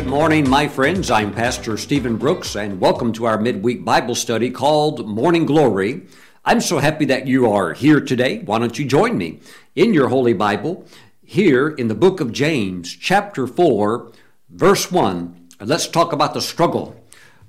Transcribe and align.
Good 0.00 0.08
morning, 0.08 0.48
my 0.48 0.66
friends. 0.66 1.10
I'm 1.10 1.30
Pastor 1.30 1.76
Stephen 1.76 2.16
Brooks, 2.16 2.56
and 2.56 2.80
welcome 2.80 3.12
to 3.12 3.26
our 3.26 3.38
midweek 3.38 3.84
Bible 3.84 4.14
study 4.14 4.50
called 4.50 5.06
Morning 5.06 5.44
Glory. 5.44 6.06
I'm 6.42 6.62
so 6.62 6.78
happy 6.78 7.04
that 7.04 7.26
you 7.26 7.52
are 7.52 7.74
here 7.74 8.00
today. 8.00 8.38
Why 8.38 8.58
don't 8.58 8.78
you 8.78 8.86
join 8.86 9.18
me 9.18 9.40
in 9.76 9.92
your 9.92 10.08
Holy 10.08 10.32
Bible 10.32 10.86
here 11.22 11.68
in 11.68 11.88
the 11.88 11.94
book 11.94 12.20
of 12.20 12.32
James, 12.32 12.96
chapter 12.96 13.46
4, 13.46 14.10
verse 14.48 14.90
1. 14.90 15.48
Let's 15.60 15.86
talk 15.86 16.14
about 16.14 16.32
the 16.32 16.40
struggle 16.40 16.98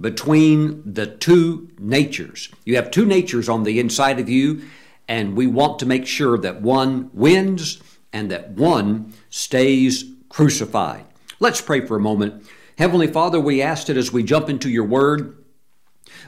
between 0.01 0.83
the 0.85 1.07
two 1.07 1.69
natures. 1.79 2.49
You 2.65 2.75
have 2.75 2.91
two 2.91 3.05
natures 3.05 3.47
on 3.47 3.63
the 3.63 3.79
inside 3.79 4.19
of 4.19 4.27
you, 4.27 4.63
and 5.07 5.37
we 5.37 5.47
want 5.47 5.79
to 5.79 5.85
make 5.85 6.05
sure 6.05 6.37
that 6.39 6.61
one 6.61 7.11
wins 7.13 7.81
and 8.11 8.29
that 8.29 8.49
one 8.51 9.13
stays 9.29 10.03
crucified. 10.27 11.05
Let's 11.41 11.59
pray 11.59 11.83
for 11.83 11.95
a 11.95 11.99
moment. 11.99 12.45
Heavenly 12.77 13.07
Father, 13.07 13.39
we 13.39 13.63
ask 13.63 13.87
that 13.87 13.97
as 13.97 14.13
we 14.13 14.21
jump 14.21 14.47
into 14.47 14.69
your 14.69 14.85
word, 14.85 15.43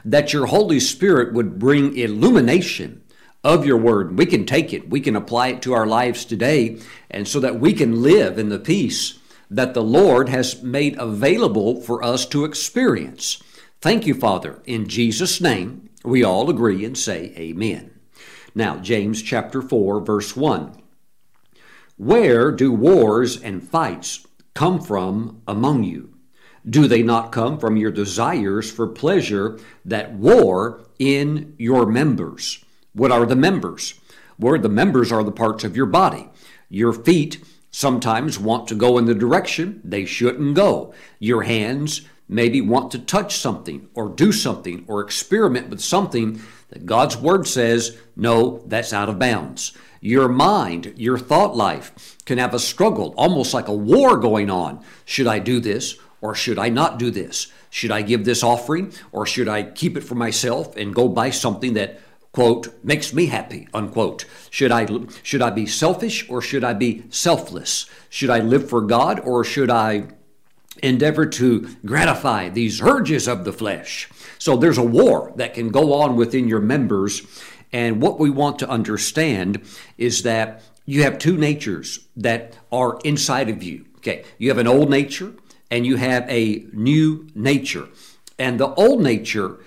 that 0.04 0.32
your 0.32 0.46
Holy 0.46 0.80
Spirit 0.80 1.32
would 1.32 1.60
bring 1.60 1.96
illumination 1.96 3.00
of 3.44 3.64
your 3.64 3.76
word. 3.76 4.18
We 4.18 4.26
can 4.26 4.44
take 4.44 4.72
it, 4.72 4.90
we 4.90 5.00
can 5.00 5.14
apply 5.14 5.48
it 5.48 5.62
to 5.62 5.72
our 5.72 5.86
lives 5.86 6.24
today, 6.24 6.80
and 7.12 7.28
so 7.28 7.38
that 7.38 7.60
we 7.60 7.72
can 7.72 8.02
live 8.02 8.40
in 8.40 8.48
the 8.48 8.58
peace 8.58 9.20
that 9.48 9.72
the 9.72 9.84
Lord 9.84 10.30
has 10.30 10.64
made 10.64 10.98
available 10.98 11.80
for 11.80 12.02
us 12.02 12.26
to 12.26 12.44
experience. 12.44 13.40
Thank 13.80 14.08
you, 14.08 14.14
Father. 14.14 14.62
In 14.64 14.88
Jesus' 14.88 15.40
name, 15.40 15.90
we 16.02 16.24
all 16.24 16.50
agree 16.50 16.84
and 16.84 16.98
say 16.98 17.32
amen. 17.36 17.92
Now, 18.52 18.78
James 18.78 19.22
chapter 19.22 19.62
4, 19.62 20.00
verse 20.00 20.34
1. 20.34 20.82
Where 21.98 22.50
do 22.50 22.72
wars 22.72 23.40
and 23.40 23.62
fights 23.62 24.26
come 24.54 24.80
from 24.80 25.42
among 25.46 25.84
you? 25.84 26.14
Do 26.68 26.88
they 26.88 27.02
not 27.02 27.32
come 27.32 27.58
from 27.58 27.76
your 27.76 27.90
desires 27.90 28.70
for 28.70 28.86
pleasure 28.86 29.58
that 29.84 30.14
war 30.14 30.80
in 30.98 31.54
your 31.58 31.84
members? 31.84 32.64
What 32.94 33.12
are 33.12 33.26
the 33.26 33.36
members? 33.36 33.94
Where 34.38 34.58
the 34.58 34.68
members 34.68 35.12
are 35.12 35.22
the 35.22 35.32
parts 35.32 35.64
of 35.64 35.76
your 35.76 35.86
body. 35.86 36.28
Your 36.70 36.92
feet 36.92 37.44
sometimes 37.70 38.38
want 38.38 38.68
to 38.68 38.74
go 38.74 38.96
in 38.98 39.04
the 39.04 39.14
direction 39.14 39.80
they 39.84 40.04
shouldn't 40.04 40.54
go. 40.54 40.94
Your 41.18 41.42
hands 41.42 42.02
maybe 42.28 42.60
want 42.60 42.90
to 42.92 42.98
touch 42.98 43.36
something 43.36 43.88
or 43.94 44.08
do 44.08 44.32
something 44.32 44.84
or 44.88 45.00
experiment 45.00 45.68
with 45.68 45.80
something 45.80 46.40
that 46.70 46.86
God's 46.86 47.16
Word 47.16 47.46
says, 47.46 47.98
no, 48.16 48.62
that's 48.66 48.92
out 48.92 49.08
of 49.08 49.18
bounds. 49.18 49.76
Your 50.04 50.28
mind, 50.28 50.92
your 50.98 51.16
thought 51.16 51.56
life 51.56 52.18
can 52.26 52.36
have 52.36 52.52
a 52.52 52.58
struggle, 52.58 53.14
almost 53.16 53.54
like 53.54 53.68
a 53.68 53.72
war 53.72 54.18
going 54.18 54.50
on. 54.50 54.84
Should 55.06 55.26
I 55.26 55.38
do 55.38 55.60
this 55.60 55.96
or 56.20 56.34
should 56.34 56.58
I 56.58 56.68
not 56.68 56.98
do 56.98 57.10
this? 57.10 57.46
Should 57.70 57.90
I 57.90 58.02
give 58.02 58.26
this 58.26 58.42
offering 58.42 58.92
or 59.12 59.24
should 59.24 59.48
I 59.48 59.62
keep 59.62 59.96
it 59.96 60.02
for 60.02 60.14
myself 60.14 60.76
and 60.76 60.94
go 60.94 61.08
buy 61.08 61.30
something 61.30 61.72
that 61.72 62.02
quote 62.32 62.68
makes 62.84 63.14
me 63.14 63.26
happy 63.26 63.66
unquote 63.72 64.24
should 64.50 64.72
i 64.72 64.84
should 65.22 65.40
i 65.40 65.50
be 65.50 65.66
selfish 65.66 66.28
or 66.28 66.42
should 66.42 66.64
i 66.64 66.72
be 66.72 67.04
selfless 67.08 67.86
should 68.10 68.28
i 68.28 68.40
live 68.40 68.68
for 68.68 68.80
god 68.80 69.20
or 69.20 69.44
should 69.44 69.70
i 69.70 70.04
endeavor 70.82 71.24
to 71.26 71.68
gratify 71.86 72.48
these 72.48 72.82
urges 72.82 73.28
of 73.28 73.44
the 73.44 73.52
flesh 73.52 74.08
so 74.36 74.56
there's 74.56 74.78
a 74.78 74.82
war 74.82 75.32
that 75.36 75.54
can 75.54 75.68
go 75.68 75.92
on 75.92 76.16
within 76.16 76.48
your 76.48 76.58
members 76.58 77.22
and 77.74 78.00
what 78.00 78.20
we 78.20 78.30
want 78.30 78.60
to 78.60 78.68
understand 78.68 79.60
is 79.98 80.22
that 80.22 80.62
you 80.86 81.02
have 81.02 81.18
two 81.18 81.36
natures 81.36 82.06
that 82.16 82.56
are 82.70 83.00
inside 83.02 83.50
of 83.50 83.64
you. 83.64 83.84
Okay, 83.96 84.24
you 84.38 84.48
have 84.48 84.58
an 84.58 84.68
old 84.68 84.88
nature 84.88 85.32
and 85.72 85.84
you 85.84 85.96
have 85.96 86.24
a 86.30 86.66
new 86.72 87.26
nature. 87.34 87.88
And 88.38 88.60
the 88.60 88.72
old 88.74 89.02
nature 89.02 89.58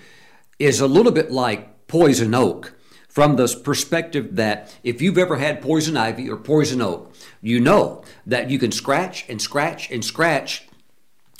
is 0.58 0.80
a 0.80 0.86
little 0.86 1.12
bit 1.12 1.30
like 1.30 1.86
poison 1.86 2.34
oak 2.34 2.72
from 3.08 3.36
the 3.36 3.46
perspective 3.62 4.36
that 4.36 4.74
if 4.82 5.02
you've 5.02 5.18
ever 5.18 5.36
had 5.36 5.60
poison 5.60 5.96
ivy 5.98 6.30
or 6.30 6.38
poison 6.38 6.80
oak, 6.80 7.12
you 7.42 7.60
know 7.60 8.02
that 8.26 8.48
you 8.48 8.58
can 8.58 8.72
scratch 8.72 9.28
and 9.28 9.42
scratch 9.42 9.90
and 9.90 10.02
scratch, 10.02 10.66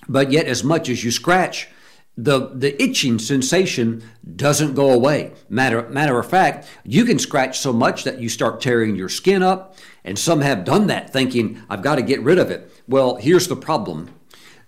but 0.06 0.30
yet 0.30 0.44
as 0.44 0.62
much 0.62 0.90
as 0.90 1.02
you 1.02 1.12
scratch, 1.12 1.68
the, 2.18 2.50
the 2.52 2.82
itching 2.82 3.20
sensation 3.20 4.02
doesn't 4.34 4.74
go 4.74 4.90
away. 4.90 5.32
Matter, 5.48 5.88
matter 5.88 6.18
of 6.18 6.28
fact, 6.28 6.66
you 6.84 7.04
can 7.04 7.16
scratch 7.18 7.60
so 7.60 7.72
much 7.72 8.02
that 8.02 8.18
you 8.18 8.28
start 8.28 8.60
tearing 8.60 8.96
your 8.96 9.08
skin 9.08 9.40
up, 9.40 9.76
and 10.04 10.18
some 10.18 10.40
have 10.40 10.64
done 10.64 10.88
that 10.88 11.12
thinking, 11.12 11.62
I've 11.70 11.82
got 11.82 11.94
to 11.94 12.02
get 12.02 12.20
rid 12.22 12.40
of 12.40 12.50
it. 12.50 12.72
Well, 12.88 13.16
here's 13.16 13.46
the 13.46 13.56
problem 13.56 14.10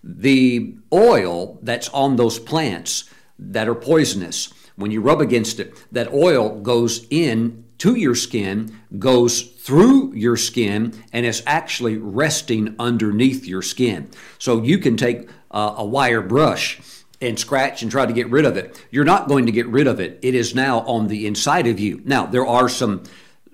the 0.02 0.76
oil 0.92 1.58
that's 1.60 1.88
on 1.90 2.16
those 2.16 2.38
plants 2.38 3.10
that 3.38 3.68
are 3.68 3.74
poisonous, 3.74 4.52
when 4.76 4.92
you 4.92 5.00
rub 5.00 5.20
against 5.20 5.58
it, 5.58 5.74
that 5.92 6.12
oil 6.12 6.60
goes 6.60 7.06
in 7.10 7.64
to 7.78 7.96
your 7.96 8.14
skin, 8.14 8.78
goes 8.98 9.42
through 9.42 10.14
your 10.14 10.36
skin, 10.36 10.94
and 11.12 11.26
is 11.26 11.42
actually 11.46 11.96
resting 11.98 12.76
underneath 12.78 13.44
your 13.44 13.60
skin. 13.60 14.08
So 14.38 14.62
you 14.62 14.78
can 14.78 14.96
take 14.96 15.28
uh, 15.50 15.74
a 15.76 15.84
wire 15.84 16.22
brush 16.22 16.80
and 17.20 17.38
scratch 17.38 17.82
and 17.82 17.90
try 17.90 18.06
to 18.06 18.12
get 18.12 18.30
rid 18.30 18.44
of 18.44 18.56
it. 18.56 18.84
You're 18.90 19.04
not 19.04 19.28
going 19.28 19.46
to 19.46 19.52
get 19.52 19.66
rid 19.66 19.86
of 19.86 20.00
it. 20.00 20.18
It 20.22 20.34
is 20.34 20.54
now 20.54 20.80
on 20.80 21.08
the 21.08 21.26
inside 21.26 21.66
of 21.66 21.78
you. 21.78 22.00
Now, 22.04 22.26
there 22.26 22.46
are 22.46 22.68
some 22.68 23.04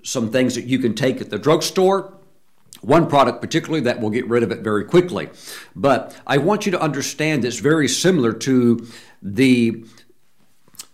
some 0.03 0.31
things 0.31 0.55
that 0.55 0.65
you 0.65 0.79
can 0.79 0.93
take 0.93 1.19
at 1.19 1.29
the 1.29 1.37
drugstore. 1.37 2.13
One 2.81 3.07
product 3.07 3.41
particularly 3.41 3.81
that 3.81 3.99
will 3.99 4.09
get 4.09 4.27
rid 4.29 4.43
of 4.43 4.51
it 4.51 4.59
very 4.59 4.85
quickly. 4.85 5.29
But 5.75 6.15
I 6.25 6.37
want 6.37 6.65
you 6.65 6.71
to 6.71 6.81
understand 6.81 7.43
it's 7.43 7.59
very 7.59 7.89
similar 7.89 8.31
to 8.33 8.87
the 9.21 9.83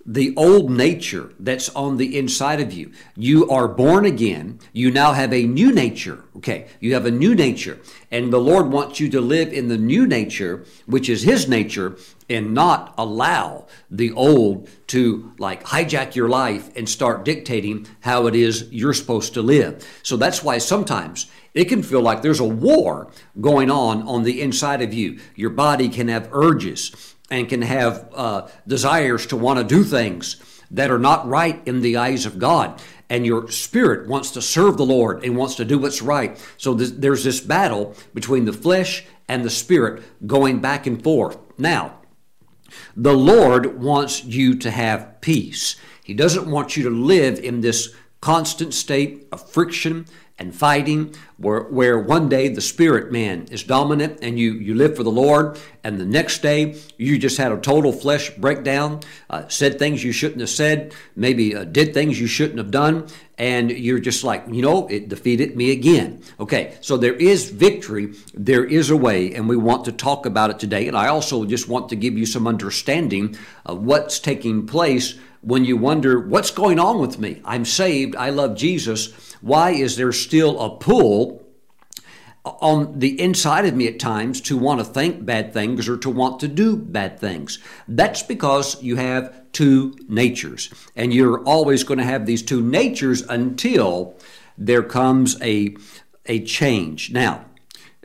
the 0.06 0.34
old 0.36 0.70
nature 0.70 1.34
that's 1.40 1.70
on 1.70 1.98
the 1.98 2.18
inside 2.18 2.60
of 2.60 2.74
you. 2.74 2.92
You 3.16 3.50
are 3.50 3.68
born 3.68 4.06
again. 4.06 4.60
You 4.74 4.92
now 4.92 5.14
have 5.14 5.34
a 5.34 5.44
new 5.44 5.72
nature. 5.72 6.24
Okay. 6.38 6.68
You 6.80 6.94
have 6.94 7.06
a 7.06 7.12
new 7.12 7.34
nature. 7.36 7.80
And 8.12 8.32
the 8.32 8.40
Lord 8.40 8.70
wants 8.70 9.00
you 9.00 9.10
to 9.12 9.22
live 9.22 9.54
in 9.54 9.70
the 9.70 9.78
new 9.78 10.06
nature, 10.06 10.66
which 10.86 11.10
is 11.10 11.24
His 11.24 11.48
nature, 11.48 11.98
and 12.30 12.54
not 12.54 12.94
allow 12.98 13.68
the 13.90 14.12
old 14.12 14.70
to 14.88 15.32
like 15.38 15.64
hijack 15.64 16.16
your 16.16 16.30
life 16.30 16.76
and 16.76 16.88
start 16.88 17.26
dictating 17.26 17.88
how 18.02 18.28
it 18.28 18.36
is 18.36 18.68
you're 18.72 18.94
supposed 18.94 19.34
to 19.36 19.42
live. 19.42 19.88
So 20.04 20.18
that's 20.18 20.44
why 20.44 20.58
sometimes 20.58 21.30
it 21.54 21.66
can 21.66 21.84
feel 21.84 22.02
like 22.02 22.22
there's 22.22 22.40
a 22.40 22.46
war 22.46 23.12
going 23.40 23.70
on 23.70 24.04
on 24.04 24.24
the 24.24 24.42
inside 24.42 24.82
of 24.82 24.94
you. 24.94 25.20
Your 25.36 25.52
body 25.52 25.88
can 25.88 26.08
have 26.08 26.30
urges 26.32 27.13
and 27.34 27.50
can 27.50 27.64
have 27.64 28.08
uh, 28.14 28.48
desires 28.68 29.26
to 29.26 29.36
want 29.36 29.58
to 29.58 29.66
do 29.66 29.84
things 29.84 30.36
that 30.70 30.92
are 30.92 31.00
not 31.00 31.28
right 31.28 31.68
in 31.68 31.82
the 31.82 31.98
eyes 31.98 32.28
of 32.28 32.38
God. 32.38 32.80
And 33.10 33.26
your 33.26 33.50
spirit 33.50 34.08
wants 34.08 34.30
to 34.32 34.42
serve 34.42 34.78
the 34.78 34.86
Lord 34.86 35.26
and 35.26 35.36
wants 35.36 35.56
to 35.56 35.66
do 35.66 35.80
what's 35.80 36.04
right. 36.04 36.40
So 36.58 36.78
th- 36.78 36.92
there's 36.92 37.24
this 37.24 37.40
battle 37.40 37.96
between 38.14 38.46
the 38.46 38.54
flesh 38.54 39.04
and 39.28 39.44
the 39.44 39.50
spirit 39.50 40.04
going 40.28 40.60
back 40.60 40.86
and 40.86 41.04
forth. 41.04 41.40
Now, 41.58 42.02
the 42.96 43.14
Lord 43.14 43.82
wants 43.82 44.24
you 44.24 44.56
to 44.60 44.70
have 44.70 45.20
peace. 45.20 45.76
He 46.04 46.14
doesn't 46.14 46.50
want 46.52 46.78
you 46.78 46.84
to 46.84 46.92
live 46.92 47.40
in 47.40 47.62
this 47.62 47.96
constant 48.24 48.74
state 48.74 49.28
of 49.34 49.50
friction 49.50 50.06
and 50.40 50.56
fighting 50.56 51.14
where, 51.36 51.64
where 51.64 52.00
one 52.00 52.30
day 52.30 52.48
the 52.48 52.62
spirit 52.62 53.12
man 53.12 53.46
is 53.52 53.64
dominant 53.64 54.18
and 54.22 54.40
you, 54.40 54.54
you 54.54 54.74
live 54.74 54.96
for 54.96 55.04
the 55.04 55.12
Lord, 55.12 55.60
and 55.84 56.00
the 56.00 56.06
next 56.06 56.42
day 56.42 56.80
you 56.98 57.20
just 57.20 57.38
had 57.38 57.52
a 57.52 57.58
total 57.58 57.92
flesh 57.92 58.30
breakdown, 58.38 59.02
uh, 59.30 59.46
said 59.50 59.78
things 59.78 60.06
you 60.06 60.14
shouldn't 60.14 60.40
have 60.40 60.50
said, 60.50 60.94
maybe 61.18 61.54
uh, 61.54 61.66
did 61.66 61.94
things 61.94 62.18
you 62.18 62.28
shouldn't 62.28 62.60
have 62.60 62.72
done, 62.72 63.08
and 63.38 63.70
you're 63.70 64.00
just 64.00 64.24
like, 64.24 64.46
you 64.50 64.62
know, 64.62 64.88
it 64.88 65.10
defeated 65.10 65.58
me 65.58 65.72
again. 65.72 66.24
Okay, 66.40 66.78
so 66.80 66.96
there 66.96 67.16
is 67.16 67.50
victory, 67.50 68.14
there 68.34 68.64
is 68.64 68.90
a 68.90 68.96
way, 68.96 69.34
and 69.34 69.50
we 69.50 69.58
want 69.58 69.84
to 69.84 69.92
talk 69.92 70.26
about 70.26 70.50
it 70.50 70.60
today. 70.60 70.88
And 70.88 70.96
I 70.96 71.10
also 71.10 71.44
just 71.44 71.68
want 71.68 71.90
to 71.90 71.98
give 71.98 72.18
you 72.18 72.26
some 72.26 72.48
understanding 72.48 73.36
of 73.66 73.84
what's 73.84 74.18
taking 74.18 74.66
place 74.66 75.20
when 75.44 75.66
you 75.66 75.78
wonder, 75.78 76.20
what's 76.20 76.52
going 76.52 76.80
on 76.80 77.00
with 77.00 77.20
me? 77.20 77.42
I'm 77.46 77.66
saved, 77.66 78.16
I 78.16 78.30
love 78.30 78.56
Jesus 78.56 79.14
why 79.44 79.72
is 79.72 79.98
there 79.98 80.14
still 80.14 80.58
a 80.62 80.70
pull 80.78 81.44
on 82.46 83.00
the 83.00 83.20
inside 83.20 83.66
of 83.66 83.76
me 83.76 83.88
at 83.90 84.00
times 84.00 84.40
to 84.40 84.58
want 84.58 84.80
to 84.80 84.86
think 84.86 85.26
bad 85.26 85.52
things 85.52 85.90
or 85.90 85.98
to 85.98 86.10
want 86.10 86.40
to 86.40 86.48
do 86.48 86.78
bad 86.78 87.20
things? 87.20 87.60
That's 87.86 88.24
because 88.24 88.82
you 88.82 88.96
have 88.96 89.52
two 89.52 89.98
natures. 90.08 90.74
And 90.96 91.14
you're 91.14 91.44
always 91.44 91.84
going 91.84 91.98
to 91.98 92.06
have 92.06 92.26
these 92.26 92.42
two 92.42 92.62
natures 92.62 93.22
until 93.24 94.16
there 94.58 94.82
comes 94.82 95.40
a, 95.42 95.76
a 96.26 96.46
change. 96.46 97.12
Now, 97.12 97.44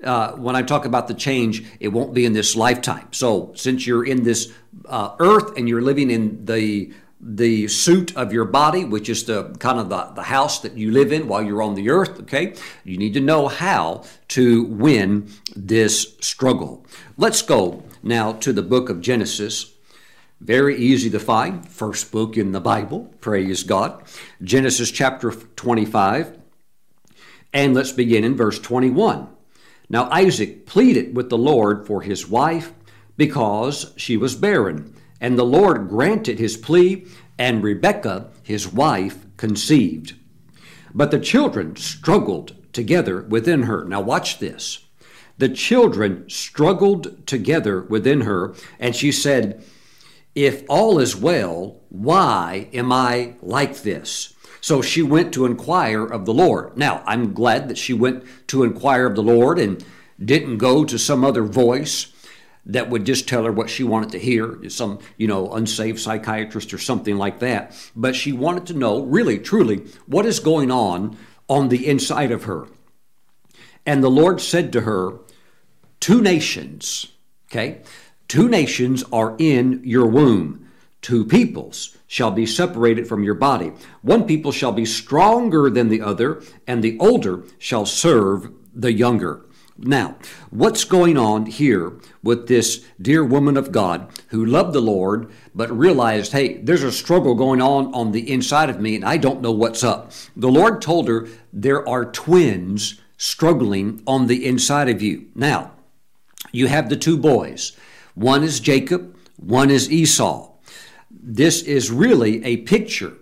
uh, 0.03 0.33
when 0.33 0.57
I 0.57 0.63
talk 0.63 0.87
about 0.87 1.07
the 1.07 1.15
change, 1.15 1.65
it 1.79 1.89
won't 1.89 2.15
be 2.15 2.25
in 2.25 2.33
this 2.33 2.57
lifetime. 2.57 3.13
So, 3.13 3.53
since 3.55 3.87
you're 3.87 4.05
in 4.05 4.25
this 4.25 4.53
uh, 4.87 5.15
earth 5.21 5.57
and 5.57 5.69
you're 5.69 5.83
living 5.83 6.11
in 6.11 6.45
the 6.47 6.93
the 7.21 7.67
suit 7.67 8.17
of 8.17 8.33
your 8.33 8.45
body, 8.45 8.85
which 8.85 9.09
is 9.09 9.25
the 9.25 9.55
kind 9.59 9.79
of 9.79 9.89
the, 9.89 10.05
the 10.15 10.23
house 10.25 10.61
that 10.61 10.77
you 10.77 10.91
live 10.91 11.13
in 11.13 11.27
while 11.27 11.43
you're 11.43 11.63
on 11.63 11.75
the 11.75 11.91
earth, 11.91 12.21
okay? 12.21 12.55
You 12.85 12.97
need 12.97 13.15
to 13.15 13.21
know 13.21 13.49
how 13.49 14.05
to 14.29 14.65
win 14.65 15.31
this 15.57 16.17
struggle. 16.21 16.87
Let's 17.17 17.43
go 17.43 17.83
now 18.03 18.33
to 18.35 18.53
the 18.53 18.63
book 18.63 18.89
of 18.89 19.01
Genesis. 19.01 19.73
Very 20.41 20.77
easy 20.77 21.11
to 21.11 21.19
find, 21.19 21.69
first 21.69 22.13
book 22.13 22.37
in 22.37 22.53
the 22.53 22.61
Bible, 22.61 23.13
praise 23.21 23.65
God. 23.65 24.05
Genesis 24.41 24.93
chapter 24.93 25.33
25. 25.33 26.39
And 27.53 27.75
let's 27.75 27.93
begin 27.93 28.23
in 28.23 28.37
verse 28.37 28.61
21. 28.61 29.27
Now 29.89 30.09
Isaac 30.11 30.67
pleaded 30.67 31.17
with 31.17 31.31
the 31.31 31.39
Lord 31.39 31.87
for 31.87 32.03
his 32.03 32.29
wife 32.29 32.73
because 33.17 33.93
she 33.97 34.17
was 34.17 34.37
barren. 34.37 34.95
And 35.21 35.39
the 35.39 35.45
Lord 35.45 35.89
granted 35.89 36.39
his 36.39 36.57
plea, 36.57 37.07
and 37.39 37.63
Rebekah, 37.63 38.31
his 38.43 38.73
wife, 38.73 39.27
conceived. 39.37 40.15
But 40.95 41.11
the 41.11 41.21
children 41.21 41.77
struggled 41.77 42.55
together 42.73 43.23
within 43.23 43.65
her. 43.65 43.85
Now, 43.85 44.01
watch 44.01 44.39
this. 44.39 44.81
The 45.39 45.49
children 45.49 46.29
struggled 46.29 47.27
together 47.27 47.83
within 47.83 48.23
her, 48.23 48.55
and 48.81 48.95
she 48.95 49.13
said, 49.13 49.65
If 50.35 50.65
all 50.69 50.99
is 50.99 51.15
well, 51.15 51.81
why 51.89 52.69
am 52.73 52.93
I 52.93 53.35
like 53.41 53.83
this? 53.83 54.35
So 54.61 54.83
she 54.83 55.03
went 55.03 55.33
to 55.35 55.47
inquire 55.47 56.05
of 56.05 56.27
the 56.27 56.35
Lord. 56.35 56.77
Now, 56.77 57.03
I'm 57.07 57.33
glad 57.33 57.69
that 57.69 57.79
she 57.79 57.93
went 57.93 58.25
to 58.49 58.65
inquire 58.65 59.07
of 59.07 59.15
the 59.15 59.23
Lord 59.23 59.59
and 59.59 59.85
didn't 60.23 60.59
go 60.59 60.85
to 60.85 60.99
some 60.99 61.25
other 61.25 61.45
voice 61.45 62.13
that 62.69 62.91
would 62.91 63.07
just 63.07 63.27
tell 63.27 63.45
her 63.45 63.53
what 63.53 63.71
she 63.71 63.83
wanted 63.83 64.11
to 64.11 64.19
hear, 64.19 64.59
some, 64.69 64.99
you 65.17 65.27
know, 65.27 65.51
unsaved 65.53 65.99
psychiatrist 65.99 66.73
or 66.73 66.79
something 66.79 67.17
like 67.17 67.41
that. 67.41 67.75
But 67.97 68.15
she 68.15 68.31
wanted 68.31 68.67
to 68.67 68.75
know, 68.75 69.03
really, 69.03 69.39
truly, 69.39 69.87
what 70.07 70.27
is 70.27 70.39
going 70.39 70.71
on 70.71 71.17
on 71.49 71.71
the 71.71 71.87
inside 71.87 72.31
of 72.31 72.45
her. 72.45 72.69
And 73.87 74.05
the 74.05 74.11
Lord 74.11 74.41
said 74.41 74.73
to 74.75 74.83
her, 74.83 75.19
Two 75.99 76.21
nations, 76.21 77.11
okay, 77.51 77.81
two 78.29 78.49
nations 78.49 79.03
are 79.13 79.35
in 79.39 79.81
your 79.83 80.07
womb. 80.07 80.69
Two 81.01 81.25
peoples 81.25 81.97
shall 82.07 82.31
be 82.31 82.45
separated 82.45 83.09
from 83.09 83.25
your 83.25 83.35
body. 83.35 83.73
One 84.03 84.27
people 84.27 84.53
shall 84.53 84.73
be 84.73 84.85
stronger 84.85 85.71
than 85.71 85.89
the 85.89 86.03
other, 86.03 86.43
and 86.67 86.83
the 86.83 86.99
older 86.99 87.45
shall 87.59 87.87
serve 87.87 88.53
the 88.75 88.93
younger. 88.93 89.48
Now, 89.81 90.17
what's 90.51 90.83
going 90.83 91.17
on 91.17 91.47
here 91.47 91.93
with 92.21 92.49
this 92.49 92.85
dear 93.01 93.25
woman 93.25 93.57
of 93.57 93.71
God 93.71 94.11
who 94.29 94.45
loved 94.45 94.73
the 94.73 94.81
Lord 94.81 95.31
but 95.55 95.71
realized, 95.71 96.33
hey, 96.33 96.59
there's 96.59 96.83
a 96.83 96.91
struggle 96.91 97.37
going 97.37 97.63
on 97.63 97.95
on 97.95 98.11
the 98.11 98.29
inside 98.29 98.71
of 98.71 98.81
me 98.81 98.97
and 98.97 99.05
I 99.05 99.19
don't 99.19 99.41
know 99.41 99.53
what's 99.53 99.85
up? 99.85 100.11
The 100.35 100.51
Lord 100.51 100.83
told 100.83 101.07
her 101.07 101.29
there 101.53 101.89
are 101.89 102.05
twins 102.05 103.01
struggling 103.17 104.03
on 104.05 104.27
the 104.27 104.47
inside 104.47 104.89
of 104.89 105.01
you. 105.01 105.29
Now, 105.37 105.71
you 106.51 106.67
have 106.67 106.89
the 106.89 106.97
two 106.97 107.17
boys. 107.17 107.77
One 108.17 108.43
is 108.43 108.59
Jacob, 108.59 109.17
one 109.37 109.71
is 109.71 109.93
Esau. 109.93 110.55
This 111.09 111.63
is 111.63 111.93
really 111.93 112.45
a 112.45 112.59
picture 112.59 113.13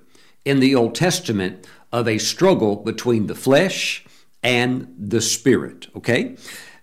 in 0.47 0.61
the 0.61 0.75
Old 0.75 0.95
Testament 0.95 1.67
of 1.93 2.09
a 2.09 2.17
struggle 2.17 2.77
between 2.77 3.27
the 3.27 3.35
flesh 3.35 4.06
and 4.47 4.95
the 4.97 5.21
spirit. 5.21 5.89
Okay? 5.97 6.37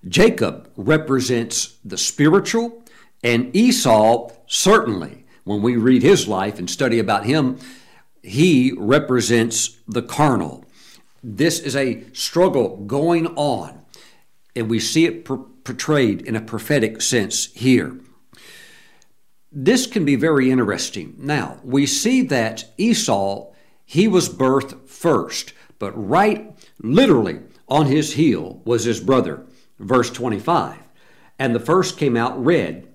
Jacob 0.09 0.69
represents 0.75 1.77
the 1.85 1.97
spiritual, 1.97 2.83
and 3.23 3.55
Esau, 3.55 4.31
certainly, 4.47 5.25
when 5.45 5.61
we 5.61 5.77
read 5.77 6.03
his 6.03 6.27
life 6.27 6.59
and 6.59 6.69
study 6.69 6.99
about 6.99 7.25
him, 7.25 7.57
he 8.21 8.73
represents 8.77 9.77
the 9.87 10.01
carnal. 10.01 10.65
This 11.23 11.59
is 11.61 11.73
a 11.73 12.03
struggle 12.11 12.75
going 12.85 13.27
on, 13.27 13.81
and 14.57 14.69
we 14.69 14.81
see 14.81 15.05
it 15.05 15.23
portrayed 15.23 16.21
in 16.21 16.35
a 16.35 16.41
prophetic 16.41 17.01
sense 17.01 17.45
here. 17.53 17.97
This 19.53 19.87
can 19.87 20.03
be 20.03 20.17
very 20.17 20.51
interesting. 20.51 21.15
Now, 21.17 21.59
we 21.63 21.85
see 21.85 22.23
that 22.23 22.65
Esau, 22.77 23.53
he 23.85 24.09
was 24.09 24.27
birthed 24.27 24.89
first, 24.89 25.53
but 25.79 25.93
right 25.95 26.53
literally 26.81 27.39
on 27.67 27.85
his 27.87 28.13
heel 28.13 28.61
was 28.65 28.83
his 28.83 28.99
brother. 28.99 29.45
Verse 29.79 30.09
25. 30.09 30.77
And 31.39 31.55
the 31.55 31.59
first 31.59 31.97
came 31.97 32.15
out 32.15 32.43
red. 32.43 32.87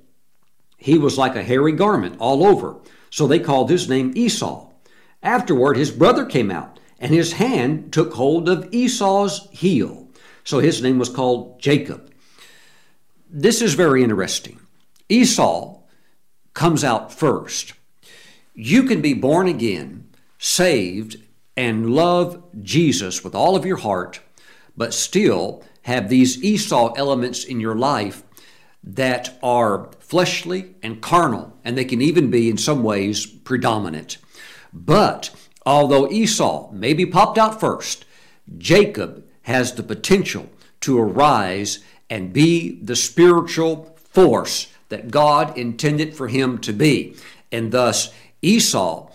He 0.77 0.97
was 0.97 1.19
like 1.19 1.35
a 1.37 1.43
hairy 1.43 1.73
garment 1.73 2.17
all 2.19 2.47
over. 2.47 2.77
So 3.11 3.27
they 3.27 3.39
called 3.39 3.71
his 3.71 3.89
name 3.89 4.13
Esau. 4.15 4.71
Afterward, 5.23 5.77
his 5.77 5.91
brother 5.91 6.25
came 6.25 6.51
out, 6.51 6.79
and 7.01 7.13
his 7.13 7.33
hand 7.33 7.93
took 7.93 8.15
hold 8.15 8.49
of 8.49 8.73
Esau's 8.73 9.49
heel. 9.51 10.09
So 10.45 10.61
his 10.61 10.81
name 10.83 10.99
was 10.99 11.09
called 11.09 11.61
Jacob. 11.61 12.13
This 13.29 13.61
is 13.61 13.75
very 13.75 14.03
interesting. 14.03 14.61
Esau 15.09 15.81
comes 16.55 16.85
out 16.85 17.13
first. 17.13 17.75
You 18.55 18.85
can 18.85 19.01
be 19.01 19.15
born 19.15 19.49
again, 19.49 20.09
saved, 20.39 21.17
and 21.57 21.95
love 21.95 22.43
Jesus 22.63 23.25
with 23.25 23.35
all 23.35 23.57
of 23.57 23.67
your 23.67 23.77
heart 23.79 24.21
but 24.79 24.95
still 24.95 25.63
have 25.83 26.09
these 26.09 26.43
Esau 26.43 26.95
elements 26.95 27.45
in 27.45 27.61
your 27.61 27.75
life 27.75 28.23
that 28.83 29.39
are 29.43 29.91
fleshly 29.99 30.75
and 30.83 31.03
carnal, 31.03 31.53
and 31.65 31.77
they 31.77 31.85
can 31.85 32.01
even 32.01 32.31
be 32.31 32.49
in 32.49 32.57
some 32.57 32.83
ways 32.83 33.27
predominant. 33.27 34.17
But 34.73 35.31
although 35.67 36.11
Esau 36.11 36.71
maybe 36.73 37.05
popped 37.05 37.37
out 37.37 37.61
first, 37.61 38.07
Jacob 38.57 39.27
has 39.43 39.75
the 39.75 39.83
potential 39.83 40.49
to 40.81 40.99
arise 40.99 41.81
and 42.09 42.33
be 42.33 42.81
the 42.81 42.97
spiritual 42.97 43.97
force 43.97 44.69
that 44.89 45.11
God 45.11 45.59
intended 45.59 46.15
for 46.15 46.29
him 46.29 46.59
to 46.59 46.73
be. 46.73 47.17
And 47.53 47.73
thus, 47.73 48.13
Esau 48.41 49.08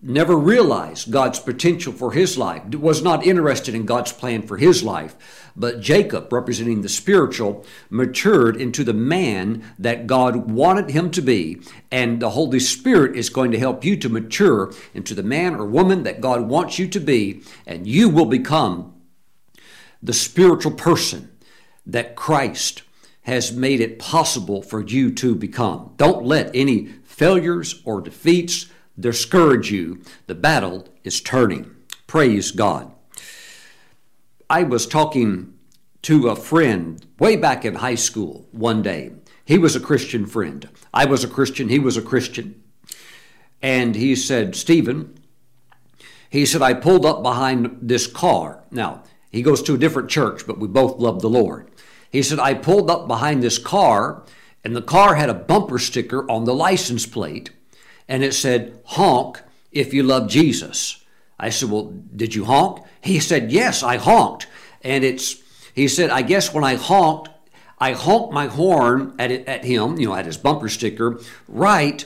never 0.00 0.36
realized 0.36 1.10
God's 1.10 1.40
potential 1.40 1.92
for 1.92 2.12
his 2.12 2.38
life, 2.38 2.64
was 2.74 3.02
not 3.02 3.26
interested 3.26 3.74
in 3.74 3.84
God's 3.84 4.12
plan 4.12 4.42
for 4.42 4.56
his 4.56 4.82
life. 4.84 5.50
But 5.56 5.80
Jacob, 5.80 6.32
representing 6.32 6.82
the 6.82 6.88
spiritual, 6.88 7.66
matured 7.90 8.56
into 8.56 8.84
the 8.84 8.94
man 8.94 9.64
that 9.78 10.06
God 10.06 10.50
wanted 10.50 10.90
him 10.90 11.10
to 11.12 11.20
be. 11.20 11.60
And 11.90 12.20
the 12.20 12.30
Holy 12.30 12.60
Spirit 12.60 13.16
is 13.16 13.28
going 13.28 13.50
to 13.50 13.58
help 13.58 13.84
you 13.84 13.96
to 13.96 14.08
mature 14.08 14.72
into 14.94 15.14
the 15.14 15.24
man 15.24 15.56
or 15.56 15.66
woman 15.66 16.04
that 16.04 16.20
God 16.20 16.42
wants 16.42 16.78
you 16.78 16.86
to 16.88 17.00
be. 17.00 17.42
And 17.66 17.86
you 17.86 18.08
will 18.08 18.26
become 18.26 18.94
the 20.00 20.12
spiritual 20.12 20.72
person 20.72 21.32
that 21.84 22.14
Christ 22.14 22.82
has 23.22 23.52
made 23.52 23.80
it 23.80 23.98
possible 23.98 24.62
for 24.62 24.80
you 24.80 25.12
to 25.12 25.34
become. 25.34 25.92
Don't 25.96 26.24
let 26.24 26.54
any 26.54 26.86
failures 27.04 27.82
or 27.84 28.00
defeats 28.00 28.66
discourage 28.98 29.70
you. 29.70 30.02
The 30.26 30.34
battle 30.34 30.88
is 31.04 31.20
turning. 31.20 31.74
Praise 32.06 32.50
God. 32.50 32.92
I 34.50 34.62
was 34.62 34.86
talking 34.86 35.54
to 36.02 36.28
a 36.28 36.36
friend 36.36 37.04
way 37.18 37.36
back 37.36 37.64
in 37.64 37.76
high 37.76 37.96
school 37.96 38.48
one 38.50 38.82
day. 38.82 39.12
He 39.44 39.58
was 39.58 39.76
a 39.76 39.80
Christian 39.80 40.26
friend. 40.26 40.68
I 40.92 41.04
was 41.04 41.24
a 41.24 41.28
Christian. 41.28 41.68
He 41.68 41.78
was 41.78 41.96
a 41.96 42.02
Christian. 42.02 42.62
And 43.60 43.94
he 43.94 44.14
said, 44.14 44.54
Stephen, 44.54 45.18
he 46.30 46.46
said, 46.46 46.62
I 46.62 46.74
pulled 46.74 47.04
up 47.04 47.22
behind 47.22 47.78
this 47.82 48.06
car. 48.06 48.64
Now, 48.70 49.02
he 49.30 49.42
goes 49.42 49.62
to 49.62 49.74
a 49.74 49.78
different 49.78 50.10
church, 50.10 50.46
but 50.46 50.58
we 50.58 50.68
both 50.68 50.98
love 50.98 51.20
the 51.20 51.30
Lord. 51.30 51.70
He 52.10 52.22
said, 52.22 52.38
I 52.38 52.54
pulled 52.54 52.90
up 52.90 53.06
behind 53.06 53.42
this 53.42 53.58
car, 53.58 54.24
and 54.64 54.74
the 54.74 54.82
car 54.82 55.14
had 55.14 55.28
a 55.28 55.34
bumper 55.34 55.78
sticker 55.78 56.30
on 56.30 56.44
the 56.44 56.54
license 56.54 57.06
plate 57.06 57.50
and 58.08 58.24
it 58.24 58.32
said, 58.32 58.80
honk 58.84 59.42
if 59.70 59.92
you 59.92 60.02
love 60.02 60.28
Jesus. 60.28 61.04
I 61.38 61.50
said, 61.50 61.70
well, 61.70 61.92
did 62.14 62.34
you 62.34 62.44
honk? 62.44 62.84
He 63.00 63.20
said, 63.20 63.52
yes, 63.52 63.82
I 63.82 63.96
honked. 63.96 64.46
And 64.82 65.04
it's, 65.04 65.42
he 65.74 65.88
said, 65.88 66.10
I 66.10 66.22
guess 66.22 66.52
when 66.52 66.64
I 66.64 66.74
honked, 66.74 67.28
I 67.78 67.92
honked 67.92 68.32
my 68.32 68.46
horn 68.46 69.14
at, 69.18 69.30
it, 69.30 69.46
at 69.46 69.64
him, 69.64 69.98
you 70.00 70.08
know, 70.08 70.14
at 70.14 70.26
his 70.26 70.36
bumper 70.36 70.68
sticker, 70.68 71.20
right 71.46 72.04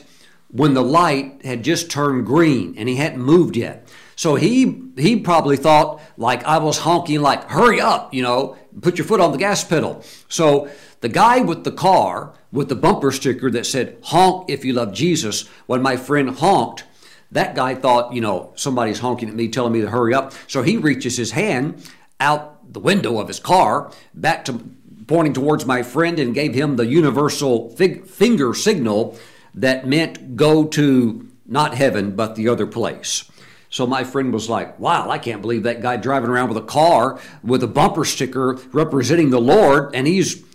when 0.49 0.75
the 0.75 0.83
light 0.83 1.43
had 1.43 1.63
just 1.63 1.89
turned 1.89 2.27
green 2.27 2.75
and 2.77 2.87
he 2.87 2.95
hadn't 2.95 3.21
moved 3.21 3.57
yet. 3.57 3.91
So 4.15 4.35
he 4.35 4.83
he 4.95 5.19
probably 5.19 5.57
thought 5.57 5.99
like 6.17 6.43
I 6.43 6.59
was 6.59 6.77
honking 6.77 7.21
like 7.21 7.49
hurry 7.49 7.81
up, 7.81 8.13
you 8.13 8.21
know, 8.21 8.55
put 8.79 8.99
your 8.99 9.05
foot 9.05 9.19
on 9.19 9.31
the 9.31 9.39
gas 9.39 9.63
pedal. 9.63 10.03
So 10.29 10.69
the 11.03 11.09
guy 11.09 11.41
with 11.41 11.65
the 11.65 11.71
car 11.71 12.31
with 12.53 12.69
the 12.69 12.75
bumper 12.75 13.11
sticker 13.11 13.51
that 13.51 13.65
said 13.65 13.97
honk 14.03 14.49
if 14.49 14.63
you 14.63 14.71
love 14.71 14.93
Jesus, 14.93 15.49
when 15.65 15.81
my 15.81 15.97
friend 15.97 16.29
honked, 16.29 16.85
that 17.29 17.55
guy 17.55 17.75
thought, 17.75 18.13
you 18.13 18.21
know, 18.21 18.53
somebody's 18.55 18.99
honking 18.99 19.27
at 19.27 19.35
me 19.35 19.49
telling 19.49 19.73
me 19.73 19.81
to 19.81 19.89
hurry 19.89 20.13
up. 20.13 20.31
So 20.47 20.61
he 20.61 20.77
reaches 20.77 21.17
his 21.17 21.31
hand 21.31 21.85
out 22.21 22.71
the 22.71 22.79
window 22.79 23.19
of 23.19 23.27
his 23.27 23.41
car 23.41 23.91
back 24.13 24.45
to 24.45 24.63
pointing 25.05 25.33
towards 25.33 25.65
my 25.65 25.83
friend 25.83 26.19
and 26.19 26.33
gave 26.33 26.53
him 26.53 26.77
the 26.77 26.87
universal 26.87 27.71
fig- 27.71 28.05
finger 28.05 28.53
signal 28.53 29.19
that 29.55 29.85
meant 29.85 30.37
go 30.37 30.63
to 30.67 31.29
not 31.45 31.75
heaven, 31.75 32.15
but 32.15 32.37
the 32.37 32.47
other 32.47 32.65
place. 32.65 33.29
So 33.69 33.85
my 33.85 34.05
friend 34.05 34.31
was 34.31 34.49
like, 34.49 34.79
wow, 34.79 35.09
I 35.09 35.17
can't 35.17 35.41
believe 35.41 35.63
that 35.63 35.81
guy 35.81 35.97
driving 35.97 36.29
around 36.29 36.47
with 36.47 36.59
a 36.59 36.65
car 36.65 37.19
with 37.43 37.61
a 37.61 37.67
bumper 37.67 38.05
sticker 38.05 38.53
representing 38.71 39.31
the 39.31 39.41
Lord, 39.41 39.93
and 39.93 40.07
he's, 40.07 40.45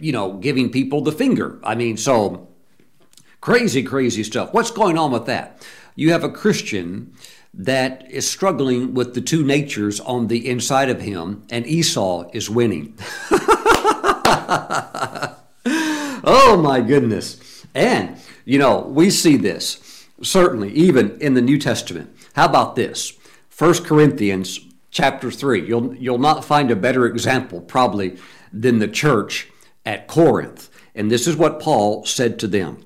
you 0.00 0.12
know, 0.12 0.34
giving 0.34 0.70
people 0.70 1.00
the 1.00 1.12
finger. 1.12 1.58
I 1.62 1.74
mean, 1.74 1.96
so 1.96 2.48
crazy, 3.40 3.82
crazy 3.82 4.22
stuff. 4.22 4.52
What's 4.52 4.70
going 4.70 4.98
on 4.98 5.12
with 5.12 5.26
that? 5.26 5.66
You 5.94 6.12
have 6.12 6.24
a 6.24 6.30
Christian 6.30 7.14
that 7.54 8.10
is 8.10 8.28
struggling 8.28 8.92
with 8.92 9.14
the 9.14 9.20
two 9.20 9.42
natures 9.44 9.98
on 10.00 10.26
the 10.26 10.48
inside 10.48 10.90
of 10.90 11.00
him, 11.00 11.42
and 11.50 11.66
Esau 11.66 12.28
is 12.34 12.50
winning. 12.50 12.98
oh 16.24 16.60
my 16.62 16.80
goodness. 16.80 17.64
And, 17.74 18.18
you 18.44 18.58
know, 18.58 18.80
we 18.80 19.10
see 19.10 19.36
this 19.36 20.06
certainly 20.22 20.70
even 20.72 21.18
in 21.20 21.34
the 21.34 21.42
New 21.42 21.58
Testament. 21.58 22.14
How 22.34 22.46
about 22.46 22.76
this? 22.76 23.12
1 23.56 23.84
Corinthians 23.84 24.60
chapter 24.90 25.30
3. 25.30 25.66
You'll, 25.66 25.94
you'll 25.94 26.18
not 26.18 26.44
find 26.44 26.70
a 26.70 26.76
better 26.76 27.06
example, 27.06 27.60
probably, 27.60 28.16
than 28.52 28.78
the 28.78 28.88
church 28.88 29.48
at 29.86 30.08
Corinth. 30.08 30.68
And 30.94 31.10
this 31.10 31.26
is 31.26 31.36
what 31.36 31.60
Paul 31.60 32.04
said 32.04 32.38
to 32.40 32.46
them 32.46 32.84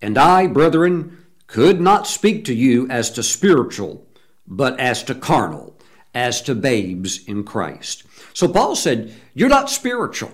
And 0.00 0.16
I, 0.16 0.46
brethren, 0.46 1.26
could 1.46 1.80
not 1.80 2.06
speak 2.06 2.44
to 2.44 2.54
you 2.54 2.88
as 2.88 3.10
to 3.10 3.22
spiritual, 3.22 4.06
but 4.46 4.78
as 4.78 5.02
to 5.04 5.14
carnal, 5.14 5.76
as 6.14 6.40
to 6.42 6.54
babes 6.54 7.26
in 7.26 7.42
Christ. 7.44 8.04
So 8.32 8.48
Paul 8.48 8.76
said, 8.76 9.14
You're 9.34 9.48
not 9.48 9.68
spiritual. 9.68 10.32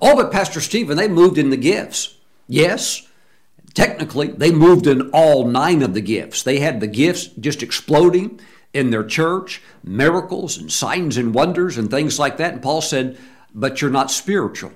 Oh, 0.00 0.14
but 0.14 0.30
Pastor 0.30 0.60
Stephen, 0.60 0.96
they 0.96 1.08
moved 1.08 1.38
in 1.38 1.50
the 1.50 1.56
gifts. 1.56 2.16
Yes, 2.46 3.08
technically, 3.74 4.28
they 4.28 4.52
moved 4.52 4.86
in 4.86 5.10
all 5.10 5.46
nine 5.46 5.82
of 5.82 5.94
the 5.94 6.00
gifts. 6.00 6.42
They 6.42 6.60
had 6.60 6.80
the 6.80 6.86
gifts 6.86 7.26
just 7.26 7.62
exploding 7.62 8.38
in 8.72 8.90
their 8.90 9.04
church, 9.04 9.60
miracles 9.82 10.56
and 10.56 10.70
signs 10.70 11.16
and 11.16 11.34
wonders 11.34 11.76
and 11.76 11.90
things 11.90 12.18
like 12.18 12.36
that. 12.36 12.54
And 12.54 12.62
Paul 12.62 12.80
said, 12.80 13.18
But 13.54 13.80
you're 13.80 13.90
not 13.90 14.10
spiritual. 14.10 14.72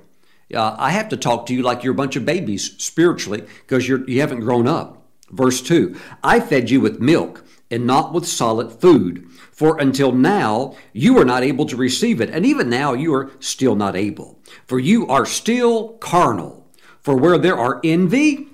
Uh, 0.55 0.77
I 0.79 0.91
have 0.91 1.09
to 1.09 1.17
talk 1.17 1.47
to 1.47 1.55
you 1.55 1.63
like 1.63 1.83
you're 1.83 1.93
a 1.93 1.97
bunch 1.97 2.17
of 2.17 2.25
babies 2.25 2.75
spiritually 2.79 3.45
because 3.63 3.89
you're, 3.89 4.09
you 4.09 4.21
haven't 4.21 4.41
grown 4.41 4.69
up. 4.69 5.03
Verse 5.31 5.61
2 5.61 5.99
I 6.23 6.41
fed 6.41 6.71
you 6.71 6.81
with 6.81 7.01
milk 7.01 7.45
and 7.71 7.85
not 7.85 8.13
with 8.13 8.27
solid 8.27 8.71
food, 8.71 9.29
for 9.51 9.79
until 9.79 10.13
now 10.13 10.77
you 10.93 11.15
were 11.15 11.25
not 11.25 11.43
able 11.43 11.67
to 11.67 11.77
receive 11.77 12.21
it, 12.21 12.31
and 12.31 12.47
even 12.47 12.71
now 12.71 12.93
you 12.93 13.13
are 13.13 13.33
still 13.41 13.75
not 13.75 13.97
able. 13.97 14.39
For 14.67 14.79
you 14.79 15.07
are 15.09 15.27
still 15.27 15.95
carnal. 15.95 16.65
For 17.01 17.17
where 17.17 17.39
there 17.39 17.59
are 17.59 17.81
envy, 17.83 18.49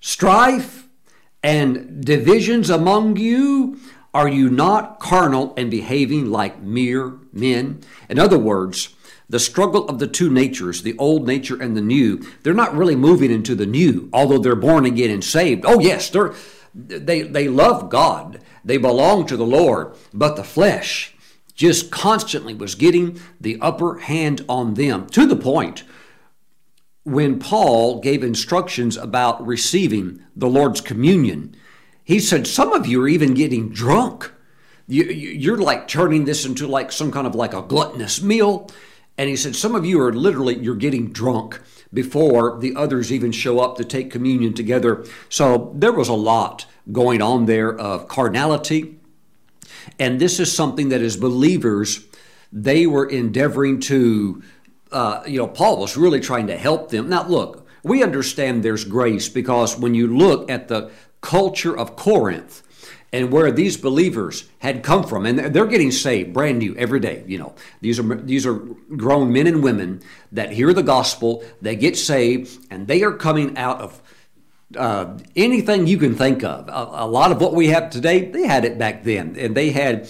strife, 0.00 0.88
and 1.42 2.04
divisions 2.04 2.70
among 2.70 3.16
you, 3.16 3.78
are 4.12 4.28
you 4.28 4.48
not 4.48 4.98
carnal 4.98 5.52
and 5.56 5.70
behaving 5.70 6.30
like 6.30 6.62
mere 6.62 7.18
men? 7.32 7.82
In 8.08 8.18
other 8.18 8.38
words, 8.38 8.95
the 9.28 9.40
struggle 9.40 9.88
of 9.88 9.98
the 9.98 10.06
two 10.06 10.30
natures, 10.30 10.82
the 10.82 10.96
old 10.98 11.26
nature 11.26 11.60
and 11.60 11.76
the 11.76 11.80
new, 11.80 12.24
they're 12.42 12.54
not 12.54 12.76
really 12.76 12.96
moving 12.96 13.30
into 13.30 13.54
the 13.54 13.66
new, 13.66 14.08
although 14.12 14.38
they're 14.38 14.54
born 14.54 14.86
again 14.86 15.10
and 15.10 15.24
saved. 15.24 15.64
Oh, 15.66 15.80
yes, 15.80 16.10
they're, 16.10 16.34
they, 16.74 17.22
they 17.22 17.48
love 17.48 17.90
God, 17.90 18.40
they 18.64 18.76
belong 18.76 19.26
to 19.26 19.36
the 19.36 19.46
Lord, 19.46 19.94
but 20.14 20.36
the 20.36 20.44
flesh 20.44 21.14
just 21.54 21.90
constantly 21.90 22.54
was 22.54 22.74
getting 22.74 23.20
the 23.40 23.58
upper 23.60 23.98
hand 23.98 24.44
on 24.48 24.74
them 24.74 25.06
to 25.08 25.26
the 25.26 25.36
point 25.36 25.84
when 27.06 27.38
Paul 27.38 28.00
gave 28.00 28.24
instructions 28.24 28.96
about 28.96 29.46
receiving 29.46 30.24
the 30.34 30.48
Lord's 30.48 30.80
communion, 30.80 31.54
he 32.02 32.18
said, 32.18 32.48
Some 32.48 32.72
of 32.72 32.84
you 32.84 33.00
are 33.00 33.06
even 33.06 33.32
getting 33.32 33.68
drunk. 33.68 34.32
You, 34.88 35.54
are 35.54 35.56
like 35.56 35.86
turning 35.86 36.24
this 36.24 36.44
into 36.44 36.66
like 36.66 36.90
some 36.90 37.12
kind 37.12 37.24
of 37.24 37.36
like 37.36 37.54
a 37.54 37.62
gluttonous 37.62 38.20
meal. 38.20 38.68
And 39.18 39.28
he 39.28 39.36
said, 39.36 39.56
Some 39.56 39.74
of 39.74 39.84
you 39.86 40.00
are 40.00 40.12
literally, 40.12 40.58
you're 40.58 40.76
getting 40.76 41.12
drunk 41.12 41.60
before 41.92 42.58
the 42.58 42.74
others 42.76 43.12
even 43.12 43.32
show 43.32 43.60
up 43.60 43.76
to 43.76 43.84
take 43.84 44.10
communion 44.10 44.52
together. 44.54 45.04
So 45.28 45.72
there 45.74 45.92
was 45.92 46.08
a 46.08 46.14
lot 46.14 46.66
going 46.92 47.22
on 47.22 47.46
there 47.46 47.74
of 47.74 48.08
carnality. 48.08 48.98
And 49.98 50.20
this 50.20 50.40
is 50.40 50.54
something 50.54 50.88
that 50.90 51.00
as 51.00 51.16
believers, 51.16 52.04
they 52.52 52.86
were 52.86 53.08
endeavoring 53.08 53.80
to 53.80 54.42
uh, 54.92 55.22
you 55.26 55.38
know, 55.38 55.48
Paul 55.48 55.78
was 55.78 55.96
really 55.96 56.20
trying 56.20 56.46
to 56.46 56.56
help 56.56 56.90
them. 56.90 57.08
Now, 57.08 57.26
look, 57.26 57.66
we 57.82 58.02
understand 58.02 58.62
there's 58.62 58.84
grace 58.84 59.28
because 59.28 59.78
when 59.78 59.94
you 59.94 60.06
look 60.06 60.50
at 60.50 60.68
the 60.68 60.90
culture 61.20 61.76
of 61.76 61.96
Corinth 61.96 62.62
and 63.16 63.32
where 63.32 63.50
these 63.50 63.78
believers 63.78 64.44
had 64.58 64.82
come 64.82 65.02
from, 65.02 65.24
and 65.24 65.38
they're 65.38 65.66
getting 65.66 65.90
saved 65.90 66.34
brand 66.34 66.58
new 66.58 66.76
every 66.76 67.00
day. 67.00 67.24
You 67.26 67.38
know, 67.38 67.54
these 67.80 67.98
are 67.98 68.14
these 68.14 68.44
are 68.44 68.54
grown 68.54 69.32
men 69.32 69.46
and 69.46 69.62
women 69.62 70.02
that 70.32 70.52
hear 70.52 70.74
the 70.74 70.82
gospel, 70.82 71.42
they 71.62 71.76
get 71.76 71.96
saved, 71.96 72.58
and 72.70 72.86
they 72.86 73.02
are 73.02 73.12
coming 73.12 73.56
out 73.56 73.80
of 73.80 74.02
uh, 74.76 75.16
anything 75.34 75.86
you 75.86 75.96
can 75.96 76.14
think 76.14 76.44
of. 76.44 76.68
A, 76.68 77.04
a, 77.04 77.06
lot 77.06 77.32
of 77.32 77.40
what 77.40 77.54
we 77.54 77.68
have 77.68 77.88
today, 77.88 78.26
they 78.26 78.46
had 78.46 78.66
it 78.66 78.78
back 78.78 79.02
then, 79.02 79.34
and 79.38 79.56
they 79.56 79.70
had 79.70 80.08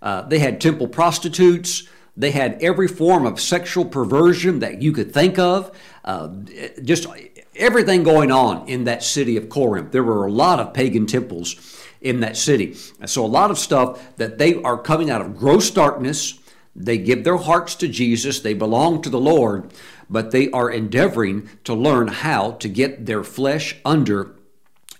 uh, 0.00 0.22
they 0.22 0.38
had 0.38 0.58
temple 0.58 0.88
prostitutes. 0.88 1.86
They 2.16 2.30
had 2.30 2.62
every 2.62 2.88
form 2.88 3.26
of 3.26 3.38
sexual 3.40 3.84
perversion 3.84 4.60
that 4.60 4.80
you 4.80 4.90
could 4.90 5.12
think 5.12 5.38
of, 5.38 5.70
uh, 6.04 6.28
just 6.82 7.06
everything 7.54 8.04
going 8.04 8.32
on 8.32 8.66
in 8.68 8.84
that 8.84 9.04
city 9.04 9.36
of 9.36 9.50
Corinth. 9.50 9.92
There 9.92 10.02
were 10.02 10.26
a 10.26 10.32
lot 10.32 10.58
of 10.58 10.72
pagan 10.72 11.06
temples 11.06 11.77
in 12.00 12.20
that 12.20 12.36
city. 12.36 12.76
And 13.00 13.10
So, 13.10 13.24
a 13.24 13.26
lot 13.26 13.50
of 13.50 13.58
stuff 13.58 14.16
that 14.16 14.38
they 14.38 14.60
are 14.62 14.78
coming 14.78 15.10
out 15.10 15.20
of 15.20 15.36
gross 15.36 15.70
darkness. 15.70 16.38
They 16.74 16.98
give 16.98 17.24
their 17.24 17.36
hearts 17.36 17.74
to 17.76 17.88
Jesus, 17.88 18.38
they 18.40 18.54
belong 18.54 19.02
to 19.02 19.10
the 19.10 19.18
Lord, 19.18 19.72
but 20.08 20.30
they 20.30 20.48
are 20.52 20.70
endeavoring 20.70 21.48
to 21.64 21.74
learn 21.74 22.06
how 22.08 22.52
to 22.52 22.68
get 22.68 23.06
their 23.06 23.24
flesh 23.24 23.76
under 23.84 24.36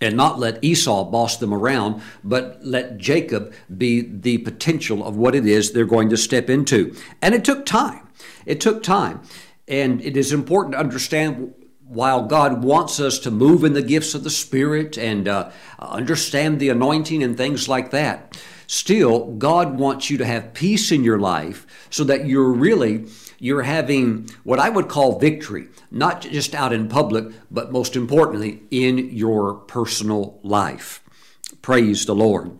and 0.00 0.16
not 0.16 0.38
let 0.38 0.62
Esau 0.62 1.04
boss 1.04 1.36
them 1.36 1.52
around, 1.52 2.02
but 2.22 2.58
let 2.64 2.98
Jacob 2.98 3.52
be 3.76 4.00
the 4.00 4.38
potential 4.38 5.04
of 5.04 5.16
what 5.16 5.34
it 5.34 5.46
is 5.46 5.72
they're 5.72 5.84
going 5.84 6.08
to 6.10 6.16
step 6.16 6.48
into. 6.48 6.94
And 7.20 7.34
it 7.34 7.44
took 7.44 7.66
time. 7.66 8.08
It 8.46 8.60
took 8.60 8.82
time. 8.82 9.22
And 9.66 10.00
it 10.00 10.16
is 10.16 10.32
important 10.32 10.72
to 10.72 10.78
understand 10.78 11.54
while 11.88 12.26
God 12.26 12.62
wants 12.62 13.00
us 13.00 13.18
to 13.20 13.30
move 13.30 13.64
in 13.64 13.72
the 13.72 13.82
gifts 13.82 14.14
of 14.14 14.24
the 14.24 14.30
Spirit 14.30 14.98
and 14.98 15.26
uh, 15.26 15.50
understand 15.78 16.60
the 16.60 16.68
anointing 16.68 17.22
and 17.22 17.36
things 17.36 17.68
like 17.68 17.90
that, 17.90 18.38
still, 18.66 19.32
God 19.32 19.78
wants 19.78 20.10
you 20.10 20.18
to 20.18 20.24
have 20.24 20.54
peace 20.54 20.92
in 20.92 21.02
your 21.02 21.18
life 21.18 21.66
so 21.90 22.04
that 22.04 22.26
you're 22.26 22.52
really 22.52 23.06
you're 23.40 23.62
having 23.62 24.28
what 24.42 24.58
I 24.58 24.68
would 24.68 24.88
call 24.88 25.18
victory, 25.18 25.68
not 25.90 26.22
just 26.22 26.54
out 26.54 26.72
in 26.72 26.88
public, 26.88 27.32
but 27.50 27.72
most 27.72 27.94
importantly, 27.94 28.62
in 28.70 28.98
your 29.10 29.54
personal 29.54 30.40
life. 30.42 31.02
Praise 31.62 32.04
the 32.04 32.14
Lord. 32.14 32.58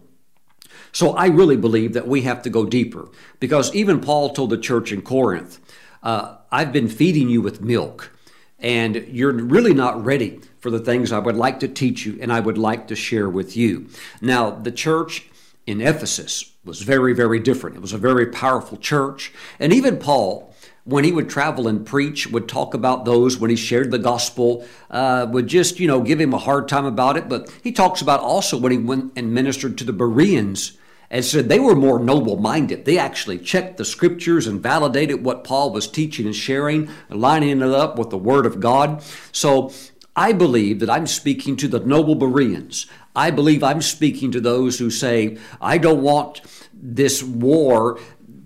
So 0.93 1.11
I 1.11 1.27
really 1.27 1.57
believe 1.57 1.93
that 1.93 2.09
we 2.09 2.23
have 2.23 2.43
to 2.43 2.51
go 2.51 2.65
deeper 2.65 3.09
because 3.41 3.75
even 3.75 4.01
Paul 4.01 4.31
told 4.31 4.51
the 4.51 4.59
church 4.59 4.93
in 4.93 5.03
Corinth, 5.03 5.59
uh, 6.03 6.37
I've 6.51 6.73
been 6.73 6.89
feeding 6.89 7.29
you 7.29 7.43
with 7.43 7.61
milk, 7.61 8.13
and 8.59 8.97
you're 9.09 9.33
really 9.33 9.75
not 9.75 10.05
ready 10.05 10.41
for 10.59 10.71
the 10.71 10.81
things 10.81 11.13
I 11.13 11.19
would 11.19 11.37
like 11.37 11.61
to 11.61 11.69
teach 11.69 12.05
you 12.05 12.19
and 12.21 12.33
I 12.33 12.41
would 12.41 12.59
like 12.59 12.89
to 12.89 12.97
share 12.97 13.29
with 13.29 13.57
you. 13.57 13.89
Now, 14.21 14.51
the 14.51 14.73
church 14.73 15.27
in 15.67 15.81
Ephesus 15.81 16.53
was 16.65 16.83
very, 16.83 17.13
very 17.13 17.39
different. 17.39 17.77
It 17.77 17.83
was 17.83 17.93
a 17.93 17.99
very 17.99 18.27
powerful 18.27 18.77
church. 18.79 19.33
And 19.61 19.73
even 19.73 19.99
Paul, 19.99 20.55
when 20.85 21.05
he 21.05 21.13
would 21.13 21.29
travel 21.29 21.69
and 21.69 21.87
preach, 21.87 22.27
would 22.27 22.49
talk 22.49 22.75
about 22.75 23.05
those 23.05 23.39
when 23.39 23.51
he 23.51 23.57
shared 23.57 23.91
the 23.91 23.99
gospel, 23.99 24.67
uh, 24.91 25.27
would 25.31 25.47
just, 25.47 25.79
you 25.79 25.87
know, 25.87 26.01
give 26.01 26.21
him 26.21 26.35
a 26.35 26.39
hard 26.39 26.69
time 26.69 26.87
about 26.87 27.17
it. 27.17 27.29
But 27.29 27.51
he 27.63 27.71
talks 27.71 28.01
about 28.01 28.21
also 28.21 28.57
when 28.57 28.73
he 28.73 28.79
went 28.79 29.13
and 29.15 29.33
ministered 29.33 29.79
to 29.79 29.85
the 29.85 29.93
Bereans 29.93 30.78
and 31.11 31.25
said 31.25 31.49
they 31.49 31.59
were 31.59 31.75
more 31.75 31.99
noble 31.99 32.37
minded. 32.37 32.85
They 32.85 32.99
actually 32.99 33.39
checked 33.39 33.77
the 33.77 33.85
scriptures 33.85 34.47
and 34.47 34.63
validated 34.63 35.25
what 35.25 35.45
Paul 35.45 35.73
was 35.73 35.89
teaching 35.89 36.27
and 36.27 36.37
sharing, 36.37 36.91
lining 37.09 37.63
it 37.63 37.63
up 37.63 37.99
with 37.99 38.11
the 38.11 38.19
word 38.19 38.47
of 38.47 38.61
God. 38.61 39.03
So 39.33 39.73
I 40.15 40.33
believe 40.33 40.81
that 40.81 40.91
I'm 40.91 41.07
speaking 41.07 41.57
to 41.57 41.69
the 41.69 41.81
noble 41.81 42.15
Bereans. 42.15 42.87
I 43.15 43.31
believe 43.31 43.63
I'm 43.63 43.83
speaking 43.83 44.31
to 44.33 44.41
those 44.41 44.79
who 44.79 44.91
say, 44.91 45.39
I 45.61 45.79
don't 45.79 46.03
want 46.03 46.43
this 46.73 47.23
war 47.23 47.99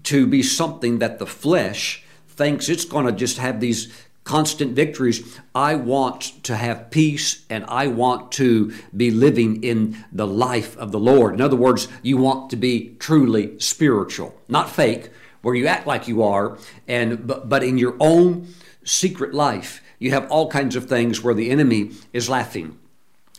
to 0.05 0.27
be 0.27 0.43
something 0.43 0.99
that 0.99 1.19
the 1.19 1.27
flesh 1.27 2.05
thinks 2.29 2.69
it's 2.69 2.85
going 2.85 3.07
to 3.07 3.13
just 3.13 3.39
have 3.39 3.61
these 3.61 3.93
constant 4.25 4.73
victories. 4.77 5.41
I 5.55 5.75
want 5.75 6.45
to 6.45 6.57
have 6.57 6.91
peace 6.91 7.45
and 7.51 7.65
I 7.67 7.89
want 7.89 8.33
to 8.33 8.73
be 8.97 9.11
living 9.11 9.63
in 9.65 10.05
the 10.13 10.27
life 10.27 10.77
of 10.77 10.93
the 10.93 11.01
Lord. 11.01 11.35
In 11.35 11.41
other 11.41 11.57
words, 11.57 11.89
you 12.03 12.17
want 12.17 12.51
to 12.51 12.57
be 12.57 12.97
truly 12.99 13.59
spiritual, 13.59 14.35
not 14.49 14.71
fake, 14.71 15.11
where 15.43 15.55
you 15.57 15.67
act 15.67 15.87
like 15.87 16.07
you 16.07 16.23
are, 16.23 16.57
and 16.87 17.27
but, 17.27 17.49
but 17.49 17.65
in 17.65 17.79
your 17.79 17.97
own 17.99 18.47
secret 18.85 19.35
life, 19.35 19.83
you 19.99 20.11
have 20.11 20.31
all 20.31 20.49
kinds 20.49 20.77
of 20.77 20.89
things 20.89 21.23
where 21.23 21.35
the 21.35 21.51
enemy 21.51 21.91
is 22.13 22.29
laughing. 22.29 22.79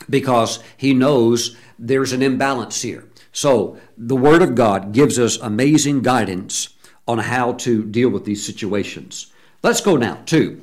because 0.10 0.60
he 0.78 0.94
knows 0.94 1.56
there's 1.78 2.12
an 2.14 2.22
imbalance 2.22 2.82
here. 2.82 3.08
So 3.32 3.78
the 3.98 4.16
Word 4.16 4.42
of 4.42 4.56
God 4.56 4.92
gives 4.92 5.18
us 5.18 5.38
amazing 5.38 6.02
guidance 6.02 6.70
on 7.08 7.20
how 7.20 7.54
to 7.54 7.84
deal 7.84 8.10
with 8.10 8.26
these 8.26 8.46
situations. 8.46 9.32
Let's 9.62 9.82
go 9.82 9.96
now 9.96 10.22
to 10.28 10.62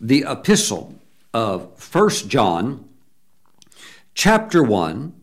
the 0.00 0.24
epistle 0.28 0.94
of 1.32 1.78
First 1.78 2.28
John, 2.28 2.88
chapter 4.14 4.62
1, 4.62 5.14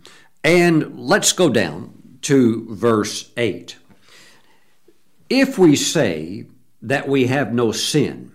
and 0.43 0.99
let's 0.99 1.31
go 1.31 1.49
down 1.49 2.17
to 2.21 2.65
verse 2.73 3.31
8. 3.37 3.77
If 5.29 5.57
we 5.57 5.75
say 5.75 6.47
that 6.81 7.07
we 7.07 7.27
have 7.27 7.53
no 7.53 7.71
sin, 7.71 8.31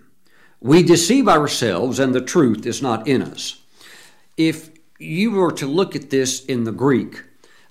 we 0.61 0.83
deceive 0.83 1.29
ourselves 1.29 1.99
and 1.99 2.15
the 2.15 2.21
truth 2.21 2.67
is 2.67 2.83
not 2.83 3.07
in 3.07 3.23
us. 3.23 3.61
If 4.37 4.71
you 4.99 5.33
were 5.33 5.53
to 5.53 5.67
look 5.67 5.95
at 5.95 6.11
this 6.11 6.45
in 6.45 6.65
the 6.65 6.73
Greek, 6.73 7.23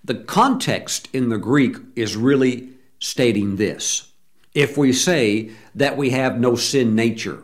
the 0.03 0.15
context 0.15 1.09
in 1.13 1.29
the 1.29 1.37
Greek 1.37 1.77
is 1.95 2.15
really 2.15 2.69
stating 2.99 3.57
this. 3.57 4.11
If 4.53 4.77
we 4.77 4.93
say 4.93 5.51
that 5.75 5.97
we 5.97 6.11
have 6.11 6.39
no 6.39 6.55
sin 6.55 6.95
nature, 6.95 7.43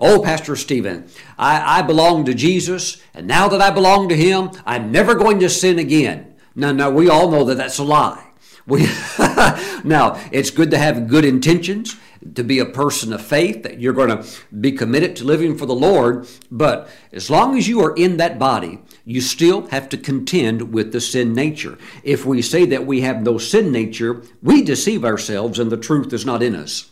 Oh, 0.00 0.22
Pastor 0.22 0.56
Stephen, 0.56 1.08
I, 1.38 1.80
I 1.80 1.82
belong 1.82 2.24
to 2.24 2.34
Jesus, 2.34 3.02
and 3.14 3.26
now 3.26 3.48
that 3.48 3.60
I 3.60 3.70
belong 3.70 4.08
to 4.08 4.16
Him, 4.16 4.50
I'm 4.64 4.90
never 4.90 5.14
going 5.14 5.38
to 5.40 5.48
sin 5.48 5.78
again. 5.78 6.34
No, 6.54 6.72
no, 6.72 6.90
we 6.90 7.08
all 7.08 7.30
know 7.30 7.44
that 7.44 7.56
that's 7.56 7.78
a 7.78 7.84
lie. 7.84 8.26
We 8.66 8.82
now, 9.84 10.20
it's 10.32 10.50
good 10.50 10.70
to 10.70 10.78
have 10.78 11.08
good 11.08 11.24
intentions, 11.24 11.96
to 12.34 12.44
be 12.44 12.58
a 12.58 12.66
person 12.66 13.12
of 13.12 13.22
faith, 13.24 13.62
that 13.62 13.80
you're 13.80 13.92
going 13.92 14.10
to 14.10 14.26
be 14.60 14.72
committed 14.72 15.16
to 15.16 15.24
living 15.24 15.56
for 15.56 15.66
the 15.66 15.74
Lord. 15.74 16.28
But 16.50 16.88
as 17.12 17.30
long 17.30 17.56
as 17.56 17.68
you 17.68 17.80
are 17.80 17.94
in 17.94 18.18
that 18.18 18.38
body, 18.38 18.80
you 19.04 19.20
still 19.20 19.66
have 19.68 19.88
to 19.90 19.96
contend 19.96 20.72
with 20.72 20.92
the 20.92 21.00
sin 21.00 21.34
nature. 21.34 21.78
If 22.02 22.24
we 22.24 22.42
say 22.42 22.64
that 22.66 22.86
we 22.86 23.00
have 23.00 23.22
no 23.22 23.38
sin 23.38 23.72
nature, 23.72 24.22
we 24.42 24.62
deceive 24.62 25.04
ourselves 25.04 25.58
and 25.58 25.70
the 25.70 25.76
truth 25.76 26.12
is 26.12 26.26
not 26.26 26.42
in 26.42 26.54
us. 26.54 26.90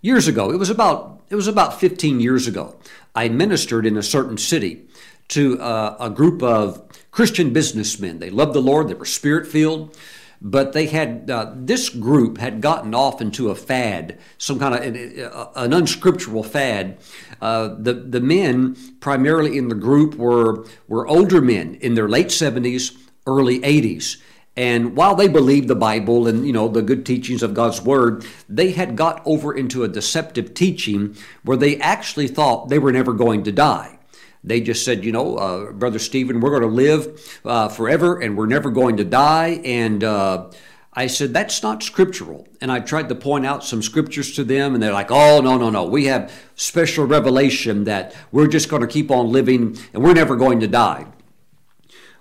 Years 0.00 0.28
ago, 0.28 0.50
it 0.50 0.56
was 0.56 0.70
about 0.70 1.22
it 1.30 1.34
was 1.34 1.48
about 1.48 1.78
15 1.78 2.20
years 2.20 2.46
ago. 2.46 2.76
I 3.14 3.28
ministered 3.28 3.84
in 3.84 3.96
a 3.96 4.02
certain 4.02 4.38
city 4.38 4.86
to 5.28 5.60
uh, 5.60 5.96
a 6.00 6.08
group 6.08 6.42
of 6.42 6.86
Christian 7.10 7.52
businessmen. 7.52 8.18
They 8.18 8.30
loved 8.30 8.54
the 8.54 8.62
Lord. 8.62 8.88
They 8.88 8.94
were 8.94 9.04
spirit 9.04 9.46
filled 9.46 9.96
but 10.40 10.72
they 10.72 10.86
had 10.86 11.30
uh, 11.30 11.52
this 11.54 11.88
group 11.88 12.38
had 12.38 12.60
gotten 12.60 12.94
off 12.94 13.20
into 13.20 13.50
a 13.50 13.54
fad, 13.54 14.18
some 14.38 14.58
kind 14.58 14.74
of 14.74 15.32
uh, 15.32 15.50
an 15.56 15.72
unscriptural 15.72 16.42
fad. 16.42 16.98
Uh, 17.40 17.74
the 17.78 17.94
the 17.94 18.20
men 18.20 18.76
primarily 19.00 19.58
in 19.58 19.68
the 19.68 19.74
group 19.74 20.14
were 20.14 20.64
were 20.86 21.06
older 21.06 21.40
men 21.40 21.74
in 21.76 21.94
their 21.94 22.08
late 22.08 22.30
seventies, 22.30 22.96
early 23.26 23.62
eighties. 23.64 24.18
And 24.58 24.96
while 24.96 25.14
they 25.14 25.28
believed 25.28 25.68
the 25.68 25.76
Bible 25.76 26.26
and 26.26 26.44
you 26.44 26.52
know 26.52 26.66
the 26.66 26.82
good 26.82 27.06
teachings 27.06 27.44
of 27.44 27.54
God's 27.54 27.80
Word, 27.80 28.26
they 28.48 28.72
had 28.72 28.96
got 28.96 29.22
over 29.24 29.54
into 29.54 29.84
a 29.84 29.88
deceptive 29.88 30.52
teaching 30.52 31.16
where 31.44 31.56
they 31.56 31.78
actually 31.78 32.26
thought 32.26 32.68
they 32.68 32.80
were 32.80 32.90
never 32.90 33.12
going 33.12 33.44
to 33.44 33.52
die. 33.52 34.00
They 34.42 34.60
just 34.60 34.84
said, 34.84 35.04
you 35.04 35.12
know, 35.12 35.36
uh, 35.36 35.70
Brother 35.70 36.00
Stephen, 36.00 36.40
we're 36.40 36.50
going 36.50 36.62
to 36.62 36.68
live 36.68 37.40
uh, 37.44 37.68
forever 37.68 38.18
and 38.18 38.36
we're 38.36 38.46
never 38.46 38.70
going 38.70 38.96
to 38.96 39.04
die. 39.04 39.60
And 39.64 40.02
uh, 40.02 40.50
I 40.92 41.06
said, 41.06 41.32
that's 41.32 41.62
not 41.62 41.84
scriptural. 41.84 42.48
And 42.60 42.72
I 42.72 42.80
tried 42.80 43.08
to 43.10 43.14
point 43.14 43.46
out 43.46 43.62
some 43.62 43.80
scriptures 43.80 44.34
to 44.34 44.42
them, 44.42 44.74
and 44.74 44.82
they're 44.82 44.92
like, 44.92 45.12
oh, 45.12 45.40
no, 45.40 45.56
no, 45.56 45.70
no. 45.70 45.84
We 45.84 46.06
have 46.06 46.32
special 46.56 47.04
revelation 47.04 47.84
that 47.84 48.12
we're 48.32 48.48
just 48.48 48.68
going 48.68 48.82
to 48.82 48.88
keep 48.88 49.12
on 49.12 49.30
living 49.30 49.78
and 49.92 50.02
we're 50.02 50.14
never 50.14 50.34
going 50.34 50.58
to 50.60 50.66
die. 50.66 51.06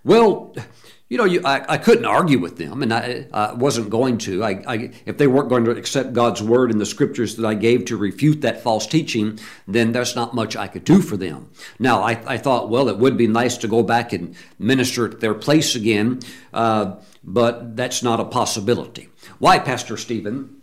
Well, 0.03 0.55
you 1.09 1.17
know, 1.17 1.23
you, 1.23 1.41
I, 1.45 1.73
I 1.73 1.77
couldn't 1.77 2.05
argue 2.05 2.37
with 2.37 2.57
them, 2.57 2.83
and 2.83 2.93
I, 2.93 3.27
I 3.31 3.53
wasn't 3.53 3.89
going 3.89 4.17
to. 4.19 4.43
I, 4.43 4.91
if 5.05 5.17
they 5.17 5.27
weren't 5.27 5.47
going 5.47 5.63
to 5.65 5.71
accept 5.71 6.11
God's 6.11 6.41
word 6.43 6.69
and 6.69 6.81
the 6.81 6.85
scriptures 6.85 7.37
that 7.37 7.45
I 7.45 7.53
gave 7.53 7.85
to 7.85 7.97
refute 7.97 8.41
that 8.41 8.61
false 8.61 8.85
teaching, 8.85 9.39
then 9.67 9.93
there's 9.93 10.17
not 10.17 10.33
much 10.33 10.57
I 10.57 10.67
could 10.67 10.83
do 10.83 11.01
for 11.01 11.15
them. 11.15 11.49
Now, 11.79 12.01
I, 12.01 12.21
I 12.27 12.37
thought, 12.37 12.69
well, 12.69 12.89
it 12.89 12.97
would 12.97 13.15
be 13.15 13.27
nice 13.27 13.55
to 13.57 13.69
go 13.69 13.83
back 13.83 14.11
and 14.11 14.35
minister 14.59 15.09
at 15.09 15.21
their 15.21 15.33
place 15.33 15.75
again, 15.75 16.19
uh, 16.53 16.97
but 17.23 17.77
that's 17.77 18.03
not 18.03 18.19
a 18.19 18.25
possibility. 18.25 19.07
Why, 19.39 19.59
Pastor 19.59 19.95
Stephen? 19.95 20.57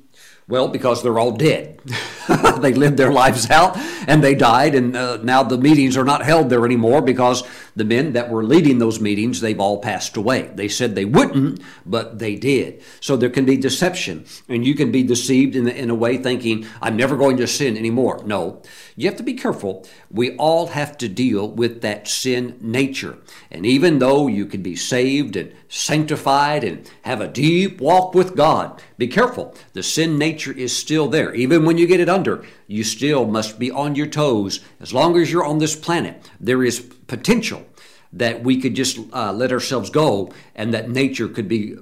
Well, 0.47 0.69
because 0.69 1.03
they're 1.03 1.19
all 1.19 1.33
dead. 1.33 1.81
they 2.61 2.75
lived 2.75 2.99
their 2.99 3.13
lives 3.13 3.49
out 3.49 3.79
and 4.07 4.23
they 4.23 4.35
died, 4.35 4.75
and 4.75 4.95
uh, 4.95 5.17
now 5.23 5.43
the 5.43 5.57
meetings 5.57 5.97
are 5.97 6.05
not 6.05 6.23
held 6.23 6.51
there 6.51 6.67
anymore 6.67 7.01
because 7.01 7.45
the 7.77 7.85
men 7.85 8.13
that 8.13 8.31
were 8.31 8.45
leading 8.45 8.79
those 8.79 9.01
meetings, 9.01 9.41
they've 9.41 9.61
all 9.61 9.79
passed 9.79 10.17
away. 10.17 10.51
They 10.55 10.69
said 10.69 10.95
they 10.95 11.05
wouldn't, 11.05 11.61
but 11.85 12.19
they 12.19 12.37
did. 12.37 12.83
So 13.01 13.17
there 13.17 13.31
can 13.31 13.45
be 13.45 13.57
deception, 13.57 14.25
and 14.49 14.65
you 14.65 14.75
can 14.75 14.93
be 14.93 15.03
deceived 15.03 15.57
in, 15.57 15.65
the, 15.65 15.77
in 15.77 15.91
a 15.91 15.95
way 15.95 16.17
thinking, 16.17 16.67
I'm 16.81 16.97
never 16.97 17.17
going 17.17 17.37
to 17.39 17.47
sin 17.47 17.77
anymore. 17.77 18.23
No, 18.25 18.63
you 18.97 19.09
have 19.09 19.17
to 19.19 19.23
be 19.23 19.35
careful. 19.35 19.87
We 20.11 20.37
all 20.37 20.69
have 20.69 20.97
to 20.99 21.09
deal 21.09 21.49
with 21.49 21.83
that 21.83 22.07
sin 22.09 22.57
nature. 22.61 23.19
And 23.51 23.67
even 23.67 23.99
though 23.99 24.27
you 24.27 24.47
can 24.47 24.63
be 24.63 24.77
saved 24.77 25.37
and 25.37 25.53
sanctified 25.69 26.63
and 26.63 26.89
have 27.03 27.21
a 27.21 27.29
deep 27.29 27.81
walk 27.81 28.15
with 28.15 28.37
God, 28.37 28.81
be 28.97 29.09
careful. 29.09 29.55
The 29.73 29.83
sin 29.83 30.19
nature 30.19 30.53
is 30.53 30.77
still 30.77 31.09
there. 31.09 31.35
Even 31.35 31.65
when 31.65 31.79
you 31.79 31.87
get 31.87 32.01
it 32.01 32.09
under, 32.09 32.45
you 32.67 32.85
still 32.85 33.27
must 33.27 33.59
be 33.59 33.71
on 33.71 33.95
your 33.95 34.07
toes. 34.07 34.61
As 34.81 34.93
long 34.93 35.17
as 35.17 35.31
you're 35.31 35.45
on 35.45 35.59
this 35.59 35.77
planet, 35.77 36.31
there 36.41 36.65
is 36.65 36.81
potential 36.81 37.67
that 38.13 38.43
we 38.43 38.61
could 38.61 38.75
just 38.75 38.99
uh, 39.13 39.33
let 39.33 39.53
ourselves 39.53 39.91
go 39.91 40.33
and 40.55 40.73
that 40.73 40.89
nature 40.89 41.29
could 41.29 41.49
be 41.49 41.77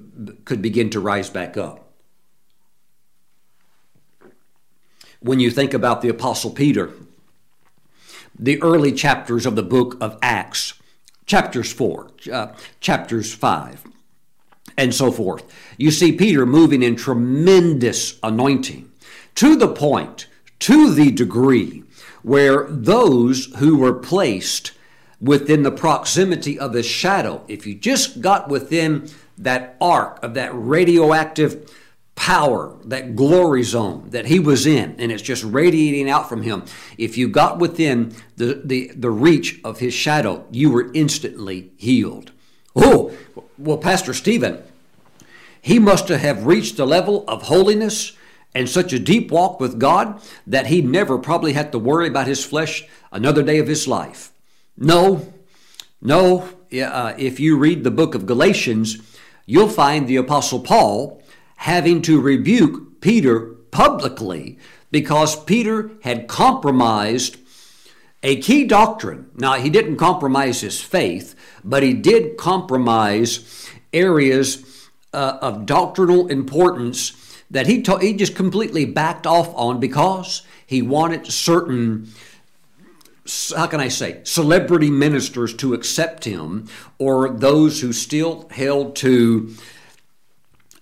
could 0.45 0.61
begin 0.61 0.89
to 0.89 0.99
rise 0.99 1.29
back 1.29 1.57
up. 1.57 1.91
When 5.19 5.39
you 5.39 5.51
think 5.51 5.73
about 5.73 6.01
the 6.01 6.09
apostle 6.09 6.51
Peter, 6.51 6.91
the 8.37 8.61
early 8.61 8.91
chapters 8.91 9.45
of 9.45 9.55
the 9.55 9.63
book 9.63 9.95
of 10.01 10.17
Acts, 10.21 10.73
chapters 11.25 11.71
4, 11.71 12.11
uh, 12.31 12.47
chapters 12.81 13.33
5, 13.33 13.83
and 14.77 14.93
so 14.93 15.11
forth. 15.11 15.43
You 15.77 15.91
see 15.91 16.11
Peter 16.11 16.45
moving 16.45 16.83
in 16.83 16.95
tremendous 16.95 18.19
anointing 18.23 18.91
to 19.35 19.55
the 19.55 19.67
point, 19.67 20.27
to 20.63 20.93
the 20.93 21.11
degree 21.11 21.83
where 22.21 22.65
those 22.69 23.53
who 23.57 23.75
were 23.75 23.91
placed 23.91 24.71
within 25.19 25.63
the 25.63 25.71
proximity 25.71 26.57
of 26.57 26.73
his 26.73 26.85
shadow, 26.85 27.43
if 27.49 27.67
you 27.67 27.75
just 27.75 28.21
got 28.21 28.47
within 28.47 29.09
that 29.37 29.75
arc 29.81 30.23
of 30.23 30.35
that 30.35 30.51
radioactive 30.53 31.69
power, 32.15 32.77
that 32.85 33.13
glory 33.13 33.63
zone 33.63 34.09
that 34.11 34.27
he 34.27 34.39
was 34.39 34.65
in, 34.65 34.95
and 34.99 35.11
it's 35.11 35.21
just 35.21 35.43
radiating 35.43 36.09
out 36.09 36.29
from 36.29 36.43
him. 36.43 36.63
If 36.97 37.17
you 37.17 37.27
got 37.27 37.59
within 37.59 38.15
the, 38.37 38.61
the, 38.63 38.89
the 38.95 39.11
reach 39.11 39.59
of 39.65 39.79
his 39.79 39.93
shadow, 39.93 40.45
you 40.49 40.69
were 40.69 40.93
instantly 40.93 41.71
healed. 41.75 42.31
Oh, 42.73 43.11
well, 43.57 43.77
Pastor 43.77 44.13
Stephen, 44.13 44.63
he 45.61 45.77
must 45.77 46.07
have 46.07 46.45
reached 46.45 46.79
a 46.79 46.85
level 46.85 47.25
of 47.27 47.43
holiness 47.43 48.13
and 48.55 48.69
such 48.69 48.93
a 48.93 48.99
deep 48.99 49.31
walk 49.31 49.59
with 49.59 49.79
God 49.79 50.21
that 50.47 50.67
he 50.67 50.81
never 50.81 51.17
probably 51.17 51.53
had 51.53 51.71
to 51.71 51.79
worry 51.79 52.07
about 52.07 52.27
his 52.27 52.45
flesh 52.45 52.85
another 53.11 53.43
day 53.43 53.59
of 53.59 53.67
his 53.67 53.87
life. 53.87 54.31
No, 54.77 55.33
no. 56.01 56.49
Uh, 56.71 57.13
if 57.17 57.39
you 57.39 57.57
read 57.57 57.83
the 57.83 57.91
book 57.91 58.15
of 58.15 58.25
Galatians, 58.25 58.97
you'll 59.45 59.69
find 59.69 60.07
the 60.07 60.15
Apostle 60.15 60.59
Paul 60.59 61.21
having 61.57 62.01
to 62.03 62.19
rebuke 62.19 63.01
Peter 63.01 63.39
publicly 63.71 64.57
because 64.91 65.43
Peter 65.43 65.91
had 66.03 66.27
compromised 66.27 67.37
a 68.21 68.39
key 68.39 68.63
doctrine. 68.65 69.29
Now, 69.35 69.53
he 69.53 69.69
didn't 69.69 69.97
compromise 69.97 70.61
his 70.61 70.81
faith, 70.81 71.35
but 71.63 71.83
he 71.83 71.93
did 71.93 72.37
compromise 72.37 73.69
areas 73.91 74.89
uh, 75.13 75.37
of 75.41 75.65
doctrinal 75.65 76.27
importance 76.27 77.11
that 77.53 77.67
he, 77.67 77.83
he 78.01 78.13
just 78.13 78.35
completely 78.35 78.83
backed 78.83 79.25
off 79.25 79.53
on 79.55 79.79
because 79.79 80.41
he 80.65 80.81
wanted 80.81 81.25
certain 81.27 82.11
how 83.55 83.67
can 83.67 83.79
I 83.79 83.87
say, 83.87 84.19
celebrity 84.23 84.89
ministers 84.89 85.53
to 85.55 85.73
accept 85.73 86.25
him, 86.25 86.67
or 86.97 87.29
those 87.29 87.79
who 87.79 87.93
still 87.93 88.49
held 88.49 88.97
to 88.97 89.53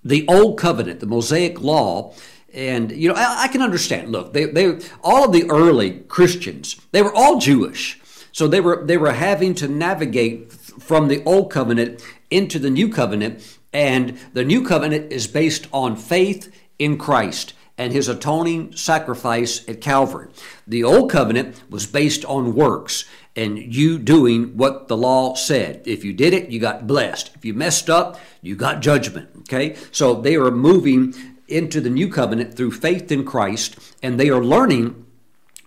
the 0.03 0.27
old 0.27 0.57
covenant, 0.57 1.01
the 1.01 1.05
Mosaic 1.05 1.61
law, 1.61 2.15
and 2.51 2.91
you 2.91 3.07
know 3.07 3.13
I, 3.15 3.43
I, 3.43 3.47
can 3.47 3.61
understand. 3.61 4.11
Look, 4.11 4.33
they, 4.33 4.45
they 4.45 4.79
all 5.03 5.25
of 5.25 5.33
the 5.33 5.49
early 5.51 5.99
Christians, 6.07 6.81
they 6.91 7.03
were 7.03 7.13
all 7.13 7.37
Jewish, 7.37 8.01
so 8.31 8.47
they 8.47 8.59
were 8.59 8.83
they 8.85 8.97
were 8.97 9.13
having 9.13 9.53
to 9.55 9.67
navigate 9.67 10.51
from 10.51 11.07
the 11.07 11.23
old 11.23 11.51
covenant 11.51 12.03
into 12.31 12.57
the 12.57 12.71
new 12.71 12.89
covenant, 12.89 13.57
and 13.71 14.17
the 14.33 14.43
new 14.43 14.65
covenant 14.65 15.13
is 15.13 15.27
based 15.27 15.67
on 15.71 15.95
faith 15.95 16.51
in 16.81 16.97
Christ 16.97 17.53
and 17.77 17.93
his 17.93 18.07
atoning 18.07 18.75
sacrifice 18.75 19.67
at 19.69 19.81
Calvary. 19.81 20.27
The 20.67 20.83
old 20.83 21.11
covenant 21.11 21.61
was 21.69 21.85
based 21.85 22.25
on 22.25 22.55
works, 22.55 23.05
and 23.35 23.57
you 23.57 23.97
doing 23.97 24.57
what 24.57 24.87
the 24.87 24.97
law 24.97 25.35
said. 25.35 25.83
If 25.85 26.03
you 26.03 26.11
did 26.11 26.33
it, 26.33 26.49
you 26.49 26.59
got 26.59 26.87
blessed. 26.87 27.31
If 27.35 27.45
you 27.45 27.53
messed 27.53 27.89
up, 27.89 28.19
you 28.41 28.55
got 28.55 28.81
judgment. 28.81 29.29
Okay? 29.41 29.75
So 29.91 30.15
they 30.15 30.35
are 30.35 30.51
moving 30.51 31.13
into 31.47 31.81
the 31.81 31.89
new 31.89 32.09
covenant 32.09 32.55
through 32.55 32.71
faith 32.71 33.11
in 33.11 33.25
Christ, 33.25 33.77
and 34.01 34.19
they 34.19 34.29
are 34.29 34.43
learning 34.43 35.05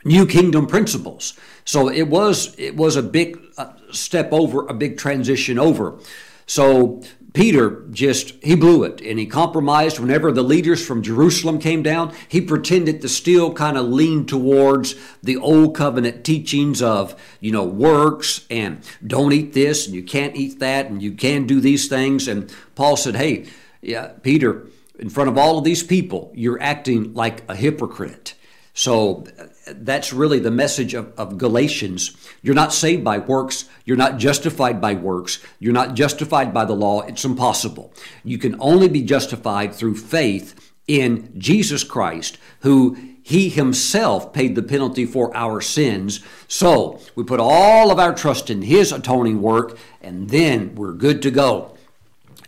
new 0.05 0.27
kingdom 0.27 0.67
principles. 0.67 1.39
So 1.65 1.89
it 1.89 2.09
was 2.09 2.55
it 2.59 2.77
was 2.77 2.97
a 2.97 3.03
big 3.03 3.39
uh, 3.57 3.73
step 3.93 4.33
over, 4.33 4.67
a 4.67 4.75
big 4.75 4.99
transition 4.99 5.59
over. 5.59 5.99
So 6.47 7.03
Peter 7.35 7.85
just, 7.91 8.31
he 8.45 8.55
blew 8.55 8.85
it 8.85 9.01
and 9.01 9.19
he 9.19 9.27
compromised 9.27 9.99
whenever 9.99 10.31
the 10.31 10.43
leaders 10.43 10.87
from 10.87 11.03
Jerusalem 11.03 11.59
came 11.59 11.83
down. 11.83 12.15
He 12.29 12.41
pretended 12.41 13.01
to 13.03 13.09
still 13.09 13.53
kind 13.53 13.77
of 13.77 13.87
lean 13.87 14.25
towards 14.25 14.95
the 15.21 15.37
old 15.37 15.75
covenant 15.75 16.25
teachings 16.25 16.81
of, 16.81 17.21
you 17.41 17.51
know, 17.51 17.65
works 17.65 18.47
and 18.51 18.85
don't 19.05 19.33
eat 19.33 19.53
this 19.53 19.87
and 19.87 19.97
you 19.97 20.05
can't 20.05 20.37
eat 20.37 20.61
that 20.61 20.87
and 20.87 21.03
you 21.03 21.13
can 21.13 21.47
do 21.47 21.61
these 21.61 21.89
things. 21.89 22.29
And 22.29 22.55
Paul 22.77 22.97
said, 22.97 23.17
hey, 23.17 23.47
yeah, 23.83 24.13
Peter, 24.23 24.69
in 24.99 25.11
front 25.11 25.29
of 25.29 25.37
all 25.37 25.59
of 25.59 25.65
these 25.65 25.83
people, 25.83 26.31
you're 26.37 26.63
acting 26.63 27.15
like 27.15 27.43
a 27.51 27.57
hypocrite. 27.57 28.35
So 28.75 29.25
that's 29.67 30.13
really 30.13 30.39
the 30.39 30.51
message 30.51 30.95
of, 30.95 31.13
of, 31.19 31.39
Galatians. 31.39 32.17
You're 32.43 32.55
not 32.55 32.73
saved 32.73 33.05
by 33.05 33.19
works. 33.19 33.67
You're 33.85 33.97
not 33.97 34.19
justified 34.19 34.81
by 34.81 34.95
works. 34.95 35.39
You're 35.59 35.73
not 35.73 35.95
justified 35.95 36.53
by 36.53 36.65
the 36.65 36.75
law. 36.75 37.01
It's 37.03 37.25
impossible. 37.25 37.93
You 38.25 38.39
can 38.39 38.61
only 38.61 38.89
be 38.89 39.03
justified 39.03 39.75
through 39.75 39.97
faith 39.97 40.73
in 40.87 41.33
Jesus 41.39 41.83
Christ, 41.83 42.39
who 42.61 42.97
he 43.23 43.49
himself 43.49 44.35
paid 44.35 44.55
the 44.55 44.63
penalty 44.63 45.07
for 45.07 45.35
our 45.35 45.61
sins. 45.61 46.21
So 46.47 47.01
we 47.15 47.25
put 47.25 47.41
all 47.41 47.91
of 47.91 47.99
our 47.99 48.15
trust 48.15 48.51
in 48.51 48.63
his 48.63 48.93
atoning 48.93 49.41
work, 49.41 49.79
and 50.03 50.29
then 50.29 50.75
we're 50.75 50.93
good 50.93 51.23
to 51.23 51.31
go. 51.31 51.75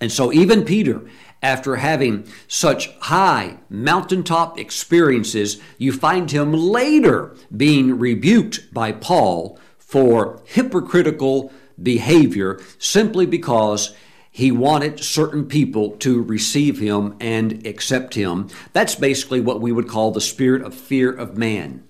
And 0.00 0.12
so 0.12 0.32
even 0.32 0.66
Peter 0.66 1.00
after 1.42 1.76
having 1.76 2.26
such 2.48 2.90
high 2.98 3.58
mountaintop 3.68 4.58
experiences, 4.58 5.60
you 5.78 5.92
find 5.92 6.30
him 6.30 6.52
later 6.52 7.36
being 7.56 7.98
rebuked 7.98 8.72
by 8.72 8.92
Paul 8.92 9.58
for 9.78 10.42
hypocritical 10.44 11.52
behavior 11.80 12.60
simply 12.78 13.26
because 13.26 13.94
he 14.30 14.50
wanted 14.50 15.00
certain 15.00 15.46
people 15.46 15.92
to 15.96 16.22
receive 16.22 16.78
him 16.78 17.16
and 17.20 17.66
accept 17.66 18.14
him. 18.14 18.48
That's 18.72 18.94
basically 18.94 19.40
what 19.40 19.60
we 19.60 19.72
would 19.72 19.88
call 19.88 20.10
the 20.10 20.20
spirit 20.20 20.62
of 20.62 20.74
fear 20.74 21.10
of 21.10 21.38
man. 21.38 21.84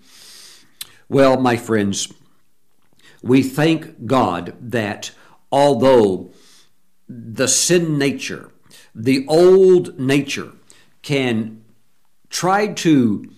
Well, 1.09 1.41
my 1.41 1.57
friends, 1.57 2.13
we 3.23 3.43
thank 3.43 4.07
God 4.07 4.55
that 4.61 5.11
although 5.51 6.33
the 7.09 7.49
sin 7.49 7.99
nature 7.99 8.51
the 8.97 9.27
old 9.29 10.01
nature 10.01 10.53
can 11.03 11.63
try 12.31 12.67
to 12.67 13.31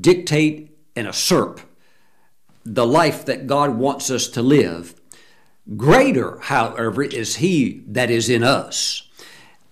dictate 0.00 0.76
and 0.94 1.06
usurp 1.06 1.60
the 2.66 2.86
life 2.86 3.24
that 3.24 3.46
God 3.46 3.76
wants 3.76 4.10
us 4.10 4.28
to 4.28 4.42
live. 4.42 4.94
Greater, 5.76 6.38
however, 6.40 7.02
is 7.02 7.36
He 7.36 7.82
that 7.86 8.10
is 8.10 8.28
in 8.28 8.44
us, 8.44 9.08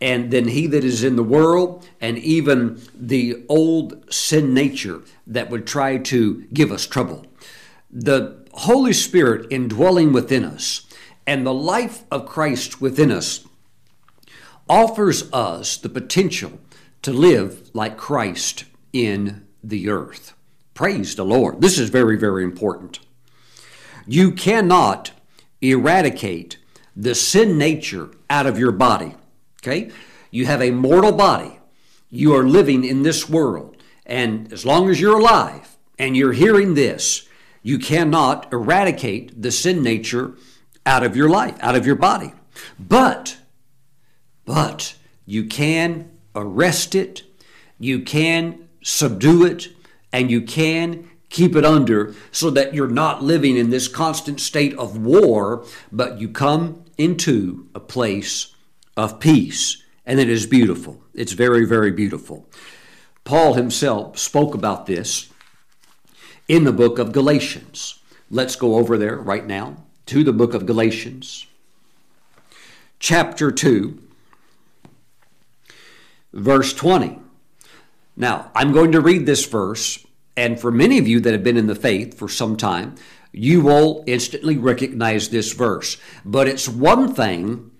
and 0.00 0.30
then 0.30 0.48
He 0.48 0.66
that 0.66 0.82
is 0.82 1.04
in 1.04 1.16
the 1.16 1.22
world, 1.22 1.86
and 2.00 2.16
even 2.18 2.80
the 2.94 3.44
old 3.50 4.12
sin 4.12 4.54
nature 4.54 5.02
that 5.26 5.50
would 5.50 5.66
try 5.66 5.98
to 5.98 6.46
give 6.54 6.72
us 6.72 6.86
trouble. 6.86 7.26
The 7.90 8.46
Holy 8.54 8.94
Spirit 8.94 9.46
indwelling 9.50 10.12
within 10.14 10.44
us 10.44 10.86
and 11.26 11.46
the 11.46 11.54
life 11.54 12.04
of 12.10 12.24
Christ 12.24 12.80
within 12.80 13.12
us 13.12 13.46
offers 14.68 15.32
us 15.32 15.76
the 15.76 15.88
potential 15.88 16.58
to 17.02 17.12
live 17.12 17.70
like 17.74 17.96
Christ 17.96 18.64
in 18.92 19.46
the 19.62 19.88
earth. 19.88 20.34
Praise 20.74 21.16
the 21.16 21.24
Lord. 21.24 21.60
This 21.60 21.78
is 21.78 21.90
very, 21.90 22.16
very 22.16 22.44
important. 22.44 23.00
You 24.06 24.32
cannot 24.32 25.12
eradicate 25.60 26.58
the 26.94 27.14
sin 27.14 27.58
nature 27.58 28.10
out 28.30 28.46
of 28.46 28.58
your 28.58 28.72
body. 28.72 29.14
Okay? 29.60 29.90
You 30.30 30.46
have 30.46 30.62
a 30.62 30.70
mortal 30.70 31.12
body. 31.12 31.58
You 32.10 32.34
are 32.34 32.44
living 32.44 32.84
in 32.84 33.02
this 33.02 33.28
world. 33.28 33.76
And 34.06 34.52
as 34.52 34.64
long 34.64 34.88
as 34.88 35.00
you're 35.00 35.18
alive 35.18 35.76
and 35.98 36.16
you're 36.16 36.32
hearing 36.32 36.74
this, 36.74 37.28
you 37.62 37.78
cannot 37.78 38.52
eradicate 38.52 39.40
the 39.40 39.50
sin 39.50 39.82
nature 39.82 40.34
out 40.86 41.04
of 41.04 41.16
your 41.16 41.28
life, 41.28 41.56
out 41.60 41.76
of 41.76 41.86
your 41.86 41.96
body. 41.96 42.32
But 42.78 43.36
but 44.48 44.94
you 45.26 45.44
can 45.44 46.10
arrest 46.34 46.94
it, 46.94 47.22
you 47.78 48.00
can 48.00 48.66
subdue 48.82 49.44
it, 49.44 49.68
and 50.10 50.30
you 50.30 50.40
can 50.40 51.10
keep 51.28 51.54
it 51.54 51.66
under 51.66 52.14
so 52.32 52.48
that 52.48 52.72
you're 52.72 52.88
not 52.88 53.22
living 53.22 53.58
in 53.58 53.68
this 53.68 53.88
constant 53.88 54.40
state 54.40 54.72
of 54.78 54.96
war, 54.96 55.66
but 55.92 56.18
you 56.18 56.30
come 56.30 56.82
into 56.96 57.68
a 57.74 57.80
place 57.80 58.54
of 58.96 59.20
peace. 59.20 59.82
And 60.06 60.18
it 60.18 60.30
is 60.30 60.46
beautiful. 60.46 61.02
It's 61.12 61.32
very, 61.32 61.66
very 61.66 61.90
beautiful. 61.90 62.48
Paul 63.24 63.52
himself 63.52 64.18
spoke 64.18 64.54
about 64.54 64.86
this 64.86 65.28
in 66.48 66.64
the 66.64 66.72
book 66.72 66.98
of 66.98 67.12
Galatians. 67.12 67.98
Let's 68.30 68.56
go 68.56 68.76
over 68.76 68.96
there 68.96 69.18
right 69.18 69.46
now 69.46 69.84
to 70.06 70.24
the 70.24 70.32
book 70.32 70.54
of 70.54 70.64
Galatians, 70.64 71.46
chapter 72.98 73.52
2 73.52 74.04
verse 76.38 76.72
20. 76.72 77.18
Now, 78.16 78.50
I'm 78.54 78.72
going 78.72 78.92
to 78.92 79.00
read 79.00 79.26
this 79.26 79.46
verse, 79.46 80.04
and 80.36 80.60
for 80.60 80.70
many 80.70 80.98
of 80.98 81.06
you 81.06 81.20
that 81.20 81.32
have 81.32 81.44
been 81.44 81.56
in 81.56 81.66
the 81.66 81.74
faith 81.74 82.18
for 82.18 82.28
some 82.28 82.56
time, 82.56 82.96
you 83.32 83.60
will 83.60 84.02
instantly 84.06 84.56
recognize 84.56 85.28
this 85.28 85.52
verse. 85.52 85.98
But 86.24 86.48
it's 86.48 86.68
one 86.68 87.14
thing 87.14 87.70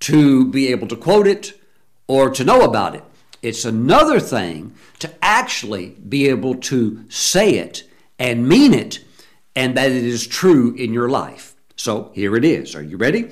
to 0.00 0.50
be 0.50 0.68
able 0.68 0.88
to 0.88 0.96
quote 0.96 1.26
it 1.26 1.60
or 2.06 2.30
to 2.30 2.44
know 2.44 2.62
about 2.62 2.94
it. 2.94 3.04
It's 3.42 3.64
another 3.64 4.18
thing 4.18 4.74
to 4.98 5.12
actually 5.22 5.90
be 5.90 6.28
able 6.28 6.56
to 6.56 7.04
say 7.08 7.54
it 7.54 7.84
and 8.18 8.48
mean 8.48 8.74
it 8.74 9.04
and 9.54 9.76
that 9.76 9.90
it 9.90 10.04
is 10.04 10.26
true 10.26 10.74
in 10.74 10.92
your 10.92 11.08
life. 11.08 11.54
So 11.76 12.10
here 12.14 12.36
it 12.36 12.44
is. 12.44 12.74
Are 12.74 12.82
you 12.82 12.96
ready? 12.96 13.30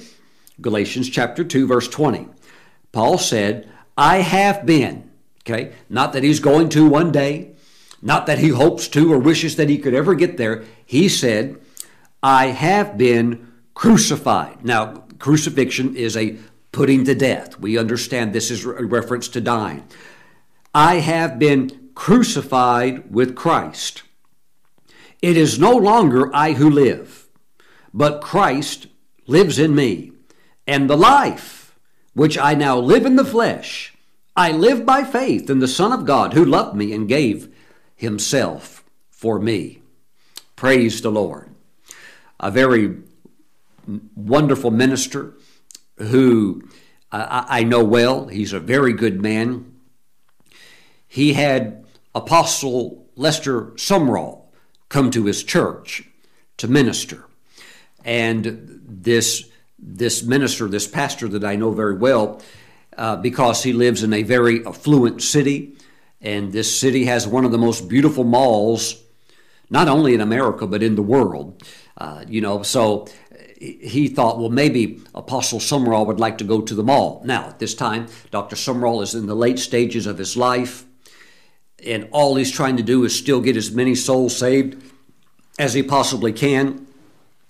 Galatians 0.60 1.08
chapter 1.08 1.42
2 1.42 1.66
verse 1.66 1.88
20. 1.88 2.28
Paul 2.92 3.18
said, 3.18 3.68
I 3.96 4.18
have 4.18 4.66
been. 4.66 5.11
Okay? 5.42 5.72
Not 5.88 6.12
that 6.12 6.22
he's 6.22 6.40
going 6.40 6.68
to 6.70 6.88
one 6.88 7.12
day, 7.12 7.52
not 8.00 8.26
that 8.26 8.38
he 8.38 8.48
hopes 8.48 8.88
to 8.88 9.12
or 9.12 9.18
wishes 9.18 9.57
that 9.57 9.68
he 9.68 9.78
could 9.78 9.94
ever 9.94 10.14
get 10.14 10.37
there. 10.37 10.64
He 10.85 11.09
said, 11.09 11.61
I 12.22 12.46
have 12.46 12.98
been 12.98 13.52
crucified. 13.74 14.64
Now, 14.64 15.04
crucifixion 15.18 15.96
is 15.96 16.16
a 16.16 16.37
putting 16.72 17.04
to 17.04 17.14
death. 17.14 17.59
We 17.61 17.78
understand 17.78 18.33
this 18.33 18.50
is 18.50 18.64
a 18.64 18.85
reference 18.85 19.28
to 19.28 19.40
dying. 19.40 19.85
I 20.74 20.96
have 20.96 21.38
been 21.38 21.90
crucified 21.94 23.12
with 23.12 23.37
Christ. 23.37 24.02
It 25.22 25.37
is 25.37 25.59
no 25.59 25.74
longer 25.76 26.35
I 26.35 26.52
who 26.52 26.68
live, 26.68 27.28
but 27.94 28.20
Christ 28.20 28.88
lives 29.26 29.59
in 29.59 29.74
me. 29.74 30.12
And 30.66 30.90
the 30.90 30.96
life 30.96 31.53
which 32.14 32.38
I 32.38 32.55
now 32.55 32.79
live 32.79 33.05
in 33.05 33.16
the 33.16 33.24
flesh, 33.24 33.94
I 34.37 34.50
live 34.50 34.85
by 34.85 35.05
faith 35.05 35.50
in 35.50 35.61
the 35.61 35.68
Son 35.68 35.92
of 35.92 36.07
God 36.07 36.33
who 36.33 36.44
loved 36.44 36.77
me 36.77 36.92
and 36.92 37.09
gave 37.09 37.55
himself 37.94 38.85
for 39.11 39.38
me. 39.38 39.81
Praise 40.57 41.03
the 41.03 41.11
Lord. 41.11 41.50
A 42.40 42.50
very 42.50 42.96
wonderful 44.16 44.70
minister 44.70 45.35
who 45.98 46.62
uh, 47.12 47.44
I, 47.48 47.62
know 47.62 47.85
well. 47.85 48.27
He's 48.27 48.53
a 48.53 48.61
very 48.61 48.92
good 48.92 49.22
man. 49.22 49.72
He 51.07 51.35
had 51.35 51.85
Apostle 52.14 53.07
Lester 53.14 53.66
Sumrall 53.77 54.46
come 54.88 55.11
to 55.12 55.27
his 55.27 55.44
church 55.44 56.09
to 56.57 56.66
minister. 56.66 57.27
And 58.05 58.81
this 58.85 59.48
this 59.86 60.22
minister, 60.22 60.66
this 60.66 60.86
pastor 60.86 61.28
that 61.28 61.44
I 61.44 61.56
know 61.56 61.70
very 61.70 61.96
well, 61.96 62.40
uh, 62.96 63.16
because 63.16 63.62
he 63.62 63.72
lives 63.72 64.02
in 64.02 64.12
a 64.12 64.22
very 64.22 64.64
affluent 64.66 65.22
city. 65.22 65.76
And 66.20 66.52
this 66.52 66.80
city 66.80 67.04
has 67.04 67.28
one 67.28 67.44
of 67.44 67.52
the 67.52 67.58
most 67.58 67.88
beautiful 67.88 68.24
malls, 68.24 69.02
not 69.68 69.88
only 69.88 70.14
in 70.14 70.20
America, 70.20 70.66
but 70.66 70.82
in 70.82 70.94
the 70.94 71.02
world. 71.02 71.62
Uh, 71.98 72.24
you 72.26 72.40
know, 72.40 72.62
so 72.62 73.06
he 73.60 74.08
thought, 74.08 74.38
well, 74.38 74.50
maybe 74.50 75.00
Apostle 75.14 75.58
Sumrall 75.58 76.06
would 76.06 76.20
like 76.20 76.38
to 76.38 76.44
go 76.44 76.60
to 76.60 76.74
the 76.74 76.82
mall. 76.82 77.22
Now, 77.24 77.48
at 77.48 77.58
this 77.58 77.74
time, 77.74 78.06
Dr. 78.30 78.56
Sumrall 78.56 79.02
is 79.02 79.14
in 79.14 79.26
the 79.26 79.36
late 79.36 79.58
stages 79.58 80.06
of 80.06 80.18
his 80.18 80.36
life, 80.36 80.84
and 81.84 82.08
all 82.10 82.36
he's 82.36 82.50
trying 82.50 82.76
to 82.78 82.82
do 82.82 83.04
is 83.04 83.16
still 83.16 83.40
get 83.40 83.56
as 83.56 83.70
many 83.70 83.94
souls 83.94 84.36
saved 84.36 84.82
as 85.58 85.74
he 85.74 85.82
possibly 85.82 86.32
can. 86.32 86.86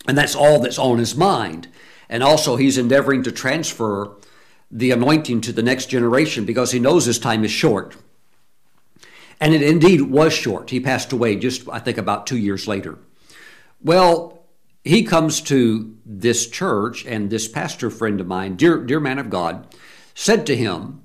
And 0.07 0.19
that's 0.19 0.35
all 0.35 0.61
that's 0.61 0.79
on 0.79 0.99
his 0.99 1.17
mind. 1.17 1.69
And 2.09 2.23
also, 2.23 2.57
he's 2.57 2.79
endeavoring 2.79 3.23
to 3.25 3.33
transfer 3.33 4.17
the 4.71 4.91
anointing 4.91 5.41
to 5.43 5.53
the 5.53 5.63
next 5.63 5.87
generation 5.87 6.45
because 6.45 6.73
he 6.73 6.79
knows 6.79 7.05
his 7.05 7.19
time 7.19 7.45
is 7.45 7.51
short. 7.51 7.97
And 9.41 9.55
it 9.55 9.63
indeed 9.63 10.03
was 10.03 10.33
short. 10.33 10.71
He 10.71 10.81
passed 10.81 11.13
away 11.13 11.37
just, 11.37 11.69
I 11.69 11.79
think, 11.79 11.99
about 11.99 12.27
two 12.27 12.39
years 12.39 12.67
later. 12.69 12.99
Well, 13.83 14.45
he 14.85 15.03
comes 15.03 15.41
to 15.43 15.97
this 16.05 16.49
church, 16.49 17.07
and 17.07 17.31
this 17.31 17.49
pastor 17.49 17.91
friend 17.91 18.21
of 18.21 18.27
mine, 18.27 18.57
dear, 18.57 18.79
dear 18.85 19.01
man 19.01 19.19
of 19.19 19.31
God, 19.31 19.67
said 20.15 20.47
to 20.47 20.57
him, 20.57 21.03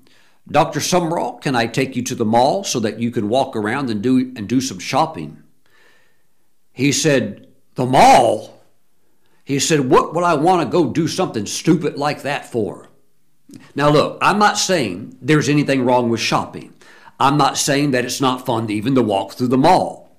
Dr. 0.51 0.79
Sumrall, 0.79 1.41
can 1.41 1.55
I 1.55 1.67
take 1.67 1.95
you 1.95 2.03
to 2.03 2.15
the 2.15 2.25
mall 2.25 2.63
so 2.63 2.79
that 2.79 2.99
you 2.99 3.12
can 3.12 3.29
walk 3.29 3.55
around 3.55 3.89
and 3.89 4.01
do, 4.01 4.33
and 4.35 4.49
do 4.49 4.59
some 4.59 4.79
shopping? 4.79 5.43
He 6.73 6.91
said, 6.91 7.47
The 7.75 7.85
mall? 7.85 8.59
He 9.49 9.57
said, 9.57 9.89
What 9.89 10.13
would 10.13 10.23
I 10.23 10.35
want 10.35 10.62
to 10.62 10.71
go 10.71 10.91
do 10.91 11.07
something 11.07 11.47
stupid 11.47 11.97
like 11.97 12.21
that 12.21 12.45
for? 12.45 12.88
Now, 13.73 13.89
look, 13.89 14.19
I'm 14.21 14.38
not 14.38 14.59
saying 14.59 15.17
there's 15.23 15.49
anything 15.49 15.83
wrong 15.83 16.12
with 16.12 16.19
shopping. 16.19 16.71
I'm 17.19 17.35
not 17.35 17.57
saying 17.57 17.89
that 17.91 18.05
it's 18.05 18.21
not 18.21 18.45
fun 18.45 18.69
even 18.69 18.93
to 18.93 19.01
walk 19.01 19.33
through 19.33 19.47
the 19.47 19.57
mall. 19.57 20.15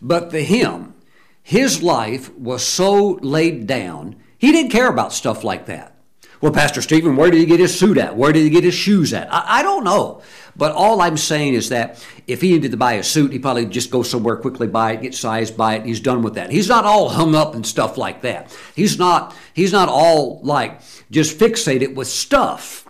But 0.00 0.30
for 0.30 0.38
him, 0.38 0.94
his 1.42 1.82
life 1.82 2.32
was 2.34 2.64
so 2.64 3.18
laid 3.20 3.66
down, 3.66 4.14
he 4.38 4.52
didn't 4.52 4.70
care 4.70 4.88
about 4.88 5.12
stuff 5.12 5.42
like 5.42 5.66
that. 5.66 5.96
Well, 6.40 6.52
Pastor 6.52 6.80
Stephen, 6.80 7.16
where 7.16 7.32
did 7.32 7.40
he 7.40 7.46
get 7.46 7.58
his 7.58 7.76
suit 7.76 7.98
at? 7.98 8.16
Where 8.16 8.32
did 8.32 8.44
he 8.44 8.50
get 8.50 8.62
his 8.62 8.74
shoes 8.74 9.12
at? 9.12 9.26
I, 9.34 9.58
I, 9.58 9.62
don't 9.64 9.82
know. 9.82 10.22
But 10.58 10.72
all 10.72 11.00
I'm 11.00 11.16
saying 11.16 11.54
is 11.54 11.68
that 11.70 12.04
if 12.26 12.40
he 12.40 12.52
needed 12.52 12.72
to 12.72 12.76
buy 12.76 12.94
a 12.94 13.02
suit, 13.02 13.32
he 13.32 13.38
probably 13.38 13.66
just 13.66 13.90
go 13.90 14.02
somewhere 14.02 14.36
quickly, 14.36 14.66
buy 14.66 14.92
it, 14.92 15.02
get 15.02 15.14
sized, 15.14 15.56
buy 15.56 15.76
it, 15.76 15.86
he's 15.86 16.00
done 16.00 16.22
with 16.22 16.34
that. 16.34 16.50
He's 16.50 16.68
not 16.68 16.84
all 16.84 17.08
hung 17.08 17.34
up 17.34 17.54
and 17.54 17.66
stuff 17.66 17.96
like 17.96 18.22
that. 18.22 18.54
He's 18.74 18.98
not, 18.98 19.34
he's 19.54 19.72
not 19.72 19.88
all 19.88 20.40
like 20.42 20.80
just 21.10 21.38
fixated 21.38 21.94
with 21.94 22.08
stuff. 22.08 22.84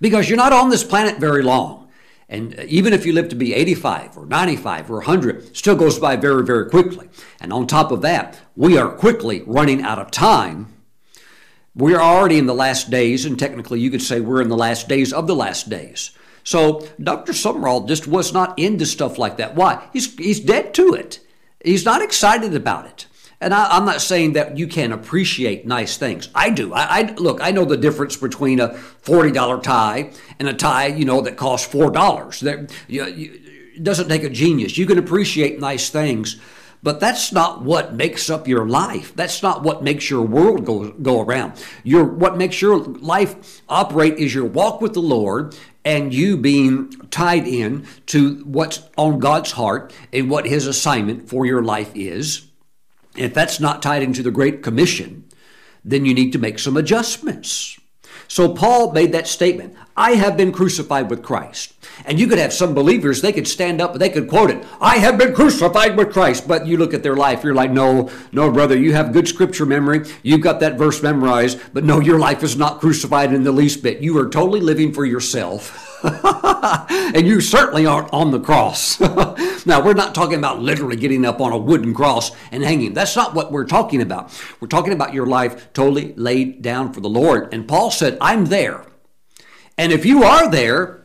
Because 0.00 0.28
you're 0.28 0.36
not 0.36 0.52
on 0.52 0.70
this 0.70 0.84
planet 0.84 1.18
very 1.18 1.42
long. 1.42 1.88
And 2.28 2.56
uh, 2.60 2.64
even 2.68 2.92
if 2.92 3.06
you 3.06 3.14
live 3.14 3.30
to 3.30 3.34
be 3.34 3.54
85 3.54 4.18
or 4.18 4.26
95 4.26 4.90
or 4.90 4.96
100, 4.96 5.56
still 5.56 5.74
goes 5.74 5.98
by 5.98 6.16
very, 6.16 6.44
very 6.44 6.68
quickly. 6.68 7.08
And 7.40 7.52
on 7.52 7.66
top 7.66 7.90
of 7.90 8.02
that, 8.02 8.38
we 8.54 8.76
are 8.76 8.90
quickly 8.90 9.42
running 9.46 9.82
out 9.82 9.98
of 9.98 10.10
time 10.10 10.74
we're 11.78 12.00
already 12.00 12.38
in 12.38 12.46
the 12.46 12.54
last 12.54 12.90
days, 12.90 13.24
and 13.24 13.38
technically 13.38 13.78
you 13.78 13.88
could 13.88 14.02
say 14.02 14.20
we're 14.20 14.42
in 14.42 14.48
the 14.48 14.56
last 14.56 14.88
days 14.88 15.12
of 15.12 15.28
the 15.28 15.36
last 15.36 15.70
days. 15.70 16.10
So 16.48 16.88
Dr. 16.98 17.34
Sumrall 17.34 17.86
just 17.86 18.08
was 18.08 18.32
not 18.32 18.58
into 18.58 18.86
stuff 18.86 19.18
like 19.18 19.36
that. 19.36 19.54
Why? 19.54 19.86
He's, 19.92 20.16
he's 20.16 20.40
dead 20.40 20.72
to 20.74 20.94
it. 20.94 21.20
He's 21.62 21.84
not 21.84 22.00
excited 22.00 22.54
about 22.54 22.86
it. 22.86 23.04
And 23.38 23.52
I, 23.52 23.76
am 23.76 23.84
not 23.84 24.00
saying 24.00 24.32
that 24.32 24.56
you 24.56 24.66
can't 24.66 24.94
appreciate 24.94 25.66
nice 25.66 25.98
things. 25.98 26.30
I 26.34 26.48
do. 26.48 26.72
I, 26.72 27.00
I, 27.00 27.12
look. 27.16 27.42
I 27.42 27.50
know 27.50 27.66
the 27.66 27.76
difference 27.76 28.16
between 28.16 28.60
a 28.60 28.72
forty 28.72 29.30
dollar 29.30 29.60
tie 29.60 30.10
and 30.38 30.48
a 30.48 30.54
tie, 30.54 30.86
you 30.86 31.04
know, 31.04 31.20
that 31.20 31.36
costs 31.36 31.70
four 31.70 31.90
dollars. 31.90 32.40
That 32.40 32.74
you, 32.88 33.04
you, 33.04 33.40
it 33.76 33.84
doesn't 33.84 34.08
take 34.08 34.24
a 34.24 34.30
genius. 34.30 34.78
You 34.78 34.86
can 34.86 34.98
appreciate 34.98 35.60
nice 35.60 35.90
things, 35.90 36.40
but 36.82 37.00
that's 37.00 37.32
not 37.32 37.62
what 37.62 37.94
makes 37.94 38.30
up 38.30 38.46
your 38.46 38.66
life. 38.66 39.14
That's 39.16 39.42
not 39.42 39.62
what 39.62 39.82
makes 39.82 40.08
your 40.08 40.22
world 40.22 40.64
go, 40.64 40.90
go 40.92 41.20
around. 41.20 41.54
Your, 41.82 42.04
what 42.04 42.36
makes 42.36 42.62
your 42.62 42.78
life 42.78 43.62
operate 43.68 44.18
is 44.18 44.34
your 44.34 44.44
walk 44.44 44.80
with 44.80 44.94
the 44.94 45.00
Lord 45.00 45.56
and 45.84 46.12
you 46.12 46.36
being 46.36 46.90
tied 47.10 47.46
in 47.46 47.86
to 48.06 48.36
what's 48.44 48.82
on 48.96 49.18
God's 49.18 49.52
heart 49.52 49.92
and 50.12 50.28
what 50.28 50.46
His 50.46 50.66
assignment 50.66 51.28
for 51.28 51.46
your 51.46 51.62
life 51.62 51.90
is. 51.94 52.46
If 53.16 53.34
that's 53.34 53.60
not 53.60 53.82
tied 53.82 54.02
into 54.02 54.22
the 54.22 54.30
Great 54.30 54.62
Commission, 54.62 55.24
then 55.84 56.04
you 56.04 56.14
need 56.14 56.32
to 56.32 56.38
make 56.38 56.58
some 56.58 56.76
adjustments. 56.76 57.77
So 58.28 58.54
Paul 58.54 58.92
made 58.92 59.12
that 59.12 59.26
statement 59.26 59.74
I 59.96 60.12
have 60.12 60.36
been 60.36 60.52
crucified 60.52 61.10
with 61.10 61.24
Christ. 61.24 61.74
And 62.04 62.20
you 62.20 62.28
could 62.28 62.38
have 62.38 62.52
some 62.52 62.74
believers, 62.74 63.20
they 63.20 63.32
could 63.32 63.48
stand 63.48 63.80
up, 63.80 63.92
and 63.92 64.00
they 64.00 64.10
could 64.10 64.28
quote 64.28 64.50
it 64.50 64.64
I 64.80 64.98
have 64.98 65.18
been 65.18 65.34
crucified 65.34 65.96
with 65.96 66.12
Christ. 66.12 66.46
But 66.46 66.66
you 66.66 66.76
look 66.76 66.94
at 66.94 67.02
their 67.02 67.16
life, 67.16 67.42
you're 67.42 67.54
like, 67.54 67.72
no, 67.72 68.10
no, 68.30 68.52
brother, 68.52 68.78
you 68.78 68.92
have 68.92 69.12
good 69.12 69.26
scripture 69.26 69.66
memory. 69.66 70.06
You've 70.22 70.42
got 70.42 70.60
that 70.60 70.78
verse 70.78 71.02
memorized. 71.02 71.58
But 71.72 71.84
no, 71.84 72.00
your 72.00 72.18
life 72.18 72.42
is 72.42 72.56
not 72.56 72.80
crucified 72.80 73.32
in 73.32 73.42
the 73.42 73.52
least 73.52 73.82
bit. 73.82 74.00
You 74.00 74.16
are 74.18 74.28
totally 74.28 74.60
living 74.60 74.92
for 74.92 75.04
yourself. 75.04 75.86
and 77.14 77.26
you 77.26 77.40
certainly 77.40 77.86
aren't 77.86 78.12
on 78.12 78.30
the 78.30 78.40
cross. 78.40 79.00
now, 79.66 79.84
we're 79.84 79.94
not 79.94 80.14
talking 80.14 80.38
about 80.38 80.60
literally 80.60 80.96
getting 80.96 81.24
up 81.24 81.40
on 81.40 81.52
a 81.52 81.58
wooden 81.58 81.94
cross 81.94 82.30
and 82.52 82.62
hanging. 82.62 82.94
That's 82.94 83.16
not 83.16 83.34
what 83.34 83.50
we're 83.50 83.66
talking 83.66 84.00
about. 84.02 84.38
We're 84.60 84.68
talking 84.68 84.92
about 84.92 85.14
your 85.14 85.26
life 85.26 85.72
totally 85.72 86.14
laid 86.14 86.62
down 86.62 86.92
for 86.92 87.00
the 87.00 87.08
Lord. 87.08 87.52
And 87.52 87.66
Paul 87.66 87.90
said, 87.90 88.18
I'm 88.20 88.46
there. 88.46 88.86
And 89.76 89.92
if 89.92 90.04
you 90.04 90.24
are 90.24 90.50
there, 90.50 91.02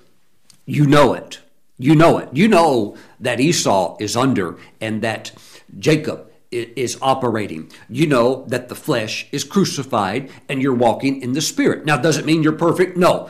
you 0.65 0.85
know 0.85 1.13
it. 1.13 1.39
You 1.77 1.95
know 1.95 2.17
it. 2.17 2.29
You 2.33 2.47
know 2.47 2.95
that 3.19 3.39
Esau 3.39 3.97
is 3.99 4.15
under 4.15 4.57
and 4.79 5.01
that 5.01 5.31
Jacob 5.79 6.31
is 6.51 6.97
operating. 7.01 7.71
You 7.89 8.07
know 8.07 8.45
that 8.47 8.69
the 8.69 8.75
flesh 8.75 9.27
is 9.31 9.43
crucified 9.43 10.29
and 10.47 10.61
you're 10.61 10.73
walking 10.73 11.21
in 11.21 11.33
the 11.33 11.41
spirit. 11.41 11.85
Now, 11.85 11.97
does 11.97 12.17
it 12.17 12.25
mean 12.25 12.43
you're 12.43 12.53
perfect? 12.53 12.95
No. 12.95 13.29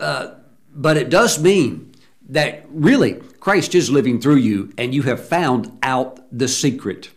Uh, 0.00 0.34
but 0.74 0.96
it 0.96 1.10
does 1.10 1.42
mean 1.42 1.92
that 2.28 2.64
really 2.68 3.14
Christ 3.40 3.74
is 3.74 3.90
living 3.90 4.20
through 4.20 4.36
you 4.36 4.72
and 4.78 4.94
you 4.94 5.02
have 5.02 5.26
found 5.26 5.76
out 5.82 6.20
the 6.30 6.48
secret. 6.48 7.10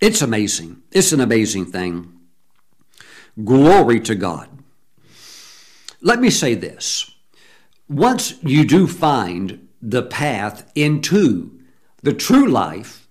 It's 0.00 0.22
amazing. 0.22 0.82
It's 0.92 1.12
an 1.12 1.20
amazing 1.20 1.66
thing. 1.66 2.12
Glory 3.44 4.00
to 4.00 4.14
God. 4.14 4.48
Let 6.00 6.20
me 6.20 6.30
say 6.30 6.54
this. 6.54 7.10
Once 7.88 8.34
you 8.42 8.64
do 8.64 8.86
find 8.86 9.68
the 9.82 10.02
path 10.02 10.70
into 10.74 11.58
the 12.02 12.12
true 12.12 12.48
life, 12.48 13.06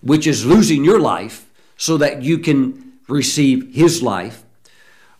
which 0.00 0.26
is 0.26 0.46
losing 0.46 0.84
your 0.84 1.00
life 1.00 1.50
so 1.76 1.96
that 1.96 2.22
you 2.22 2.38
can 2.38 2.94
receive 3.08 3.74
His 3.74 4.02
life, 4.02 4.44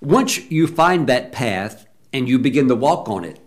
once 0.01 0.51
you 0.51 0.66
find 0.66 1.07
that 1.09 1.33
path 1.33 1.87
and 2.12 2.29
you 2.29 2.38
begin 2.38 2.68
to 2.68 2.77
walk 2.77 3.09
on 3.09 3.25
it, 3.25 3.40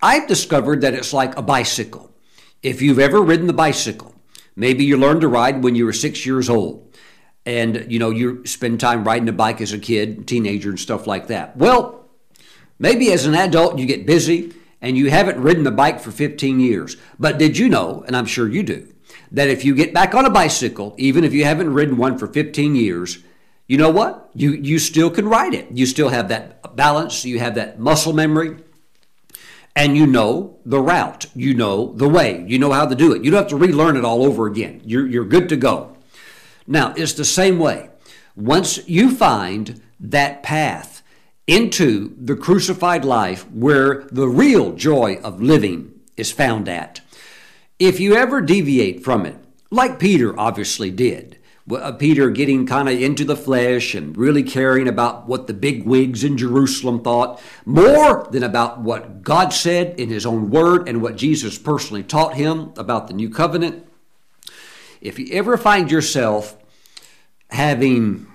I've 0.00 0.28
discovered 0.28 0.82
that 0.82 0.94
it's 0.94 1.12
like 1.12 1.36
a 1.36 1.42
bicycle. 1.42 2.14
If 2.62 2.82
you've 2.82 3.00
ever 3.00 3.20
ridden 3.20 3.46
the 3.46 3.52
bicycle, 3.52 4.14
maybe 4.54 4.84
you 4.84 4.96
learned 4.96 5.22
to 5.22 5.28
ride 5.28 5.62
when 5.62 5.74
you 5.74 5.84
were 5.84 5.92
six 5.92 6.24
years 6.24 6.48
old, 6.48 6.96
and 7.44 7.86
you 7.90 7.98
know 7.98 8.10
you 8.10 8.44
spend 8.46 8.78
time 8.78 9.04
riding 9.04 9.28
a 9.28 9.32
bike 9.32 9.60
as 9.60 9.72
a 9.72 9.78
kid, 9.78 10.28
teenager, 10.28 10.70
and 10.70 10.78
stuff 10.78 11.06
like 11.06 11.28
that. 11.28 11.56
Well, 11.56 12.08
maybe 12.78 13.12
as 13.12 13.26
an 13.26 13.34
adult 13.34 13.78
you 13.78 13.86
get 13.86 14.06
busy 14.06 14.52
and 14.80 14.96
you 14.96 15.10
haven't 15.10 15.42
ridden 15.42 15.66
a 15.66 15.72
bike 15.72 15.98
for 15.98 16.12
15 16.12 16.60
years. 16.60 16.96
But 17.18 17.38
did 17.38 17.58
you 17.58 17.68
know, 17.68 18.04
and 18.06 18.16
I'm 18.16 18.26
sure 18.26 18.48
you 18.48 18.62
do, 18.62 18.94
that 19.32 19.48
if 19.48 19.64
you 19.64 19.74
get 19.74 19.92
back 19.92 20.14
on 20.14 20.24
a 20.24 20.30
bicycle, 20.30 20.94
even 20.96 21.24
if 21.24 21.32
you 21.32 21.44
haven't 21.44 21.74
ridden 21.74 21.96
one 21.96 22.18
for 22.18 22.28
15 22.28 22.76
years, 22.76 23.18
you 23.66 23.76
know 23.76 23.90
what? 23.90 24.30
You 24.34 24.52
you 24.52 24.78
still 24.78 25.10
can 25.10 25.28
ride 25.28 25.54
it. 25.54 25.66
You 25.72 25.86
still 25.86 26.08
have 26.08 26.28
that 26.28 26.76
balance. 26.76 27.24
You 27.24 27.40
have 27.40 27.56
that 27.56 27.80
muscle 27.80 28.12
memory 28.12 28.58
and 29.78 29.96
you 29.96 30.08
know 30.08 30.58
the 30.66 30.80
route, 30.80 31.26
you 31.36 31.54
know 31.54 31.92
the 31.94 32.08
way, 32.08 32.44
you 32.48 32.58
know 32.58 32.72
how 32.72 32.84
to 32.84 32.96
do 32.96 33.12
it. 33.12 33.22
You 33.22 33.30
don't 33.30 33.42
have 33.42 33.50
to 33.50 33.56
relearn 33.56 33.96
it 33.96 34.04
all 34.04 34.24
over 34.24 34.48
again. 34.48 34.82
You're, 34.84 35.06
you're 35.06 35.24
good 35.24 35.48
to 35.50 35.56
go. 35.56 35.96
Now, 36.66 36.92
it's 36.96 37.12
the 37.12 37.24
same 37.24 37.60
way. 37.60 37.88
Once 38.34 38.88
you 38.88 39.14
find 39.14 39.80
that 40.00 40.42
path 40.42 41.02
into 41.46 42.12
the 42.18 42.34
crucified 42.34 43.04
life 43.04 43.48
where 43.52 44.02
the 44.10 44.26
real 44.26 44.72
joy 44.72 45.20
of 45.22 45.40
living 45.40 45.92
is 46.16 46.32
found 46.32 46.68
at, 46.68 47.00
if 47.78 48.00
you 48.00 48.16
ever 48.16 48.40
deviate 48.40 49.04
from 49.04 49.24
it, 49.24 49.36
like 49.70 50.00
Peter 50.00 50.38
obviously 50.38 50.90
did, 50.90 51.37
Uh, 51.70 51.92
Peter 51.92 52.30
getting 52.30 52.66
kind 52.66 52.88
of 52.88 53.00
into 53.00 53.24
the 53.24 53.36
flesh 53.36 53.94
and 53.94 54.16
really 54.16 54.42
caring 54.42 54.88
about 54.88 55.26
what 55.28 55.46
the 55.46 55.54
big 55.54 55.84
wigs 55.84 56.24
in 56.24 56.38
Jerusalem 56.38 57.02
thought, 57.02 57.40
more 57.66 58.26
than 58.30 58.42
about 58.42 58.80
what 58.80 59.22
God 59.22 59.52
said 59.52 59.98
in 60.00 60.08
his 60.08 60.24
own 60.24 60.50
word 60.50 60.88
and 60.88 61.02
what 61.02 61.16
Jesus 61.16 61.58
personally 61.58 62.02
taught 62.02 62.34
him 62.34 62.72
about 62.76 63.08
the 63.08 63.14
new 63.14 63.28
covenant. 63.28 63.86
If 65.00 65.18
you 65.18 65.28
ever 65.32 65.56
find 65.56 65.90
yourself 65.90 66.56
having 67.50 68.26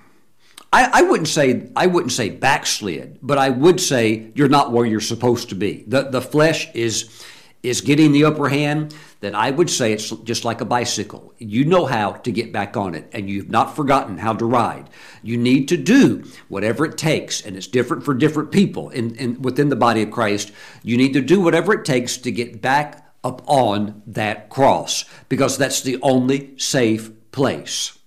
I, 0.72 0.90
I, 0.92 1.02
wouldn't 1.02 1.28
say 1.28 1.70
I 1.76 1.86
wouldn't 1.86 2.10
say 2.10 2.30
backslid, 2.30 3.20
but 3.22 3.38
I 3.38 3.48
would 3.48 3.80
say 3.80 4.32
you're 4.34 4.48
not 4.48 4.72
where 4.72 4.84
you're 4.84 5.00
supposed 5.00 5.50
to 5.50 5.54
be. 5.54 5.84
The 5.86 6.02
the 6.02 6.20
flesh 6.20 6.68
is 6.74 7.24
is 7.62 7.80
getting 7.80 8.10
the 8.10 8.24
upper 8.24 8.48
hand, 8.48 8.94
then 9.24 9.34
I 9.34 9.50
would 9.50 9.70
say 9.70 9.92
it's 9.92 10.10
just 10.10 10.44
like 10.44 10.60
a 10.60 10.66
bicycle. 10.66 11.32
You 11.38 11.64
know 11.64 11.86
how 11.86 12.12
to 12.12 12.30
get 12.30 12.52
back 12.52 12.76
on 12.76 12.94
it, 12.94 13.08
and 13.12 13.28
you've 13.28 13.48
not 13.48 13.74
forgotten 13.74 14.18
how 14.18 14.34
to 14.34 14.44
ride. 14.44 14.90
You 15.22 15.36
need 15.36 15.68
to 15.68 15.76
do 15.76 16.24
whatever 16.48 16.84
it 16.84 16.98
takes, 16.98 17.40
and 17.40 17.56
it's 17.56 17.66
different 17.66 18.04
for 18.04 18.14
different 18.14 18.52
people 18.52 18.90
in, 18.90 19.14
in 19.16 19.40
within 19.42 19.70
the 19.70 19.76
body 19.76 20.02
of 20.02 20.10
Christ. 20.10 20.52
You 20.82 20.96
need 20.96 21.14
to 21.14 21.20
do 21.20 21.40
whatever 21.40 21.72
it 21.72 21.84
takes 21.84 22.18
to 22.18 22.30
get 22.30 22.60
back 22.60 23.10
up 23.24 23.42
on 23.46 24.02
that 24.06 24.50
cross, 24.50 25.06
because 25.28 25.56
that's 25.56 25.80
the 25.80 25.98
only 26.02 26.58
safe 26.58 27.10
place. 27.32 27.98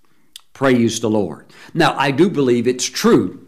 Praise 0.52 1.00
the 1.00 1.10
Lord. 1.10 1.46
Now, 1.74 1.96
I 1.98 2.12
do 2.12 2.30
believe 2.30 2.66
it's 2.66 2.84
true 2.84 3.46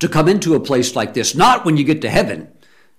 to 0.00 0.08
come 0.08 0.28
into 0.28 0.54
a 0.54 0.60
place 0.60 0.96
like 0.96 1.14
this, 1.14 1.34
not 1.34 1.64
when 1.64 1.76
you 1.76 1.84
get 1.84 2.02
to 2.02 2.10
heaven. 2.10 2.52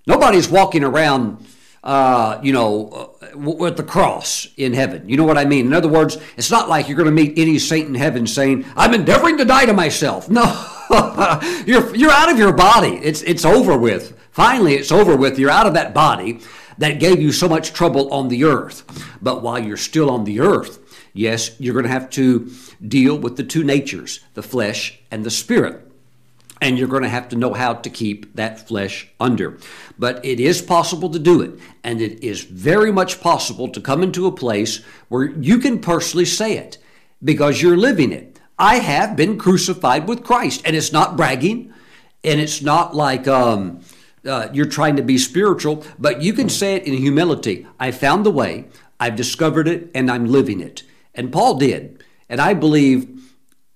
Nobody's 0.06 0.48
walking 0.48 0.84
around, 0.84 1.46
uh, 1.86 2.40
you 2.42 2.52
know, 2.52 2.88
uh, 3.22 3.38
with 3.38 3.76
the 3.76 3.82
cross 3.84 4.48
in 4.56 4.72
heaven. 4.72 5.08
You 5.08 5.16
know 5.16 5.22
what 5.22 5.38
I 5.38 5.44
mean? 5.44 5.66
In 5.66 5.72
other 5.72 5.86
words, 5.86 6.18
it's 6.36 6.50
not 6.50 6.68
like 6.68 6.88
you're 6.88 6.96
going 6.96 7.06
to 7.06 7.12
meet 7.12 7.38
any 7.38 7.60
saint 7.60 7.86
in 7.86 7.94
heaven 7.94 8.26
saying, 8.26 8.66
I'm 8.74 8.92
endeavoring 8.92 9.38
to 9.38 9.44
die 9.44 9.66
to 9.66 9.72
myself. 9.72 10.28
No, 10.36 10.42
you're, 11.66 11.94
you're 11.96 12.10
out 12.10 12.30
of 12.30 12.38
your 12.38 12.52
body. 12.52 13.00
It's, 13.02 13.22
it's 13.22 13.44
over 13.44 13.78
with. 13.78 14.16
Finally, 14.32 14.74
it's 14.74 14.92
over 14.92 15.16
with. 15.16 15.38
You're 15.38 15.50
out 15.50 15.66
of 15.66 15.74
that 15.74 15.94
body 15.94 16.40
that 16.78 17.00
gave 17.00 17.20
you 17.20 17.32
so 17.32 17.48
much 17.48 17.72
trouble 17.72 18.12
on 18.12 18.28
the 18.28 18.44
earth. 18.44 18.84
But 19.22 19.42
while 19.42 19.58
you're 19.58 19.76
still 19.76 20.10
on 20.10 20.24
the 20.24 20.40
earth, 20.40 20.78
yes, 21.14 21.58
you're 21.58 21.72
going 21.72 21.86
to 21.86 21.90
have 21.90 22.10
to 22.10 22.50
deal 22.86 23.16
with 23.16 23.36
the 23.36 23.44
two 23.44 23.64
natures, 23.64 24.20
the 24.34 24.42
flesh 24.42 25.00
and 25.10 25.24
the 25.24 25.30
spirit. 25.30 25.85
And 26.60 26.78
you're 26.78 26.88
going 26.88 27.02
to 27.02 27.08
have 27.08 27.28
to 27.28 27.36
know 27.36 27.52
how 27.52 27.74
to 27.74 27.90
keep 27.90 28.34
that 28.36 28.66
flesh 28.66 29.08
under. 29.20 29.58
But 29.98 30.24
it 30.24 30.40
is 30.40 30.62
possible 30.62 31.10
to 31.10 31.18
do 31.18 31.42
it. 31.42 31.58
And 31.84 32.00
it 32.00 32.24
is 32.24 32.42
very 32.42 32.90
much 32.90 33.20
possible 33.20 33.68
to 33.68 33.80
come 33.80 34.02
into 34.02 34.26
a 34.26 34.32
place 34.32 34.82
where 35.08 35.24
you 35.24 35.58
can 35.58 35.80
personally 35.80 36.24
say 36.24 36.56
it 36.56 36.78
because 37.22 37.60
you're 37.60 37.76
living 37.76 38.12
it. 38.12 38.40
I 38.58 38.76
have 38.76 39.16
been 39.16 39.38
crucified 39.38 40.08
with 40.08 40.24
Christ. 40.24 40.62
And 40.64 40.74
it's 40.74 40.92
not 40.92 41.16
bragging. 41.16 41.74
And 42.24 42.40
it's 42.40 42.62
not 42.62 42.94
like 42.96 43.28
um, 43.28 43.82
uh, 44.26 44.48
you're 44.52 44.66
trying 44.66 44.96
to 44.96 45.02
be 45.02 45.18
spiritual, 45.18 45.84
but 45.98 46.22
you 46.22 46.32
can 46.32 46.48
say 46.48 46.74
it 46.74 46.84
in 46.84 46.94
humility. 46.94 47.66
I 47.78 47.90
found 47.90 48.24
the 48.24 48.30
way. 48.30 48.66
I've 48.98 49.16
discovered 49.16 49.68
it 49.68 49.90
and 49.94 50.10
I'm 50.10 50.26
living 50.26 50.60
it. 50.60 50.82
And 51.14 51.32
Paul 51.32 51.58
did. 51.58 52.02
And 52.28 52.40
I 52.40 52.54
believe 52.54 53.15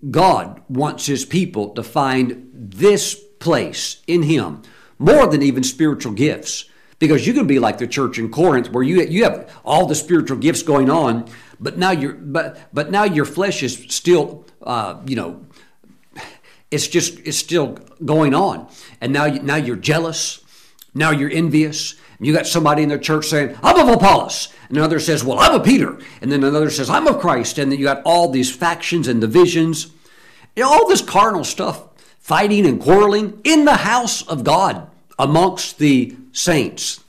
God 0.09 0.63
wants 0.69 1.07
his 1.07 1.25
people 1.25 1.71
to 1.71 1.83
find 1.83 2.51
this 2.55 3.15
place 3.15 4.03
in 4.07 4.23
him 4.23 4.63
more 4.99 5.27
than 5.27 5.43
even 5.43 5.63
spiritual 5.63 6.13
gifts. 6.13 6.67
Because 6.99 7.27
you 7.27 7.33
can 7.33 7.47
be 7.47 7.59
like 7.59 7.79
the 7.79 7.87
church 7.87 8.19
in 8.19 8.31
Corinth 8.31 8.71
where 8.71 8.83
you, 8.83 9.03
you 9.03 9.25
have 9.25 9.51
all 9.65 9.87
the 9.87 9.95
spiritual 9.95 10.37
gifts 10.37 10.63
going 10.63 10.91
on, 10.91 11.31
but 11.59 11.79
now 11.79 11.91
your 11.91 12.13
but 12.13 12.69
but 12.75 12.91
now 12.91 13.05
your 13.05 13.25
flesh 13.25 13.63
is 13.63 13.87
still 13.89 14.45
uh, 14.63 15.01
you 15.07 15.17
know 15.17 15.47
it's 16.71 16.89
just 16.89 17.19
it's 17.21 17.39
still 17.39 17.79
going 18.05 18.35
on. 18.35 18.69
And 19.01 19.15
now 19.15 19.25
you, 19.25 19.41
now 19.41 19.57
you're 19.57 19.77
jealous. 19.77 20.45
Now 20.95 21.11
you're 21.11 21.31
envious 21.31 21.95
you 22.21 22.33
got 22.33 22.47
somebody 22.47 22.83
in 22.83 22.89
the 22.89 22.99
church 22.99 23.27
saying 23.27 23.57
i'm 23.63 23.79
of 23.79 23.95
apollos. 23.95 24.49
And 24.69 24.77
another 24.77 25.01
says 25.01 25.25
well 25.25 25.39
i'm 25.39 25.55
of 25.55 25.65
peter. 25.65 25.99
And 26.21 26.31
then 26.31 26.45
another 26.45 26.71
says 26.71 26.91
i'm 26.91 27.07
of 27.07 27.19
christ. 27.19 27.59
And 27.59 27.71
then 27.71 27.79
you 27.79 27.85
got 27.85 28.03
all 28.05 28.29
these 28.29 28.55
factions 28.55 29.09
and 29.09 29.21
divisions. 29.21 29.91
You 30.57 30.65
know, 30.65 30.71
all 30.71 30.89
this 30.89 31.03
carnal 31.03 31.45
stuff 31.45 31.89
fighting 32.19 32.67
and 32.67 32.81
quarreling 32.81 33.41
in 33.45 33.65
the 33.65 33.77
house 33.77 34.23
of 34.29 34.45
god 34.45 34.89
amongst 35.19 35.79
the 35.79 36.17
saints. 36.33 37.03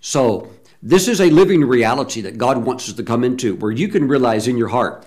So 0.00 0.52
this 0.82 1.06
is 1.06 1.20
a 1.20 1.30
living 1.30 1.64
reality 1.64 2.20
that 2.22 2.36
god 2.36 2.58
wants 2.58 2.88
us 2.88 2.94
to 2.94 3.02
come 3.02 3.22
into 3.24 3.54
where 3.56 3.70
you 3.70 3.88
can 3.88 4.08
realize 4.08 4.48
in 4.48 4.56
your 4.56 4.68
heart 4.68 5.06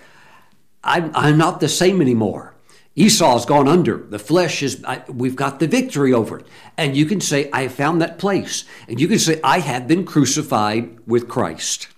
i'm, 0.84 1.12
I'm 1.14 1.38
not 1.38 1.60
the 1.60 1.68
same 1.68 2.02
anymore 2.02 2.55
Esau's 2.96 3.46
gone 3.46 3.68
under. 3.68 3.98
The 3.98 4.20
flesh 4.20 4.64
is, 4.64 4.84
I, 4.86 5.04
we've 5.08 5.36
got 5.36 5.60
the 5.60 5.68
victory 5.68 6.14
over 6.14 6.40
it. 6.40 6.48
And 6.78 6.96
you 6.96 7.06
can 7.06 7.20
say, 7.20 7.50
I 7.52 7.68
found 7.68 8.02
that 8.02 8.18
place. 8.18 8.64
And 8.88 9.02
you 9.02 9.08
can 9.08 9.20
say, 9.20 9.40
I 9.44 9.60
have 9.60 9.88
been 9.88 10.06
crucified 10.06 10.98
with 11.06 11.28
Christ. 11.28 11.90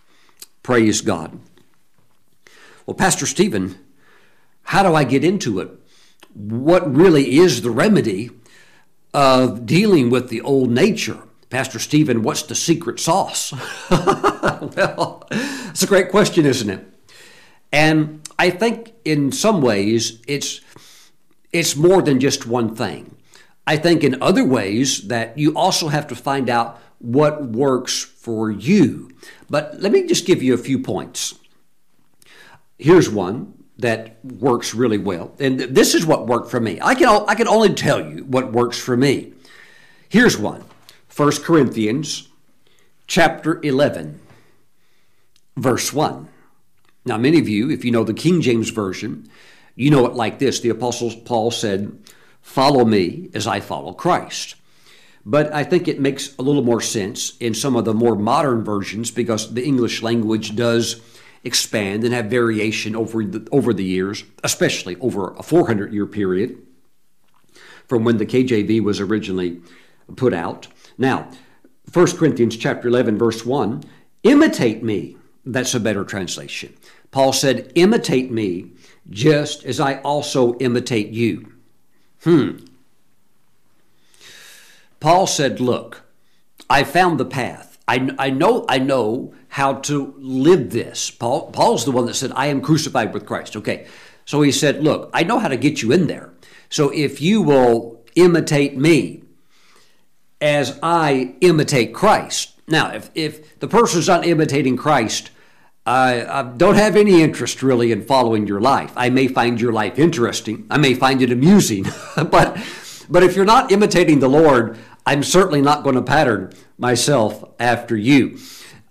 Praise 0.64 1.02
God. 1.02 1.40
Well, 2.86 2.96
Pastor 2.96 3.28
Stephen, 3.28 3.78
how 4.64 4.82
do 4.82 4.96
I 4.96 5.04
get 5.04 5.24
into 5.24 5.60
it? 5.60 5.70
What 6.34 6.94
really 6.94 7.38
is 7.38 7.62
the 7.62 7.70
remedy 7.72 8.32
of 9.14 9.66
dealing 9.66 10.10
with 10.10 10.30
the 10.30 10.42
old 10.42 10.72
nature? 10.72 11.20
Pastor 11.50 11.80
Stephen, 11.80 12.24
what's 12.24 12.42
the 12.44 12.56
secret 12.56 13.00
sauce? 13.00 13.54
well, 13.92 15.28
it's 15.32 15.84
a 15.84 15.88
great 15.88 16.10
question, 16.10 16.46
isn't 16.46 16.70
it? 16.70 16.86
And 17.72 18.28
I 18.40 18.50
think 18.50 18.94
in 19.06 19.32
some 19.32 19.62
ways 19.62 20.22
it's 20.28 20.62
it's 21.52 21.76
more 21.76 22.02
than 22.02 22.20
just 22.20 22.46
one 22.46 22.76
thing. 22.76 23.16
I 23.66 23.78
think 23.78 24.04
in 24.04 24.22
other 24.22 24.46
ways 24.46 25.08
that 25.08 25.38
you 25.38 25.54
also 25.56 25.90
have 25.90 26.08
to 26.08 26.16
find 26.16 26.50
out 26.50 26.80
what 27.00 27.46
works 27.46 28.04
for 28.04 28.50
you. 28.50 29.12
But 29.50 29.80
let 29.80 29.92
me 29.92 30.06
just 30.08 30.26
give 30.26 30.42
you 30.42 30.54
a 30.54 30.58
few 30.58 30.80
points. 30.80 31.36
Here's 32.78 33.10
one 33.10 33.54
that 33.78 34.24
works 34.24 34.74
really 34.74 34.98
well. 34.98 35.34
And 35.40 35.60
this 35.60 35.94
is 35.94 36.06
what 36.06 36.28
worked 36.28 36.50
for 36.50 36.60
me. 36.60 36.80
I 36.82 36.96
can, 36.96 37.26
I 37.28 37.36
can 37.36 37.48
only 37.48 37.74
tell 37.74 38.00
you 38.04 38.24
what 38.24 38.52
works 38.52 38.80
for 38.80 38.98
me. 38.98 39.34
Here's 40.10 40.38
one 40.38 40.64
1 41.16 41.32
Corinthians 41.44 42.30
chapter 43.08 43.60
11, 43.64 44.20
verse 45.56 45.92
1. 45.94 46.28
Now, 47.06 47.18
many 47.18 47.40
of 47.40 47.48
you, 47.48 47.70
if 47.70 47.86
you 47.86 47.92
know 47.92 48.04
the 48.04 48.14
King 48.14 48.42
James 48.42 48.70
Version, 48.70 49.30
you 49.78 49.92
know 49.92 50.06
it 50.06 50.14
like 50.14 50.40
this 50.40 50.60
the 50.60 50.70
Apostle 50.70 51.14
Paul 51.24 51.52
said, 51.52 51.98
Follow 52.42 52.84
me 52.84 53.30
as 53.34 53.46
I 53.48 53.60
follow 53.60 53.94
Christ. 53.94 54.56
But 55.26 55.54
I 55.54 55.66
think 55.66 55.88
it 55.88 56.00
makes 56.00 56.36
a 56.38 56.42
little 56.42 56.64
more 56.64 56.80
sense 56.80 57.36
in 57.38 57.54
some 57.54 57.76
of 57.76 57.84
the 57.84 57.94
more 57.94 58.16
modern 58.16 58.64
versions 58.64 59.12
because 59.12 59.54
the 59.54 59.64
English 59.64 60.02
language 60.02 60.56
does 60.56 61.02
expand 61.44 62.06
and 62.06 62.14
have 62.14 62.28
variation 62.28 62.96
over 62.96 63.24
the, 63.24 63.48
over 63.52 63.74
the 63.74 63.84
years, 63.84 64.24
especially 64.44 64.96
over 64.98 65.34
a 65.34 65.44
400 65.44 65.94
year 65.94 66.06
period 66.06 66.58
from 67.88 68.04
when 68.04 68.18
the 68.18 68.26
KJV 68.26 68.82
was 68.82 69.00
originally 69.00 69.62
put 70.16 70.34
out. 70.34 70.68
Now, 70.98 71.30
1 71.94 72.18
Corinthians 72.18 72.56
chapter 72.56 72.88
11 72.88 73.18
verse 73.18 73.46
1, 73.46 73.84
imitate 74.24 74.82
me. 74.84 75.18
That's 75.46 75.76
a 75.76 75.80
better 75.80 76.04
translation. 76.04 76.74
Paul 77.12 77.34
said, 77.34 77.72
imitate 77.76 78.32
me 78.32 78.72
just 79.10 79.64
as 79.64 79.80
I 79.80 79.96
also 80.02 80.58
imitate 80.58 81.10
you. 81.10 81.54
Hmm. 82.24 82.58
Paul 85.00 85.28
said, 85.28 85.60
Look, 85.60 86.04
I 86.70 86.84
found 86.84 87.20
the 87.20 87.26
path. 87.26 87.78
I, 87.88 88.10
I 88.20 88.30
know 88.30 88.66
I 88.68 88.80
know 88.80 89.34
how 89.50 89.74
to 89.74 90.14
live 90.18 90.72
this. 90.72 91.10
Paul 91.10 91.52
Paul's 91.52 91.86
the 91.86 91.92
one 91.92 92.06
that 92.06 92.16
said, 92.16 92.32
I 92.36 92.48
am 92.48 92.62
crucified 92.62 93.14
with 93.14 93.26
Christ. 93.26 93.56
Okay. 93.56 93.88
So 94.26 94.42
he 94.42 94.52
said, 94.52 94.84
Look, 94.84 95.10
I 95.14 95.24
know 95.24 95.40
how 95.40 95.48
to 95.48 95.58
get 95.58 95.82
you 95.82 95.92
in 95.92 96.08
there. 96.08 96.34
So 96.70 96.90
if 96.90 97.22
you 97.22 97.42
will 97.42 98.04
imitate 98.16 98.76
me 98.76 99.24
as 100.42 100.78
I 100.84 101.36
imitate 101.42 101.94
Christ. 101.94 102.60
Now, 102.68 102.92
if, 102.94 103.10
if 103.16 103.60
the 103.60 103.68
person's 103.68 104.08
not 104.08 104.26
imitating 104.26 104.76
Christ, 104.76 105.32
I, 105.88 106.40
I, 106.40 106.44
don't 106.44 106.76
have 106.76 106.98
any 106.98 107.22
interest 107.22 107.64
really 107.64 107.94
in 107.94 108.04
following 108.04 108.46
your 108.46 108.60
life. 108.60 108.92
I 108.98 109.10
may 109.10 109.30
find 109.30 109.60
your 109.60 109.72
life 109.72 109.98
interesting. 109.98 110.68
I 110.70 110.78
may 110.78 110.94
find 110.94 111.22
it 111.22 111.32
amusing. 111.32 111.86
but, 112.16 112.58
but 113.10 113.24
if 113.24 113.38
you're 113.38 113.46
not 113.46 113.72
imitating 113.72 114.20
the 114.20 114.28
Lord, 114.28 114.78
I'm 115.06 115.24
certainly 115.24 115.62
not 115.62 115.84
going 115.84 115.96
to 115.96 116.02
pattern 116.02 116.52
myself 116.78 117.42
after 117.58 117.96
you. 117.96 118.38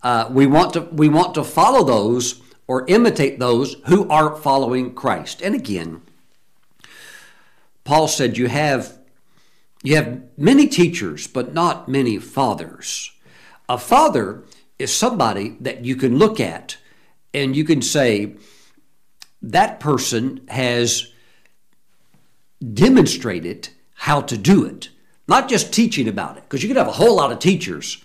Uh, 0.03 0.29
we, 0.31 0.47
want 0.47 0.73
to, 0.73 0.81
we 0.91 1.11
want 1.11 1.35
to 1.35 1.45
follow 1.45 1.85
those 1.85 2.41
or 2.67 2.87
imitate 2.89 3.39
those 3.39 3.77
who 3.89 4.09
are 4.09 4.35
following 4.35 4.95
Christ. 4.95 5.43
And 5.43 5.55
again, 5.55 6.01
Paul 7.85 8.09
said 8.09 8.39
you 8.39 8.49
have, 8.49 8.97
you 9.83 9.97
have 9.97 10.23
many 10.39 10.67
teachers, 10.67 11.27
but 11.27 11.53
not 11.53 11.91
many 11.91 12.17
fathers. 12.17 13.13
A 13.69 13.77
father 13.77 14.45
is 14.79 14.95
somebody 14.95 15.59
that 15.61 15.85
you 15.85 15.95
can 15.95 16.17
look 16.17 16.41
at 16.41 16.79
and 17.37 17.55
you 17.55 17.65
can 17.65 17.83
say 17.83 18.35
that 19.43 19.79
person 19.79 20.41
has 20.49 21.13
demonstrated 22.73 23.69
how 23.95 24.23
to 24.23 24.39
do 24.39 24.65
it, 24.65 24.89
not 25.29 25.49
just 25.49 25.73
teaching 25.73 26.09
about 26.09 26.39
it, 26.39 26.45
because 26.45 26.63
you 26.63 26.69
could 26.69 26.79
have 26.79 26.89
a 26.89 26.93
whole 26.93 27.17
lot 27.17 27.31
of 27.31 27.39
teachers. 27.39 28.03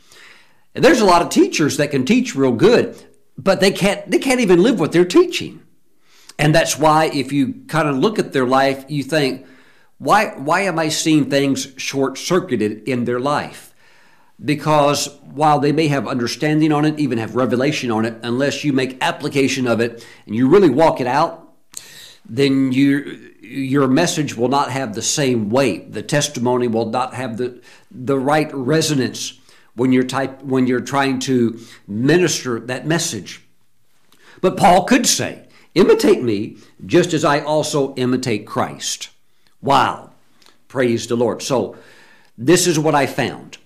And 0.76 0.84
there's 0.84 1.00
a 1.00 1.06
lot 1.06 1.22
of 1.22 1.30
teachers 1.30 1.78
that 1.78 1.92
can 1.92 2.06
teach 2.06 2.36
real 2.36 2.52
good, 2.52 3.02
but 3.38 3.62
they 3.62 3.72
can't 3.72 4.10
they 4.12 4.20
can't 4.20 4.42
even 4.42 4.62
live 4.62 4.80
what 4.80 4.92
they're 4.92 5.06
teaching. 5.06 5.62
And 6.38 6.54
that's 6.54 6.78
why 6.78 7.06
if 7.06 7.32
you 7.32 7.64
kind 7.68 7.88
of 7.88 7.98
look 7.98 8.20
at 8.20 8.34
their 8.34 8.46
life, 8.46 8.86
you 8.90 9.04
think, 9.04 9.46
why 9.98 10.34
why 10.38 10.62
am 10.62 10.78
I 10.78 10.90
seeing 10.90 11.30
things 11.30 11.74
short-circuited 11.78 12.88
in 12.88 13.06
their 13.06 13.20
life? 13.20 13.71
Because 14.44 15.08
while 15.34 15.60
they 15.60 15.72
may 15.72 15.88
have 15.88 16.08
understanding 16.08 16.72
on 16.72 16.86
it, 16.86 17.00
even 17.00 17.18
have 17.18 17.36
revelation 17.36 17.92
on 17.92 18.06
it, 18.06 18.16
unless 18.24 18.64
you 18.64 18.74
make 18.74 19.02
application 19.02 19.68
of 19.68 19.80
it 19.80 20.06
and 20.26 20.36
you 20.36 20.48
really 20.48 20.70
walk 20.70 21.00
it 21.00 21.08
out, 21.08 21.54
then 22.26 22.72
you, 22.72 23.34
your 23.42 23.88
message 23.88 24.36
will 24.36 24.48
not 24.48 24.72
have 24.72 24.94
the 24.94 25.02
same 25.02 25.50
weight. 25.50 25.94
The 25.94 26.02
testimony 26.02 26.68
will 26.68 26.90
not 26.90 27.14
have 27.14 27.38
the, 27.38 27.62
the 27.90 28.18
right 28.18 28.50
resonance 28.54 29.40
when 29.76 29.92
you're, 29.92 30.04
type, 30.04 30.42
when 30.44 30.68
you're 30.68 30.82
trying 30.82 31.20
to 31.20 31.60
minister 31.88 32.60
that 32.60 32.86
message. 32.86 33.42
But 34.42 34.58
Paul 34.58 34.86
could 34.86 35.08
say, 35.08 35.48
Imitate 35.74 36.22
me 36.22 36.58
just 36.86 37.14
as 37.14 37.24
I 37.24 37.40
also 37.40 37.96
imitate 37.96 38.46
Christ. 38.46 39.10
Wow. 39.62 40.12
Praise 40.68 41.08
the 41.08 41.16
Lord. 41.16 41.42
So, 41.42 41.78
this 42.38 42.68
is 42.68 42.78
what 42.78 42.96
I 42.96 43.06
found. 43.06 43.58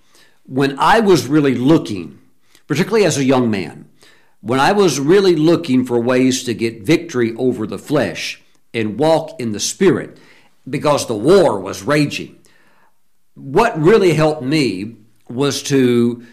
When 0.46 0.78
I 0.78 1.00
was 1.00 1.28
really 1.28 1.56
looking, 1.56 2.20
particularly 2.68 3.06
as 3.06 3.18
a 3.18 3.24
young 3.24 3.50
man, 3.50 3.89
when 4.41 4.60
I 4.60 4.74
was 4.74 5.00
really 5.00 5.36
looking 5.36 5.86
for 5.86 6.00
ways 6.00 6.43
to 6.43 6.54
get 6.54 6.84
victory 6.84 7.34
over 7.36 7.66
the 7.66 7.80
flesh 7.80 8.41
and 8.74 9.00
walk 9.00 9.39
in 9.39 9.54
the 9.54 9.60
Spirit, 9.60 10.20
because 10.70 11.08
the 11.08 11.16
war 11.16 11.60
was 11.60 11.82
raging, 11.82 12.38
what 13.34 13.80
really 13.80 14.14
helped 14.14 14.43
me 14.43 14.98
was 15.28 15.64
to 15.64 16.24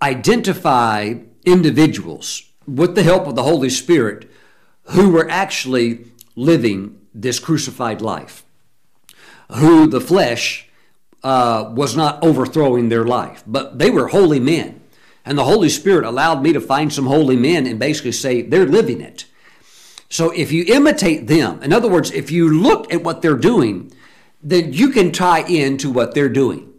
identify 0.00 1.14
individuals 1.44 2.44
with 2.66 2.94
the 2.94 3.02
help 3.02 3.26
of 3.26 3.34
the 3.34 3.42
Holy 3.42 3.70
Spirit 3.70 4.30
who 4.84 5.10
were 5.10 5.28
actually 5.30 6.06
living 6.34 6.98
this 7.14 7.38
crucified 7.38 8.00
life, 8.00 8.44
who 9.50 9.86
the 9.86 10.00
flesh 10.00 10.69
uh, 11.22 11.70
was 11.74 11.96
not 11.96 12.22
overthrowing 12.22 12.88
their 12.88 13.04
life, 13.04 13.42
but 13.46 13.78
they 13.78 13.90
were 13.90 14.08
holy 14.08 14.40
men. 14.40 14.80
And 15.24 15.36
the 15.36 15.44
Holy 15.44 15.68
Spirit 15.68 16.04
allowed 16.04 16.42
me 16.42 16.52
to 16.52 16.60
find 16.60 16.92
some 16.92 17.06
holy 17.06 17.36
men 17.36 17.66
and 17.66 17.78
basically 17.78 18.12
say 18.12 18.42
they're 18.42 18.66
living 18.66 19.00
it. 19.00 19.26
So 20.08 20.30
if 20.30 20.50
you 20.50 20.64
imitate 20.66 21.26
them, 21.26 21.62
in 21.62 21.72
other 21.72 21.88
words, 21.88 22.10
if 22.10 22.30
you 22.30 22.50
look 22.50 22.92
at 22.92 23.04
what 23.04 23.22
they're 23.22 23.36
doing, 23.36 23.92
then 24.42 24.72
you 24.72 24.90
can 24.90 25.12
tie 25.12 25.42
into 25.42 25.90
what 25.90 26.14
they're 26.14 26.28
doing. 26.28 26.72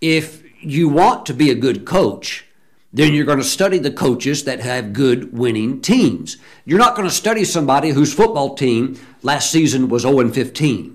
If 0.00 0.42
you 0.62 0.88
want 0.88 1.26
to 1.26 1.34
be 1.34 1.50
a 1.50 1.54
good 1.54 1.84
coach, 1.84 2.46
then 2.92 3.12
you're 3.12 3.26
going 3.26 3.38
to 3.38 3.44
study 3.44 3.78
the 3.78 3.90
coaches 3.90 4.44
that 4.44 4.60
have 4.60 4.92
good 4.92 5.36
winning 5.36 5.82
teams. 5.82 6.36
You're 6.64 6.78
not 6.78 6.94
going 6.94 7.08
to 7.08 7.14
study 7.14 7.44
somebody 7.44 7.90
whose 7.90 8.14
football 8.14 8.54
team 8.54 8.98
last 9.22 9.50
season 9.50 9.88
was 9.88 10.02
0 10.02 10.28
15. 10.30 10.93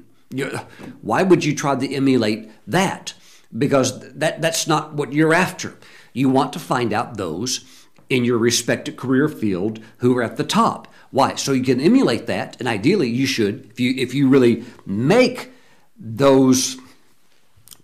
Why 1.01 1.23
would 1.23 1.43
you 1.43 1.55
try 1.55 1.75
to 1.75 1.93
emulate 1.93 2.49
that? 2.67 3.13
Because 3.57 4.13
that, 4.13 4.41
that's 4.41 4.67
not 4.67 4.93
what 4.93 5.13
you're 5.13 5.33
after. 5.33 5.77
You 6.13 6.29
want 6.29 6.53
to 6.53 6.59
find 6.59 6.93
out 6.93 7.17
those 7.17 7.87
in 8.09 8.25
your 8.25 8.37
respective 8.37 8.95
career 8.95 9.27
field 9.27 9.79
who 9.97 10.17
are 10.17 10.23
at 10.23 10.37
the 10.37 10.43
top. 10.43 10.87
Why? 11.11 11.35
So 11.35 11.53
you 11.53 11.63
can 11.63 11.81
emulate 11.81 12.27
that, 12.27 12.57
and 12.59 12.67
ideally 12.67 13.09
you 13.09 13.25
should, 13.25 13.69
if 13.71 13.79
you 13.79 13.93
if 13.97 14.13
you 14.13 14.29
really 14.29 14.63
make 14.85 15.51
those 15.97 16.77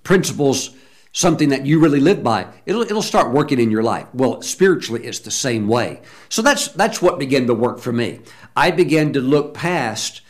principles 0.03 0.75
something 1.11 1.49
that 1.49 1.65
you 1.65 1.79
really 1.79 1.99
live 1.99 2.21
by, 2.21 2.45
it'll, 2.65 2.81
it'll 2.81 3.01
start 3.01 3.33
working 3.33 3.59
in 3.59 3.71
your 3.71 3.81
life. 3.81 4.05
Well, 4.13 4.41
spiritually, 4.41 5.05
it's 5.05 5.19
the 5.19 5.31
same 5.31 5.67
way. 5.67 6.01
So 6.27 6.41
that's, 6.41 6.67
that's 6.67 7.01
what 7.01 7.17
began 7.17 7.47
to 7.47 7.53
work 7.53 7.79
for 7.79 7.93
me. 7.93 8.19
I 8.55 8.71
began 8.71 9.13
to 9.13 9.21
look 9.21 9.53
past, 9.53 10.21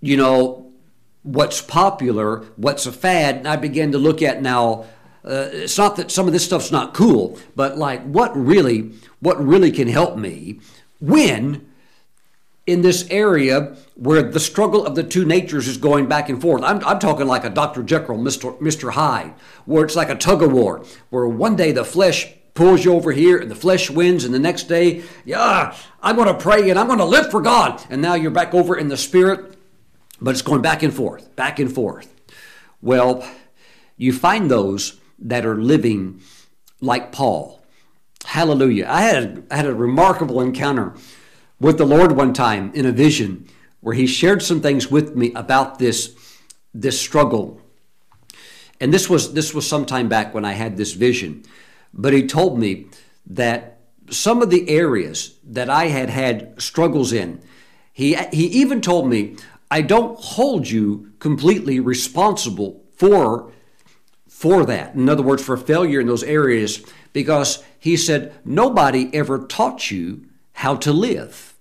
you 0.00 0.16
know, 0.16 0.67
what's 1.28 1.60
popular, 1.60 2.38
what's 2.56 2.86
a 2.86 2.92
fad, 2.92 3.36
and 3.36 3.48
I 3.48 3.56
began 3.56 3.92
to 3.92 3.98
look 3.98 4.22
at 4.22 4.40
now, 4.40 4.86
uh, 5.24 5.48
it's 5.52 5.76
not 5.76 5.96
that 5.96 6.10
some 6.10 6.26
of 6.26 6.32
this 6.32 6.44
stuff's 6.44 6.72
not 6.72 6.94
cool, 6.94 7.38
but 7.54 7.76
like 7.76 8.02
what 8.04 8.34
really, 8.34 8.92
what 9.20 9.44
really 9.44 9.70
can 9.70 9.88
help 9.88 10.16
me 10.16 10.60
when 11.00 11.66
in 12.66 12.80
this 12.82 13.06
area 13.10 13.76
where 13.94 14.22
the 14.22 14.40
struggle 14.40 14.86
of 14.86 14.94
the 14.94 15.02
two 15.02 15.24
natures 15.24 15.68
is 15.68 15.76
going 15.76 16.06
back 16.06 16.28
and 16.28 16.40
forth. 16.40 16.62
I'm, 16.62 16.82
I'm 16.84 16.98
talking 16.98 17.26
like 17.26 17.44
a 17.44 17.50
Dr. 17.50 17.82
Jekyll, 17.82 18.16
Mr. 18.16 18.58
Mr. 18.58 18.92
Hyde, 18.92 19.34
where 19.66 19.84
it's 19.84 19.96
like 19.96 20.10
a 20.10 20.14
tug 20.14 20.42
of 20.42 20.52
war, 20.52 20.84
where 21.10 21.26
one 21.26 21.56
day 21.56 21.72
the 21.72 21.84
flesh 21.84 22.32
pulls 22.54 22.84
you 22.84 22.94
over 22.94 23.12
here 23.12 23.38
and 23.38 23.50
the 23.50 23.54
flesh 23.54 23.90
wins, 23.90 24.24
and 24.24 24.32
the 24.32 24.38
next 24.38 24.64
day, 24.64 25.02
yeah, 25.24 25.76
I'm 26.02 26.16
going 26.16 26.28
to 26.28 26.34
pray 26.34 26.70
and 26.70 26.78
I'm 26.78 26.86
going 26.86 26.98
to 26.98 27.04
live 27.04 27.30
for 27.30 27.40
God. 27.40 27.82
And 27.90 28.00
now 28.00 28.14
you're 28.14 28.30
back 28.30 28.54
over 28.54 28.76
in 28.76 28.88
the 28.88 28.96
spirit, 28.96 29.57
but 30.20 30.30
it's 30.30 30.42
going 30.42 30.62
back 30.62 30.82
and 30.82 30.92
forth, 30.92 31.34
back 31.36 31.58
and 31.58 31.72
forth. 31.72 32.14
Well, 32.80 33.28
you 33.96 34.12
find 34.12 34.50
those 34.50 35.00
that 35.18 35.44
are 35.44 35.56
living 35.56 36.20
like 36.80 37.12
Paul. 37.12 37.62
Hallelujah. 38.24 38.86
I 38.88 39.02
had, 39.02 39.46
I 39.50 39.56
had 39.56 39.66
a 39.66 39.74
remarkable 39.74 40.40
encounter 40.40 40.94
with 41.60 41.78
the 41.78 41.86
Lord 41.86 42.12
one 42.12 42.32
time 42.32 42.70
in 42.74 42.86
a 42.86 42.92
vision 42.92 43.48
where 43.80 43.94
he 43.94 44.06
shared 44.06 44.42
some 44.42 44.60
things 44.60 44.90
with 44.90 45.16
me 45.16 45.32
about 45.34 45.78
this, 45.78 46.14
this 46.74 47.00
struggle. 47.00 47.60
And 48.80 48.92
this 48.94 49.08
was 49.08 49.32
this 49.32 49.54
was 49.54 49.66
some 49.66 49.86
time 49.86 50.08
back 50.08 50.34
when 50.34 50.44
I 50.44 50.52
had 50.52 50.76
this 50.76 50.92
vision. 50.92 51.44
But 51.92 52.12
he 52.12 52.26
told 52.26 52.58
me 52.58 52.86
that 53.26 53.78
some 54.10 54.42
of 54.42 54.50
the 54.50 54.68
areas 54.68 55.34
that 55.44 55.68
I 55.68 55.86
had 55.86 56.10
had 56.10 56.60
struggles 56.60 57.12
in, 57.12 57.40
he, 57.92 58.14
he 58.32 58.46
even 58.46 58.80
told 58.80 59.08
me, 59.08 59.36
I 59.70 59.82
don't 59.82 60.18
hold 60.18 60.68
you 60.68 61.12
completely 61.18 61.80
responsible 61.80 62.82
for, 62.96 63.52
for 64.28 64.64
that. 64.64 64.94
In 64.94 65.08
other 65.08 65.22
words, 65.22 65.44
for 65.44 65.56
failure 65.56 66.00
in 66.00 66.06
those 66.06 66.22
areas, 66.22 66.84
because 67.12 67.62
he 67.78 67.96
said, 67.96 68.34
nobody 68.44 69.10
ever 69.14 69.46
taught 69.46 69.90
you 69.90 70.24
how 70.52 70.76
to 70.76 70.92
live. 70.92 71.54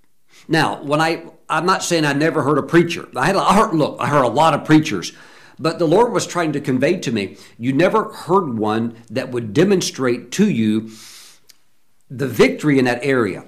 Now, 0.48 0.82
when 0.82 1.02
I, 1.02 1.26
I'm 1.50 1.66
not 1.66 1.84
saying 1.84 2.06
I 2.06 2.14
never 2.14 2.44
heard 2.44 2.58
a 2.58 2.64
preacher. 2.64 3.08
I 3.16 3.28
had, 3.28 3.36
I 3.36 3.56
heard, 3.56 3.74
look, 3.74 3.98
I 4.00 4.08
heard 4.08 4.24
a 4.24 4.30
lot 4.30 4.54
of 4.54 4.66
preachers, 4.66 5.14
but 5.60 5.80
the 5.80 5.88
Lord 5.88 6.14
was 6.14 6.26
trying 6.26 6.54
to 6.54 6.62
convey 6.62 6.98
to 7.00 7.12
me, 7.12 7.38
you 7.58 7.74
never 7.74 8.12
heard 8.14 8.58
one 8.58 9.04
that 9.10 9.30
would 9.30 9.54
demonstrate 9.54 10.32
to 10.34 10.50
you 10.50 10.92
the 12.10 12.28
victory 12.28 12.80
in 12.80 12.86
that 12.86 13.04
area. 13.04 13.46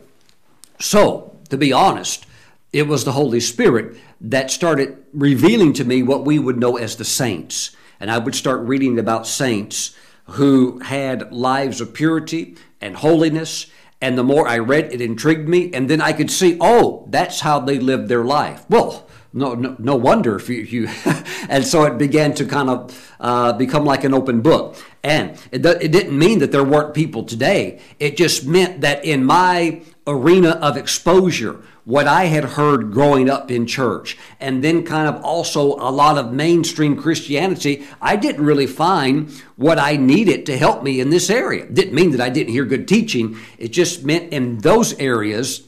So, 0.79 1.37
to 1.49 1.57
be 1.57 1.71
honest, 1.71 2.25
it 2.71 2.87
was 2.87 3.03
the 3.03 3.13
Holy 3.13 3.39
Spirit 3.39 3.97
that 4.21 4.51
started 4.51 5.03
revealing 5.13 5.73
to 5.73 5.83
me 5.83 6.03
what 6.03 6.25
we 6.25 6.39
would 6.39 6.57
know 6.57 6.77
as 6.77 6.95
the 6.95 7.05
saints. 7.05 7.75
And 7.99 8.11
I 8.11 8.17
would 8.17 8.35
start 8.35 8.61
reading 8.61 8.99
about 8.99 9.27
saints 9.27 9.95
who 10.25 10.79
had 10.79 11.31
lives 11.31 11.81
of 11.81 11.93
purity 11.93 12.55
and 12.79 12.95
holiness 12.95 13.67
and 14.01 14.17
the 14.17 14.23
more 14.23 14.47
I 14.47 14.59
read, 14.59 14.93
it 14.93 15.01
intrigued 15.01 15.49
me. 15.49 15.73
And 15.73 15.89
then 15.89 16.01
I 16.01 16.13
could 16.13 16.31
see, 16.31 16.57
oh, 16.61 17.05
that's 17.09 17.41
how 17.41 17.59
they 17.59 17.79
lived 17.79 18.07
their 18.07 18.23
life. 18.23 18.63
Well, 18.69 19.07
no, 19.33 19.53
no, 19.53 19.75
no 19.77 19.95
wonder 19.95 20.37
if 20.37 20.49
you, 20.49 20.61
you 20.61 20.87
and 21.49 21.65
so 21.65 21.83
it 21.83 21.97
began 21.97 22.33
to 22.35 22.45
kind 22.45 22.69
of 22.69 23.15
uh, 23.19 23.53
become 23.53 23.85
like 23.85 24.05
an 24.05 24.13
open 24.13 24.41
book. 24.41 24.77
And 25.03 25.31
it, 25.51 25.65
it 25.65 25.91
didn't 25.91 26.17
mean 26.17 26.39
that 26.39 26.51
there 26.51 26.63
weren't 26.63 26.93
people 26.93 27.23
today. 27.23 27.81
It 27.99 28.15
just 28.15 28.45
meant 28.45 28.81
that 28.81 29.03
in 29.03 29.25
my 29.25 29.81
arena 30.07 30.51
of 30.51 30.77
exposure, 30.77 31.61
what 31.85 32.07
I 32.07 32.25
had 32.25 32.43
heard 32.43 32.91
growing 32.91 33.29
up 33.29 33.49
in 33.49 33.65
church, 33.65 34.17
and 34.39 34.63
then 34.63 34.83
kind 34.83 35.07
of 35.07 35.23
also 35.23 35.75
a 35.75 35.91
lot 35.91 36.17
of 36.17 36.31
mainstream 36.31 36.95
Christianity, 36.95 37.85
I 38.01 38.15
didn't 38.15 38.45
really 38.45 38.67
find 38.67 39.31
what 39.55 39.79
I 39.79 39.95
needed 39.95 40.45
to 40.47 40.57
help 40.57 40.83
me 40.83 40.99
in 40.99 41.09
this 41.09 41.29
area. 41.29 41.65
Didn't 41.65 41.93
mean 41.93 42.11
that 42.11 42.21
I 42.21 42.29
didn't 42.29 42.53
hear 42.53 42.65
good 42.65 42.87
teaching. 42.87 43.37
It 43.57 43.69
just 43.69 44.03
meant 44.03 44.33
in 44.33 44.59
those 44.59 44.93
areas 44.99 45.67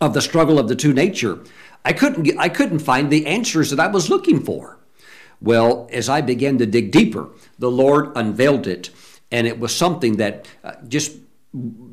of 0.00 0.14
the 0.14 0.22
struggle 0.22 0.58
of 0.58 0.68
the 0.68 0.76
two 0.76 0.92
nature, 0.92 1.40
I 1.84 1.92
couldn't 1.92 2.24
get, 2.24 2.38
I 2.38 2.48
couldn't 2.48 2.80
find 2.80 3.10
the 3.10 3.26
answers 3.26 3.70
that 3.70 3.80
I 3.80 3.86
was 3.86 4.10
looking 4.10 4.44
for. 4.44 4.78
Well, 5.40 5.88
as 5.92 6.08
I 6.08 6.20
began 6.20 6.58
to 6.58 6.66
dig 6.66 6.90
deeper, 6.90 7.28
the 7.58 7.70
Lord 7.70 8.12
unveiled 8.16 8.66
it, 8.66 8.90
and 9.30 9.46
it 9.46 9.58
was 9.58 9.74
something 9.74 10.16
that 10.16 10.48
uh, 10.64 10.72
just 10.86 11.16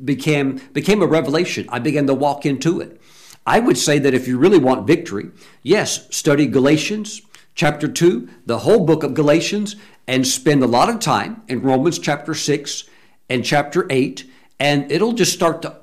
became 0.04 0.60
became 0.72 1.02
a 1.02 1.06
revelation. 1.06 1.66
I 1.70 1.78
began 1.78 2.06
to 2.08 2.14
walk 2.14 2.44
into 2.44 2.80
it. 2.80 3.00
I 3.46 3.60
would 3.60 3.78
say 3.78 3.98
that 4.00 4.14
if 4.14 4.26
you 4.26 4.38
really 4.38 4.58
want 4.58 4.86
victory, 4.86 5.30
yes, 5.62 6.08
study 6.14 6.46
Galatians 6.46 7.22
chapter 7.54 7.88
2, 7.88 8.28
the 8.44 8.58
whole 8.58 8.84
book 8.84 9.02
of 9.02 9.14
Galatians, 9.14 9.76
and 10.06 10.26
spend 10.26 10.62
a 10.62 10.66
lot 10.66 10.88
of 10.88 11.00
time 11.00 11.42
in 11.48 11.62
Romans 11.62 11.98
chapter 11.98 12.34
6 12.34 12.84
and 13.28 13.44
chapter 13.44 13.86
8, 13.88 14.28
and 14.58 14.90
it'll 14.90 15.12
just 15.12 15.32
start 15.32 15.62
to 15.62 15.78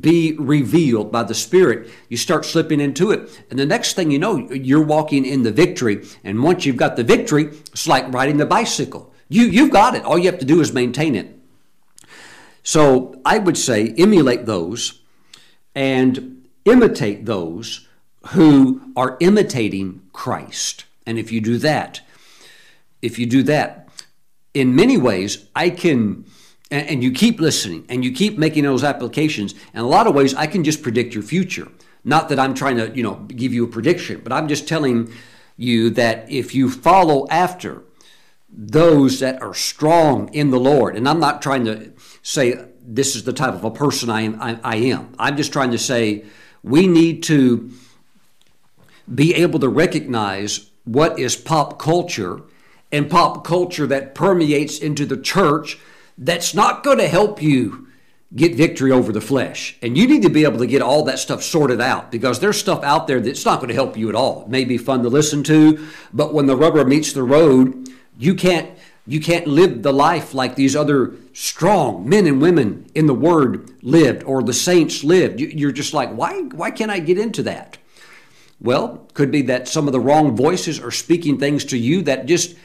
be 0.00 0.34
revealed 0.38 1.10
by 1.10 1.22
the 1.24 1.34
Spirit. 1.34 1.90
You 2.08 2.16
start 2.16 2.44
slipping 2.44 2.80
into 2.80 3.10
it. 3.10 3.44
And 3.50 3.58
the 3.58 3.66
next 3.66 3.94
thing 3.94 4.10
you 4.10 4.18
know, 4.18 4.36
you're 4.36 4.84
walking 4.84 5.24
in 5.24 5.42
the 5.42 5.50
victory. 5.50 6.06
And 6.22 6.42
once 6.42 6.64
you've 6.64 6.76
got 6.76 6.96
the 6.96 7.02
victory, 7.02 7.46
it's 7.46 7.88
like 7.88 8.12
riding 8.12 8.36
the 8.36 8.46
bicycle. 8.46 9.12
You, 9.28 9.44
you've 9.44 9.72
got 9.72 9.96
it. 9.96 10.04
All 10.04 10.18
you 10.18 10.30
have 10.30 10.38
to 10.40 10.46
do 10.46 10.60
is 10.60 10.72
maintain 10.72 11.16
it. 11.16 11.36
So 12.62 13.20
I 13.24 13.38
would 13.38 13.58
say 13.58 13.94
emulate 13.96 14.46
those 14.46 15.00
and 15.74 16.39
imitate 16.64 17.26
those 17.26 17.86
who 18.28 18.92
are 18.96 19.16
imitating 19.20 20.02
Christ. 20.12 20.84
And 21.06 21.18
if 21.18 21.32
you 21.32 21.40
do 21.40 21.58
that, 21.58 22.00
if 23.02 23.18
you 23.18 23.26
do 23.26 23.42
that, 23.44 23.88
in 24.52 24.74
many 24.74 24.96
ways, 24.96 25.46
I 25.54 25.70
can, 25.70 26.24
and, 26.70 27.02
you 27.02 27.12
keep 27.12 27.40
listening 27.40 27.86
and 27.88 28.04
you 28.04 28.12
keep 28.12 28.36
making 28.36 28.64
those 28.64 28.84
applications, 28.84 29.54
in 29.72 29.80
a 29.80 29.86
lot 29.86 30.06
of 30.06 30.14
ways, 30.14 30.34
I 30.34 30.46
can 30.46 30.64
just 30.64 30.82
predict 30.82 31.14
your 31.14 31.22
future. 31.22 31.68
Not 32.04 32.28
that 32.28 32.38
I'm 32.38 32.54
trying 32.54 32.76
to, 32.76 32.90
you 32.94 33.02
know, 33.02 33.14
give 33.14 33.52
you 33.52 33.64
a 33.64 33.68
prediction, 33.68 34.20
but 34.22 34.32
I'm 34.32 34.48
just 34.48 34.66
telling 34.68 35.12
you 35.56 35.90
that 35.90 36.30
if 36.30 36.54
you 36.54 36.70
follow 36.70 37.26
after 37.28 37.82
those 38.48 39.20
that 39.20 39.40
are 39.40 39.54
strong 39.54 40.32
in 40.34 40.50
the 40.50 40.58
Lord, 40.58 40.96
and 40.96 41.08
I'm 41.08 41.20
not 41.20 41.42
trying 41.42 41.64
to 41.66 41.92
say 42.22 42.66
this 42.82 43.14
is 43.14 43.24
the 43.24 43.32
type 43.32 43.54
of 43.54 43.64
a 43.64 43.70
person 43.70 44.10
I 44.10 44.22
am, 44.22 44.40
I, 44.40 44.58
I 44.64 44.76
am. 44.76 45.14
I'm 45.18 45.36
just 45.36 45.52
trying 45.52 45.70
to 45.70 45.78
say 45.78 46.24
we 46.62 46.86
need 46.86 47.22
to 47.24 47.70
be 49.12 49.34
able 49.34 49.58
to 49.60 49.68
recognize 49.68 50.70
what 50.84 51.18
is 51.18 51.36
pop 51.36 51.78
culture 51.78 52.42
and 52.92 53.10
pop 53.10 53.44
culture 53.44 53.86
that 53.86 54.14
permeates 54.14 54.78
into 54.78 55.06
the 55.06 55.16
church 55.16 55.78
that's 56.18 56.54
not 56.54 56.82
going 56.82 56.98
to 56.98 57.08
help 57.08 57.42
you 57.42 57.86
get 58.34 58.54
victory 58.54 58.92
over 58.92 59.10
the 59.10 59.20
flesh. 59.20 59.76
And 59.82 59.98
you 59.98 60.06
need 60.06 60.22
to 60.22 60.30
be 60.30 60.44
able 60.44 60.58
to 60.58 60.66
get 60.66 60.82
all 60.82 61.04
that 61.04 61.18
stuff 61.18 61.42
sorted 61.42 61.80
out 61.80 62.12
because 62.12 62.38
there's 62.38 62.58
stuff 62.58 62.84
out 62.84 63.06
there 63.06 63.20
that's 63.20 63.44
not 63.44 63.56
going 63.56 63.68
to 63.68 63.74
help 63.74 63.96
you 63.96 64.08
at 64.08 64.14
all. 64.14 64.42
It 64.42 64.48
may 64.48 64.64
be 64.64 64.78
fun 64.78 65.02
to 65.02 65.08
listen 65.08 65.42
to, 65.44 65.88
but 66.12 66.32
when 66.32 66.46
the 66.46 66.56
rubber 66.56 66.84
meets 66.84 67.12
the 67.12 67.24
road, 67.24 67.88
you 68.18 68.34
can't 68.34 68.70
you 69.06 69.20
can't 69.20 69.46
live 69.46 69.82
the 69.82 69.92
life 69.92 70.34
like 70.34 70.54
these 70.54 70.76
other 70.76 71.14
strong 71.32 72.08
men 72.08 72.26
and 72.26 72.40
women 72.40 72.90
in 72.94 73.06
the 73.06 73.14
word 73.14 73.70
lived 73.82 74.22
or 74.24 74.42
the 74.42 74.52
saints 74.52 75.02
lived. 75.02 75.40
You're 75.40 75.72
just 75.72 75.94
like, 75.94 76.10
why 76.10 76.40
why 76.42 76.70
can't 76.70 76.90
I 76.90 76.98
get 76.98 77.18
into 77.18 77.42
that? 77.44 77.78
Well, 78.60 79.08
could 79.14 79.30
be 79.30 79.42
that 79.42 79.68
some 79.68 79.86
of 79.86 79.92
the 79.92 80.00
wrong 80.00 80.36
voices 80.36 80.78
are 80.78 80.90
speaking 80.90 81.38
things 81.38 81.64
to 81.66 81.78
you 81.78 82.02
that 82.02 82.26
just 82.26 82.56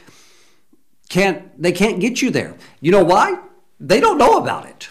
can't 1.08 1.60
they 1.60 1.72
can't 1.72 2.00
get 2.00 2.20
you 2.20 2.30
there. 2.30 2.54
You 2.80 2.92
know 2.92 3.04
why? 3.04 3.38
They 3.80 4.00
don't 4.00 4.18
know 4.18 4.38
about 4.38 4.66
it. 4.66 4.90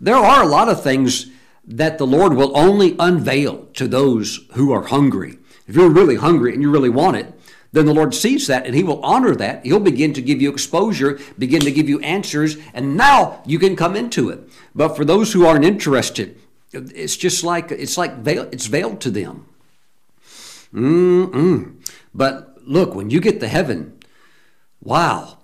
There 0.00 0.16
are 0.16 0.42
a 0.42 0.48
lot 0.48 0.68
of 0.68 0.82
things 0.82 1.30
that 1.66 1.98
the 1.98 2.06
Lord 2.06 2.34
will 2.34 2.56
only 2.56 2.94
unveil 2.98 3.66
to 3.74 3.88
those 3.88 4.46
who 4.52 4.72
are 4.72 4.84
hungry. 4.84 5.38
If 5.66 5.76
you're 5.76 5.88
really 5.88 6.16
hungry 6.16 6.52
and 6.52 6.62
you 6.62 6.70
really 6.70 6.90
want 6.90 7.16
it, 7.16 7.32
then 7.74 7.86
the 7.86 7.94
Lord 7.94 8.14
sees 8.14 8.46
that 8.46 8.66
and 8.66 8.74
He 8.74 8.84
will 8.84 9.04
honor 9.04 9.34
that. 9.34 9.66
He'll 9.66 9.80
begin 9.80 10.14
to 10.14 10.22
give 10.22 10.40
you 10.40 10.48
exposure, 10.48 11.18
begin 11.36 11.60
to 11.62 11.72
give 11.72 11.88
you 11.88 11.98
answers, 12.00 12.56
and 12.72 12.96
now 12.96 13.42
you 13.44 13.58
can 13.58 13.74
come 13.74 13.96
into 13.96 14.30
it. 14.30 14.48
But 14.76 14.96
for 14.96 15.04
those 15.04 15.32
who 15.32 15.44
aren't 15.44 15.64
interested, 15.64 16.38
it's 16.72 17.16
just 17.16 17.42
like 17.42 17.72
it's 17.72 17.98
like 17.98 18.18
veil, 18.18 18.48
it's 18.52 18.66
veiled 18.66 19.00
to 19.00 19.10
them. 19.10 19.46
Mm-mm. 20.72 21.74
But 22.14 22.58
look, 22.64 22.94
when 22.94 23.10
you 23.10 23.20
get 23.20 23.40
to 23.40 23.48
heaven, 23.48 23.98
wow, 24.80 25.38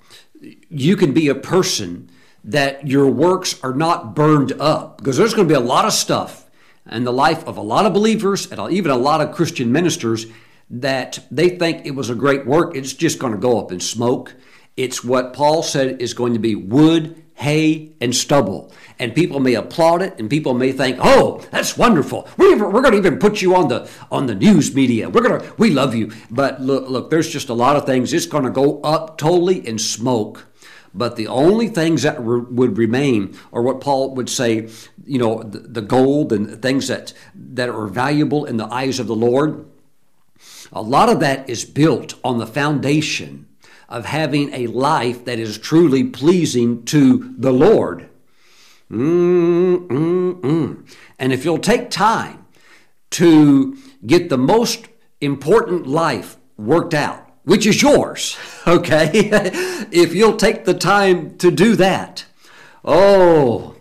you 0.68 0.96
can 0.96 1.12
be 1.12 1.26
a 1.26 1.34
person 1.34 2.10
that 2.44 2.86
your 2.86 3.10
works 3.10 3.60
are 3.64 3.74
not 3.74 4.14
burned 4.14 4.52
up 4.60 4.98
because 4.98 5.16
there's 5.16 5.34
going 5.34 5.48
to 5.48 5.52
be 5.52 5.58
a 5.58 5.66
lot 5.66 5.84
of 5.84 5.92
stuff 5.92 6.48
in 6.88 7.02
the 7.02 7.12
life 7.12 7.44
of 7.46 7.56
a 7.56 7.60
lot 7.60 7.86
of 7.86 7.92
believers 7.92 8.50
and 8.52 8.72
even 8.72 8.92
a 8.92 8.96
lot 8.96 9.20
of 9.20 9.34
Christian 9.34 9.72
ministers 9.72 10.26
that 10.70 11.18
they 11.30 11.50
think 11.50 11.84
it 11.84 11.94
was 11.94 12.10
a 12.10 12.14
great 12.14 12.46
work. 12.46 12.76
It's 12.76 12.92
just 12.92 13.18
going 13.18 13.32
to 13.32 13.38
go 13.38 13.58
up 13.58 13.72
in 13.72 13.80
smoke. 13.80 14.34
It's 14.76 15.02
what 15.02 15.32
Paul 15.32 15.62
said 15.62 16.00
is 16.00 16.14
going 16.14 16.32
to 16.32 16.38
be 16.38 16.54
wood, 16.54 17.22
hay, 17.34 17.96
and 18.00 18.14
stubble. 18.14 18.72
And 18.98 19.14
people 19.14 19.40
may 19.40 19.54
applaud 19.54 20.02
it, 20.02 20.18
and 20.18 20.30
people 20.30 20.54
may 20.54 20.72
think, 20.72 20.98
"Oh, 21.00 21.44
that's 21.50 21.76
wonderful. 21.76 22.28
We're, 22.36 22.56
we're 22.70 22.82
going 22.82 22.92
to 22.92 22.98
even 22.98 23.18
put 23.18 23.42
you 23.42 23.56
on 23.56 23.68
the 23.68 23.90
on 24.10 24.26
the 24.26 24.34
news 24.34 24.74
media. 24.74 25.10
We're 25.10 25.22
going 25.22 25.40
to 25.40 25.54
we 25.58 25.70
love 25.70 25.94
you." 25.94 26.12
But 26.30 26.60
look, 26.60 26.88
look, 26.88 27.10
there's 27.10 27.28
just 27.28 27.48
a 27.48 27.54
lot 27.54 27.76
of 27.76 27.84
things. 27.84 28.12
It's 28.12 28.26
going 28.26 28.44
to 28.44 28.50
go 28.50 28.80
up 28.82 29.18
totally 29.18 29.66
in 29.66 29.78
smoke. 29.78 30.46
But 30.92 31.16
the 31.16 31.28
only 31.28 31.68
things 31.68 32.02
that 32.02 32.20
re- 32.20 32.40
would 32.40 32.76
remain 32.76 33.36
are 33.52 33.62
what 33.62 33.80
Paul 33.80 34.14
would 34.16 34.28
say, 34.28 34.68
you 35.04 35.18
know, 35.18 35.42
the, 35.42 35.60
the 35.60 35.82
gold 35.82 36.32
and 36.32 36.60
things 36.60 36.88
that, 36.88 37.12
that 37.34 37.68
are 37.68 37.86
valuable 37.86 38.44
in 38.44 38.56
the 38.56 38.66
eyes 38.66 38.98
of 38.98 39.06
the 39.06 39.14
Lord. 39.14 39.69
A 40.72 40.82
lot 40.82 41.08
of 41.08 41.20
that 41.20 41.48
is 41.50 41.64
built 41.64 42.14
on 42.22 42.38
the 42.38 42.46
foundation 42.46 43.46
of 43.88 44.04
having 44.06 44.54
a 44.54 44.68
life 44.68 45.24
that 45.24 45.38
is 45.38 45.58
truly 45.58 46.04
pleasing 46.04 46.84
to 46.84 47.34
the 47.36 47.52
Lord. 47.52 48.08
Mm-mm-mm. 48.90 50.86
And 51.18 51.32
if 51.32 51.44
you'll 51.44 51.58
take 51.58 51.90
time 51.90 52.46
to 53.10 53.76
get 54.06 54.28
the 54.28 54.38
most 54.38 54.86
important 55.20 55.86
life 55.86 56.36
worked 56.56 56.94
out, 56.94 57.28
which 57.44 57.66
is 57.66 57.82
yours, 57.82 58.38
okay? 58.66 59.10
if 59.92 60.14
you'll 60.14 60.36
take 60.36 60.64
the 60.64 60.74
time 60.74 61.36
to 61.38 61.50
do 61.50 61.74
that, 61.76 62.24
oh, 62.84 63.74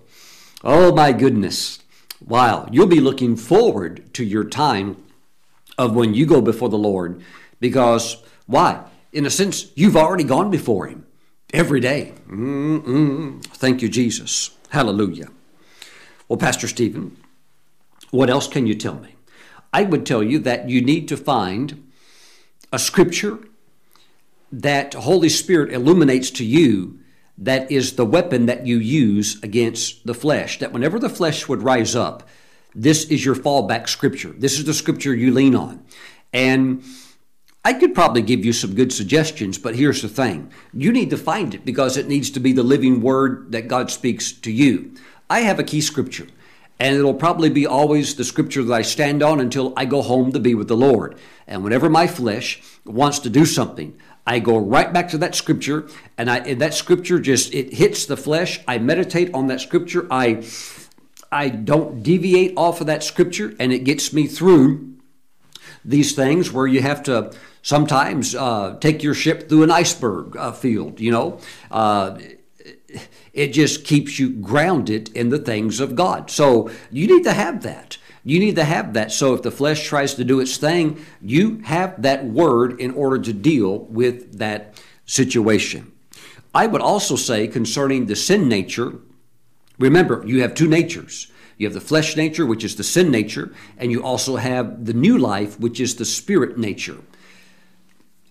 oh 0.64 0.96
my 0.96 1.12
goodness. 1.12 1.80
Wow, 2.26 2.68
you'll 2.72 2.88
be 2.88 3.00
looking 3.00 3.36
forward 3.36 4.14
to 4.16 4.24
your 4.24 4.44
time 4.44 4.98
of 5.80 5.96
when 5.96 6.14
you 6.14 6.26
go 6.26 6.42
before 6.42 6.70
the 6.70 6.78
Lord 6.78 7.24
because 7.60 8.18
why? 8.46 8.84
In 9.12 9.26
a 9.26 9.30
sense, 9.30 9.72
you've 9.76 9.98
already 9.98 10.26
gone 10.26 10.52
before 10.52 10.88
Him 10.88 11.08
every 11.54 11.80
day. 11.80 12.14
Mm-mm. 12.30 13.42
Thank 13.46 13.82
you, 13.82 13.90
Jesus. 13.90 14.52
Hallelujah. 14.70 15.30
Well, 16.28 16.38
Pastor 16.38 16.68
Stephen, 16.68 17.18
what 18.12 18.30
else 18.30 18.48
can 18.48 18.68
you 18.68 18.76
tell 18.76 19.00
me? 19.00 19.16
I 19.74 19.84
would 19.84 20.06
tell 20.06 20.22
you 20.22 20.38
that 20.40 20.70
you 20.70 20.82
need 20.82 21.08
to 21.08 21.18
find 21.18 21.90
a 22.74 22.78
scripture 22.78 23.40
that 24.52 24.94
Holy 24.94 25.30
Spirit 25.30 25.72
illuminates 25.72 26.30
to 26.32 26.46
you 26.46 27.00
that 27.38 27.72
is 27.72 27.96
the 27.96 28.06
weapon 28.06 28.48
that 28.48 28.68
you 28.68 28.78
use 28.78 29.42
against 29.42 30.06
the 30.06 30.14
flesh. 30.14 30.60
That 30.60 30.74
whenever 30.74 31.00
the 31.00 31.10
flesh 31.10 31.48
would 31.48 31.64
rise 31.64 31.96
up, 31.96 32.28
this 32.76 33.06
is 33.06 33.24
your 33.24 33.36
fallback 33.36 33.90
scripture. 33.90 34.30
This 34.30 34.60
is 34.60 34.66
the 34.66 34.74
scripture 34.74 35.14
you 35.14 35.34
lean 35.34 35.56
on. 35.56 35.84
And 36.34 36.84
I 37.66 37.74
could 37.74 37.94
probably 37.94 38.22
give 38.22 38.46
you 38.46 38.54
some 38.54 38.74
good 38.74 38.94
suggestions, 38.94 39.58
but 39.58 39.76
here's 39.76 40.02
the 40.02 40.08
thing 40.08 40.52
you 40.74 40.92
need 40.92 41.10
to 41.10 41.18
find 41.18 41.54
it 41.54 41.66
because 41.66 41.98
it 41.98 42.08
needs 42.08 42.30
to 42.32 42.40
be 42.40 42.54
the 42.54 42.64
living 42.64 43.02
word 43.02 43.52
that 43.52 43.68
God 43.68 43.92
speaks 43.92 44.32
to 44.32 44.52
you. 44.52 44.94
I 45.30 45.42
have 45.42 45.60
a 45.60 45.64
key 45.64 45.82
scripture, 45.82 46.28
and 46.80 46.96
it'll 46.96 47.14
probably 47.14 47.50
be 47.50 47.68
always 47.68 48.16
the 48.16 48.24
scripture 48.24 48.64
that 48.64 48.74
I 48.74 48.82
stand 48.82 49.22
on 49.22 49.40
until 49.40 49.74
I 49.76 49.86
go 49.86 50.02
home 50.02 50.32
to 50.32 50.40
be 50.40 50.56
with 50.56 50.68
the 50.68 50.78
Lord. 50.78 51.18
And 51.48 51.64
whenever 51.64 51.90
my 51.90 52.08
flesh 52.08 52.62
wants 52.86 53.20
to 53.20 53.30
do 53.30 53.46
something, 53.46 54.00
I 54.26 54.40
go 54.40 54.58
right 54.58 54.94
back 54.94 55.10
to 55.10 55.18
that 55.20 55.36
scripture, 55.36 55.88
and 56.18 56.30
I 56.30 56.38
and 56.40 56.62
that 56.62 56.74
scripture 56.74 57.20
just 57.20 57.54
it 57.54 57.74
hits 57.74 58.06
the 58.06 58.16
flesh. 58.16 58.62
I 58.68 58.78
meditate 58.78 59.34
on 59.34 59.48
that 59.48 59.60
scripture. 59.60 60.08
I 60.12 60.46
I 61.32 61.50
don't 61.50 62.02
deviate 62.02 62.54
off 62.58 62.82
of 62.82 62.88
that 62.88 63.04
scripture, 63.04 63.56
and 63.60 63.72
it 63.72 63.84
gets 63.84 64.14
me 64.14 64.28
through 64.28 64.96
these 65.86 66.16
things 66.16 66.52
where 66.52 66.68
you 66.68 66.82
have 66.82 67.04
to 67.04 67.32
sometimes 67.62 68.36
uh, 68.36 68.78
take 68.80 69.04
your 69.04 69.14
ship 69.14 69.48
through 69.48 69.64
an 69.64 69.72
iceberg 69.72 70.36
uh, 70.36 70.52
field. 70.52 71.00
You 71.00 71.12
know, 71.12 71.40
uh, 71.72 72.20
it 73.34 73.54
just 73.54 73.86
keeps 73.86 74.20
you 74.20 74.30
grounded 74.30 75.10
in 75.16 75.30
the 75.30 75.40
things 75.40 75.80
of 75.80 75.96
God. 75.96 76.32
So 76.32 76.70
you 76.92 77.08
need 77.08 77.24
to 77.24 77.34
have 77.34 77.64
that. 77.64 77.98
You 78.24 78.40
need 78.40 78.56
to 78.56 78.64
have 78.64 78.94
that. 78.94 79.12
So 79.12 79.34
if 79.34 79.44
the 79.44 79.52
flesh 79.52 79.86
tries 79.86 80.16
to 80.16 80.24
do 80.24 80.40
its 80.40 80.58
thing, 80.58 81.04
you 81.22 81.60
have 81.60 82.02
that 82.02 82.26
word 82.26 82.80
in 82.80 82.92
order 82.92 83.20
to 83.20 83.34
deal 83.34 83.80
with 83.86 84.40
that 84.40 84.82
situation. 85.06 85.92
I 86.54 86.68
would 86.68 86.82
also 86.82 87.16
say 87.16 87.48
concerning 87.48 88.08
the 88.08 88.16
sin 88.16 88.50
nature, 88.50 89.00
remember, 89.80 90.24
you 90.26 90.42
have 90.42 90.54
two 90.54 90.68
natures. 90.68 91.32
You 91.58 91.68
have 91.68 91.74
the 91.74 91.82
flesh 91.82 92.16
nature, 92.16 92.46
which 92.46 92.64
is 92.64 92.76
the 92.78 92.84
sin 92.84 93.12
nature, 93.12 93.54
and 93.78 93.92
you 93.92 94.02
also 94.02 94.38
have 94.38 94.86
the 94.86 94.94
new 94.94 95.18
life, 95.18 95.60
which 95.60 95.80
is 95.80 95.96
the 95.96 96.06
spirit 96.06 96.58
nature. 96.58 96.98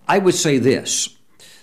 I 0.09 0.19
would 0.19 0.35
say 0.35 0.59
this 0.59 1.15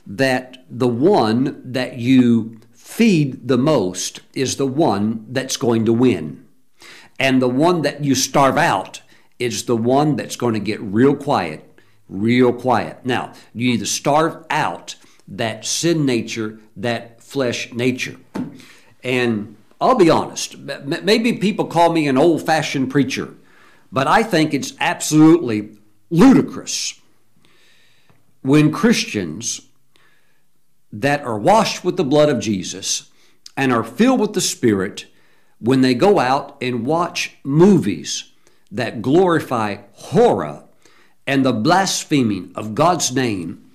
that 0.08 0.64
the 0.70 0.88
one 0.88 1.60
that 1.72 1.98
you 1.98 2.60
feed 2.74 3.48
the 3.48 3.58
most 3.58 4.20
is 4.36 4.58
the 4.58 4.68
one 4.68 5.26
that's 5.30 5.58
going 5.58 5.84
to 5.86 5.92
win. 5.92 6.46
And 7.20 7.42
the 7.42 7.50
one 7.50 7.82
that 7.82 8.04
you 8.04 8.14
starve 8.14 8.58
out 8.58 9.02
is 9.40 9.66
the 9.66 9.76
one 9.76 10.16
that's 10.16 10.36
going 10.36 10.54
to 10.54 10.60
get 10.60 10.80
real 10.82 11.16
quiet, 11.16 11.80
real 12.08 12.54
quiet. 12.54 13.04
Now, 13.04 13.34
you 13.54 13.72
need 13.72 13.80
to 13.80 13.88
starve 13.88 14.46
out 14.52 14.96
that 15.28 15.66
sin 15.66 16.06
nature, 16.06 16.60
that 16.78 17.24
flesh 17.24 17.74
nature. 17.74 18.18
And 19.04 19.55
I'll 19.80 19.96
be 19.96 20.10
honest, 20.10 20.58
maybe 20.58 21.34
people 21.34 21.66
call 21.66 21.92
me 21.92 22.08
an 22.08 22.18
old 22.18 22.46
fashioned 22.46 22.90
preacher, 22.90 23.34
but 23.92 24.08
I 24.08 24.24
think 24.24 24.54
it's 24.54 24.74
absolutely 24.80 25.78
ludicrous 26.10 27.00
when 28.42 28.72
Christians 28.72 29.62
that 30.92 31.24
are 31.24 31.38
washed 31.38 31.84
with 31.84 31.98
the 31.98 32.04
blood 32.04 32.30
of 32.30 32.40
Jesus 32.40 33.10
and 33.58 33.74
are 33.74 33.84
filled 33.84 34.22
with 34.22 34.34
the 34.34 34.42
Spirit 34.42 35.08
when 35.60 35.82
they 35.82 35.94
go 35.94 36.20
out 36.20 36.58
and 36.62 36.86
watch 36.86 37.36
movies 37.44 38.32
that 38.72 39.02
glorify 39.02 39.78
horror 39.94 40.64
and 41.28 41.46
the 41.46 41.54
blaspheming 41.54 42.52
of 42.56 42.76
God's 42.76 43.14
name 43.14 43.72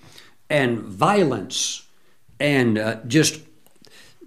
and 0.48 0.78
violence 0.78 1.86
and 2.38 2.78
uh, 2.78 2.96
just 3.06 3.40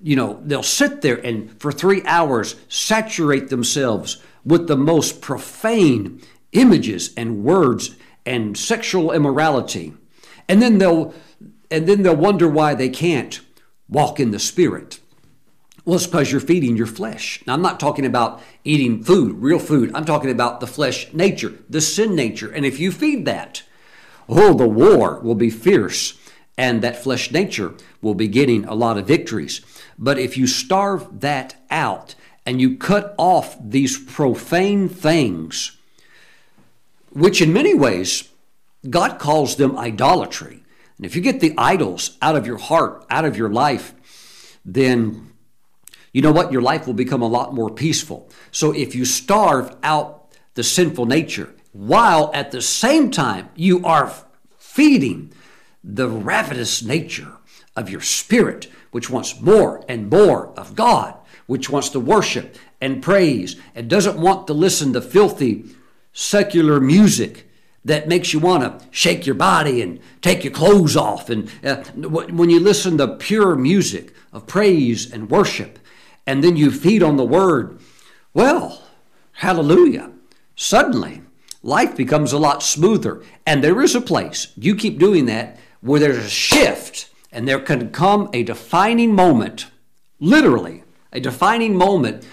you 0.04 0.16
know 0.16 0.40
they'll 0.44 0.62
sit 0.62 1.02
there 1.02 1.16
and 1.26 1.60
for 1.60 1.72
3 1.72 2.04
hours 2.06 2.56
saturate 2.68 3.50
themselves 3.50 4.22
with 4.46 4.68
the 4.68 4.78
most 4.78 5.22
profane 5.22 6.22
images 6.52 7.14
and 7.18 7.44
words 7.44 7.96
and 8.26 8.58
sexual 8.58 9.12
immorality 9.12 9.94
and 10.48 10.62
then 10.62 10.78
they'll 10.78 11.14
and 11.72 11.88
then 11.88 12.04
they'll 12.04 12.16
wonder 12.16 12.48
why 12.48 12.76
they 12.76 12.90
can't 12.90 13.42
walk 13.90 14.20
in 14.20 14.32
the 14.32 14.40
spirit 14.40 15.00
Well, 15.86 15.98
it's 15.98 16.08
because 16.08 16.32
you're 16.32 16.40
feeding 16.40 16.78
your 16.78 16.88
flesh. 16.88 17.44
Now, 17.46 17.54
I'm 17.54 17.62
not 17.62 17.80
talking 17.80 18.06
about 18.06 18.42
eating 18.64 19.04
food, 19.04 19.36
real 19.42 19.60
food. 19.60 19.92
I'm 19.94 20.06
talking 20.06 20.32
about 20.32 20.60
the 20.60 20.68
flesh 20.68 21.12
nature, 21.14 21.54
the 21.70 21.82
sin 21.82 22.16
nature. 22.16 22.50
And 22.50 22.66
if 22.66 22.80
you 22.80 22.90
feed 22.92 23.26
that, 23.26 23.64
oh, 24.30 24.54
the 24.54 24.68
war 24.68 25.20
will 25.20 25.36
be 25.36 25.50
fierce 25.50 26.14
and 26.58 26.82
that 26.82 27.02
flesh 27.02 27.32
nature 27.32 27.74
will 28.02 28.14
be 28.14 28.28
getting 28.28 28.66
a 28.66 28.74
lot 28.74 28.98
of 28.98 29.08
victories. 29.08 29.62
But 29.98 30.20
if 30.20 30.38
you 30.38 30.48
starve 30.48 31.22
that 31.22 31.56
out 31.70 32.16
and 32.46 32.62
you 32.62 32.78
cut 32.78 33.16
off 33.18 33.58
these 33.60 33.98
profane 33.98 34.90
things, 34.90 35.78
which 37.12 37.42
in 37.42 37.54
many 37.54 37.74
ways 37.74 38.30
God 38.90 39.20
calls 39.20 39.56
them 39.56 39.78
idolatry. 39.78 40.64
And 40.98 41.06
if 41.06 41.16
you 41.16 41.22
get 41.22 41.40
the 41.40 41.54
idols 41.58 42.18
out 42.22 42.36
of 42.36 42.46
your 42.46 42.58
heart, 42.58 43.06
out 43.10 43.26
of 43.26 43.38
your 43.38 43.50
life, 43.50 43.94
then 44.66 45.32
you 46.12 46.22
know 46.22 46.32
what? 46.32 46.52
Your 46.52 46.62
life 46.62 46.86
will 46.86 46.94
become 46.94 47.22
a 47.22 47.28
lot 47.28 47.54
more 47.54 47.70
peaceful. 47.70 48.30
So 48.52 48.72
if 48.74 48.94
you 48.94 49.06
starve 49.06 49.76
out 49.82 50.28
the 50.54 50.64
sinful 50.64 51.06
nature, 51.06 51.54
while 51.72 52.30
at 52.34 52.52
the 52.52 52.62
same 52.62 53.10
time 53.10 53.50
you 53.56 53.84
are 53.86 54.14
feeding 54.60 55.33
the 55.84 56.08
ravenous 56.08 56.82
nature 56.84 57.34
of 57.76 57.90
your 57.90 58.02
spirit, 58.02 58.68
which 58.92 59.10
wants 59.10 59.42
more 59.42 59.84
and 59.90 60.10
more 60.10 60.48
of 60.58 60.76
God, 60.76 61.16
which 61.48 61.70
wants 61.70 61.90
to 61.90 62.00
worship 62.00 62.56
and 62.80 63.02
praise, 63.02 63.56
and 63.76 63.90
doesn't 63.90 64.20
want 64.20 64.48
to 64.48 64.54
listen 64.54 64.94
to 64.94 65.02
filthy 65.02 65.66
secular 66.14 66.80
music 66.80 67.50
that 67.86 68.08
makes 68.08 68.32
you 68.34 68.40
want 68.40 68.64
to 68.64 68.88
shake 68.92 69.26
your 69.26 69.36
body 69.36 69.82
and 69.82 70.00
take 70.22 70.44
your 70.44 70.54
clothes 70.54 70.96
off. 70.96 71.30
And 71.30 71.50
uh, 71.64 71.84
when 71.96 72.50
you 72.50 72.60
listen 72.60 72.98
to 72.98 73.08
pure 73.08 73.56
music 73.56 74.14
of 74.32 74.48
praise 74.48 75.12
and 75.12 75.30
worship, 75.30 75.80
and 76.26 76.44
then 76.44 76.56
you 76.56 76.72
feed 76.72 77.04
on 77.04 77.18
the 77.18 77.26
word, 77.26 77.80
well, 78.34 78.82
hallelujah. 79.34 80.12
Suddenly, 80.56 81.24
life 81.62 81.96
becomes 81.98 82.32
a 82.32 82.38
lot 82.38 82.64
smoother. 82.64 83.22
And 83.46 83.64
there 83.64 83.82
is 83.82 83.96
a 83.96 84.02
place, 84.02 84.54
you 84.56 84.76
keep 84.76 84.98
doing 84.98 85.26
that, 85.26 85.58
where 85.84 86.00
there's 86.00 86.18
a 86.18 86.30
shift 86.30 87.10
and 87.32 87.48
there 87.48 87.60
can 87.60 87.92
come 87.92 88.30
a 88.34 88.44
defining 88.44 89.14
moment, 89.14 89.68
literally, 90.20 90.84
a 91.12 91.20
defining 91.20 91.76
moment. 91.76 92.26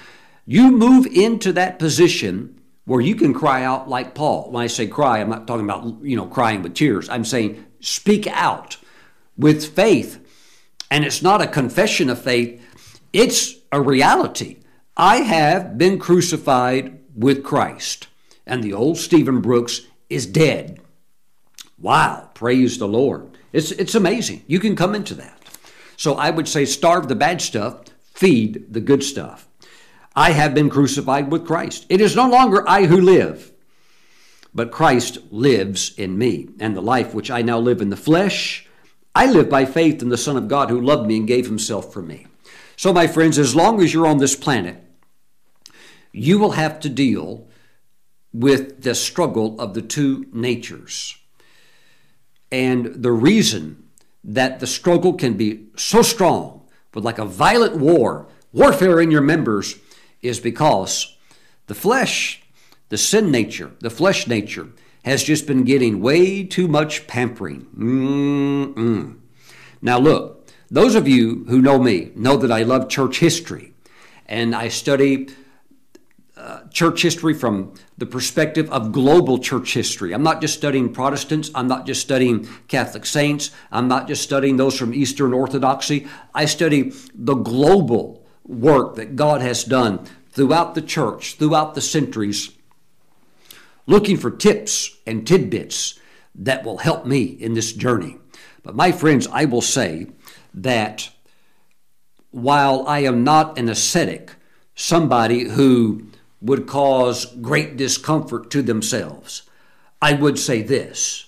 You 0.47 0.71
move 0.71 1.07
into 1.07 1.53
that 1.55 1.79
position 1.79 2.61
where 2.85 3.01
you 3.01 3.15
can 3.15 3.35
cry 3.35 3.65
out 3.65 3.89
like 3.89 4.15
Paul. 4.15 4.51
When 4.51 4.63
I 4.63 4.69
say 4.69 4.87
cry, 4.87 5.19
I'm 5.19 5.29
not 5.31 5.47
talking 5.47 5.65
about, 5.65 6.03
you 6.03 6.17
know, 6.17 6.27
crying 6.27 6.63
with 6.63 6.75
tears. 6.75 7.09
I'm 7.09 7.25
saying 7.25 7.65
speak 7.81 8.27
out 8.29 8.77
with 9.37 9.75
faith. 9.75 10.25
And 10.91 11.05
it's 11.05 11.23
not 11.23 11.43
a 11.43 11.47
confession 11.47 12.09
of 12.09 12.23
faith, 12.23 12.61
it's 13.13 13.57
a 13.73 13.81
reality. 13.81 14.59
I 14.97 15.19
have 15.19 15.79
been 15.79 15.99
crucified 15.99 16.99
with 17.15 17.45
Christ, 17.45 18.09
and 18.47 18.63
the 18.63 18.73
old 18.73 18.99
Stephen 18.99 19.41
Brooks 19.41 19.83
is 20.09 20.27
dead. 20.27 20.81
Wow, 21.79 22.31
praise 22.35 22.79
the 22.79 22.89
Lord. 22.89 23.30
It's, 23.53 23.71
it's 23.73 23.95
amazing. 23.95 24.45
You 24.47 24.61
can 24.61 24.77
come 24.77 24.95
into 24.95 25.15
that. 25.15 25.37
So 25.97 26.15
I 26.15 26.31
would 26.31 26.49
say 26.49 26.65
starve 26.65 27.09
the 27.09 27.15
bad 27.15 27.43
stuff, 27.43 27.85
feed 28.15 28.73
the 28.73 28.81
good 28.81 29.03
stuff. 29.03 29.47
I 30.15 30.33
have 30.33 30.55
been 30.55 30.71
crucified 30.71 31.31
with 31.31 31.47
Christ. 31.47 31.87
It 31.89 32.01
is 32.01 32.17
no 32.17 32.29
longer 32.29 32.69
I 32.69 32.87
who 32.87 33.01
live, 33.01 33.53
but 34.55 34.73
Christ 34.73 35.19
lives 35.31 35.95
in 35.97 36.19
me. 36.19 36.49
And 36.59 36.77
the 36.77 36.83
life 36.83 37.15
which 37.15 37.31
I 37.31 37.43
now 37.43 37.59
live 37.59 37.81
in 37.81 37.91
the 37.91 37.97
flesh, 37.97 38.67
I 39.15 39.27
live 39.31 39.49
by 39.49 39.67
faith 39.67 40.03
in 40.03 40.09
the 40.09 40.17
Son 40.17 40.37
of 40.37 40.49
God 40.49 40.71
who 40.71 40.81
loved 40.81 41.07
me 41.07 41.17
and 41.17 41.29
gave 41.29 41.47
himself 41.47 41.93
for 41.93 42.03
me. 42.03 42.27
So, 42.77 42.93
my 42.93 43.07
friends, 43.07 43.39
as 43.39 43.55
long 43.55 43.83
as 43.83 43.93
you're 43.93 44.07
on 44.07 44.19
this 44.19 44.35
planet, 44.35 44.83
you 46.13 46.39
will 46.39 46.53
have 46.53 46.81
to 46.81 46.89
deal 46.89 47.47
with 48.33 48.83
the 48.83 48.95
struggle 48.95 49.61
of 49.61 49.75
the 49.75 49.83
two 49.83 50.27
natures. 50.33 51.20
And 52.53 52.87
the 53.03 53.13
reason 53.13 53.85
that 54.25 54.61
the 54.61 54.67
struggle 54.67 55.15
can 55.15 55.35
be 55.35 55.67
so 55.77 56.03
strong, 56.03 56.63
with 56.95 57.05
like 57.05 57.19
a 57.19 57.25
violent 57.25 57.77
war, 57.77 58.27
warfare 58.53 59.01
in 59.01 59.11
your 59.11 59.21
members, 59.21 59.77
is 60.23 60.41
because 60.41 61.17
the 61.67 61.75
flesh, 61.75 62.43
the 62.89 62.99
sin 62.99 63.31
nature, 63.31 63.71
the 63.81 63.91
flesh 63.91 64.27
nature, 64.27 64.69
has 65.05 65.23
just 65.23 65.47
been 65.47 65.65
getting 65.65 66.01
way 66.01 66.45
too 66.45 66.69
much 66.69 67.07
pampering. 67.07 67.67
Mm-mm. 67.77 69.19
Now, 69.81 69.99
look, 69.99 70.49
those 70.71 70.95
of 70.95 71.09
you 71.09 71.45
who 71.49 71.63
know 71.63 71.79
me 71.79 72.13
know 72.15 72.37
that 72.37 72.53
I 72.53 72.65
love 72.65 72.89
church 72.89 73.21
history, 73.21 73.73
and 74.27 74.55
I 74.55 74.69
study 74.69 75.29
church 76.71 77.03
history 77.03 77.35
from 77.35 77.75
the 77.99 78.07
perspective 78.07 78.71
of 78.71 78.93
global 78.93 79.39
church 79.39 79.75
history. 79.75 80.13
I'm 80.13 80.23
not 80.23 80.41
just 80.41 80.55
studying 80.55 80.93
Protestants. 80.93 81.51
I'm 81.55 81.69
not 81.69 81.87
just 81.87 82.01
studying 82.01 82.49
Catholic 82.69 83.05
saints. 83.07 83.51
I'm 83.71 83.89
not 83.89 84.09
just 84.09 84.23
studying 84.23 84.57
those 84.57 84.79
from 84.79 84.95
Eastern 84.95 85.33
Orthodoxy. 85.33 86.07
I 86.35 86.45
study 86.45 86.93
the 87.15 87.35
global 87.35 88.27
work 88.45 88.97
that 88.97 89.17
God 89.17 89.43
has 89.43 89.65
done 89.65 90.07
throughout 90.31 90.75
the 90.75 90.83
church, 90.83 91.35
throughout 91.35 91.75
the 91.75 91.81
centuries, 91.81 92.51
looking 93.87 94.17
for 94.17 94.31
tips 94.31 94.97
and 95.07 95.27
tidbits 95.27 95.99
that 96.35 96.65
will 96.65 96.79
help 96.79 97.05
me 97.07 97.23
in 97.23 97.55
this 97.55 97.73
journey. 97.73 98.17
But 98.63 98.77
my 98.77 98.93
friends, 98.93 99.27
I 99.33 99.45
will 99.47 99.63
say 99.63 100.07
that 100.55 101.11
while 102.31 102.87
I 102.87 103.01
am 103.01 103.25
not 103.25 103.59
an 103.59 103.69
ascetic, 103.69 104.37
somebody 104.75 105.49
who 105.49 106.10
would 106.41 106.67
cause 106.67 107.27
great 107.37 107.77
discomfort 107.77 108.51
to 108.51 108.63
themselves. 108.63 109.43
I 110.01 110.15
would 110.15 110.39
say 110.39 110.63
this 110.63 111.27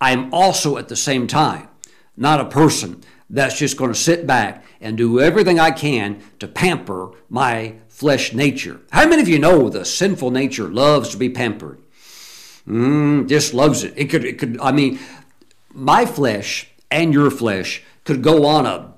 I'm 0.00 0.32
also 0.32 0.78
at 0.78 0.88
the 0.88 0.96
same 0.96 1.26
time 1.26 1.68
not 2.16 2.40
a 2.40 2.44
person 2.44 3.02
that's 3.28 3.58
just 3.58 3.76
going 3.76 3.92
to 3.92 3.98
sit 3.98 4.26
back 4.26 4.64
and 4.80 4.96
do 4.96 5.20
everything 5.20 5.58
I 5.58 5.70
can 5.70 6.22
to 6.38 6.48
pamper 6.48 7.12
my 7.28 7.76
flesh 7.88 8.32
nature. 8.32 8.80
How 8.90 9.08
many 9.08 9.22
of 9.22 9.28
you 9.28 9.38
know 9.38 9.68
the 9.68 9.84
sinful 9.84 10.30
nature 10.30 10.68
loves 10.68 11.10
to 11.10 11.16
be 11.16 11.30
pampered? 11.30 11.80
Mm, 12.66 13.28
just 13.28 13.54
loves 13.54 13.84
it. 13.84 13.94
It 13.96 14.06
could, 14.06 14.24
it 14.24 14.38
could, 14.38 14.58
I 14.60 14.72
mean, 14.72 14.98
my 15.72 16.04
flesh 16.04 16.68
and 16.90 17.14
your 17.14 17.30
flesh 17.30 17.82
could 18.04 18.22
go 18.22 18.46
on 18.46 18.66
a 18.66 18.92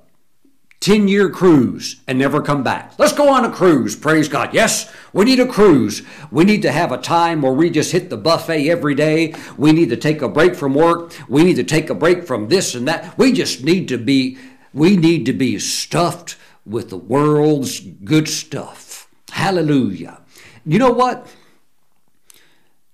10 0.83 1.07
year 1.07 1.29
cruise 1.29 2.01
and 2.07 2.19
never 2.19 2.41
come 2.41 2.61
back. 2.61 2.91
Let's 2.97 3.13
go 3.13 3.29
on 3.29 3.45
a 3.45 3.51
cruise, 3.51 3.95
praise 3.95 4.27
God. 4.27 4.53
Yes, 4.53 4.93
we 5.13 5.23
need 5.23 5.39
a 5.39 5.47
cruise. 5.47 6.01
We 6.29 6.43
need 6.43 6.61
to 6.63 6.73
have 6.73 6.91
a 6.91 6.97
time 6.97 7.41
where 7.41 7.53
we 7.53 7.69
just 7.69 7.93
hit 7.93 8.09
the 8.09 8.17
buffet 8.17 8.69
every 8.69 8.93
day. 8.93 9.33
We 9.55 9.71
need 9.71 9.87
to 9.91 9.95
take 9.95 10.21
a 10.21 10.27
break 10.27 10.55
from 10.55 10.73
work. 10.73 11.13
We 11.29 11.45
need 11.45 11.55
to 11.55 11.63
take 11.63 11.89
a 11.89 11.95
break 11.95 12.27
from 12.27 12.49
this 12.49 12.75
and 12.75 12.85
that. 12.89 13.17
We 13.17 13.31
just 13.31 13.63
need 13.63 13.87
to 13.87 13.97
be, 13.97 14.37
we 14.73 14.97
need 14.97 15.25
to 15.27 15.31
be 15.31 15.57
stuffed 15.57 16.35
with 16.65 16.89
the 16.89 16.97
world's 16.97 17.79
good 17.79 18.27
stuff. 18.27 19.07
Hallelujah. 19.31 20.19
You 20.65 20.79
know 20.79 20.91
what? 20.91 21.33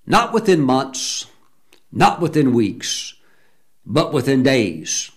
Not 0.05 0.31
within 0.31 0.61
months, 0.61 1.25
not 1.91 2.21
within 2.21 2.53
weeks, 2.53 3.15
but 3.83 4.13
within 4.13 4.43
days. 4.43 5.09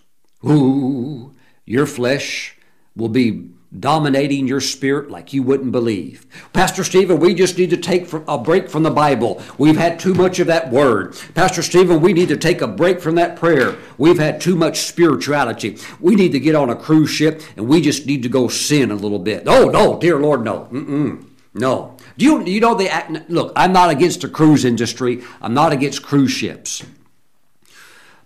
Ooh, 0.42 1.34
your 1.66 1.84
flesh 1.84 2.56
will 2.97 3.09
be 3.09 3.51
dominating 3.78 4.47
your 4.47 4.61
spirit 4.61 5.11
like 5.11 5.32
you 5.32 5.43
wouldn't 5.43 5.72
believe. 5.72 6.26
Pastor 6.53 6.84
Stephen, 6.84 7.18
we 7.18 7.34
just 7.34 7.57
need 7.57 7.70
to 7.70 7.76
take 7.76 8.12
a 8.12 8.36
break 8.38 8.68
from 8.68 8.82
the 8.82 8.90
Bible. 8.90 9.40
We've 9.57 9.78
had 9.78 9.99
too 9.99 10.12
much 10.12 10.38
of 10.40 10.47
that 10.49 10.70
word. 10.70 11.16
Pastor 11.34 11.62
Stephen, 11.62 12.01
we 12.01 12.12
need 12.12 12.28
to 12.28 12.36
take 12.36 12.61
a 12.61 12.66
break 12.66 13.01
from 13.01 13.14
that 13.14 13.36
prayer. 13.36 13.76
We've 13.97 14.18
had 14.18 14.40
too 14.40 14.57
much 14.57 14.80
spirituality. 14.80 15.78
We 16.01 16.14
need 16.14 16.32
to 16.32 16.40
get 16.40 16.55
on 16.55 16.68
a 16.68 16.76
cruise 16.76 17.11
ship 17.11 17.40
and 17.57 17.66
we 17.66 17.80
just 17.80 18.07
need 18.07 18.22
to 18.24 18.28
go 18.28 18.49
sin 18.49 18.90
a 18.90 18.97
little 18.97 19.18
bit. 19.18 19.45
Oh, 19.47 19.70
no, 19.70 19.99
dear 19.99 20.18
Lord, 20.18 20.45
no. 20.45 20.68
Mm-mm. 20.70 21.26
No. 21.55 21.97
Do 22.18 22.24
you, 22.24 22.45
you 22.45 22.61
know 22.61 22.74
the? 22.74 23.24
Look, 23.28 23.53
I'm 23.57 23.72
not 23.72 23.90
against 23.90 24.20
the 24.22 24.28
cruise 24.28 24.64
industry. 24.64 25.22
I'm 25.40 25.55
not 25.55 25.72
against 25.72 26.03
cruise 26.03 26.30
ships. 26.30 26.82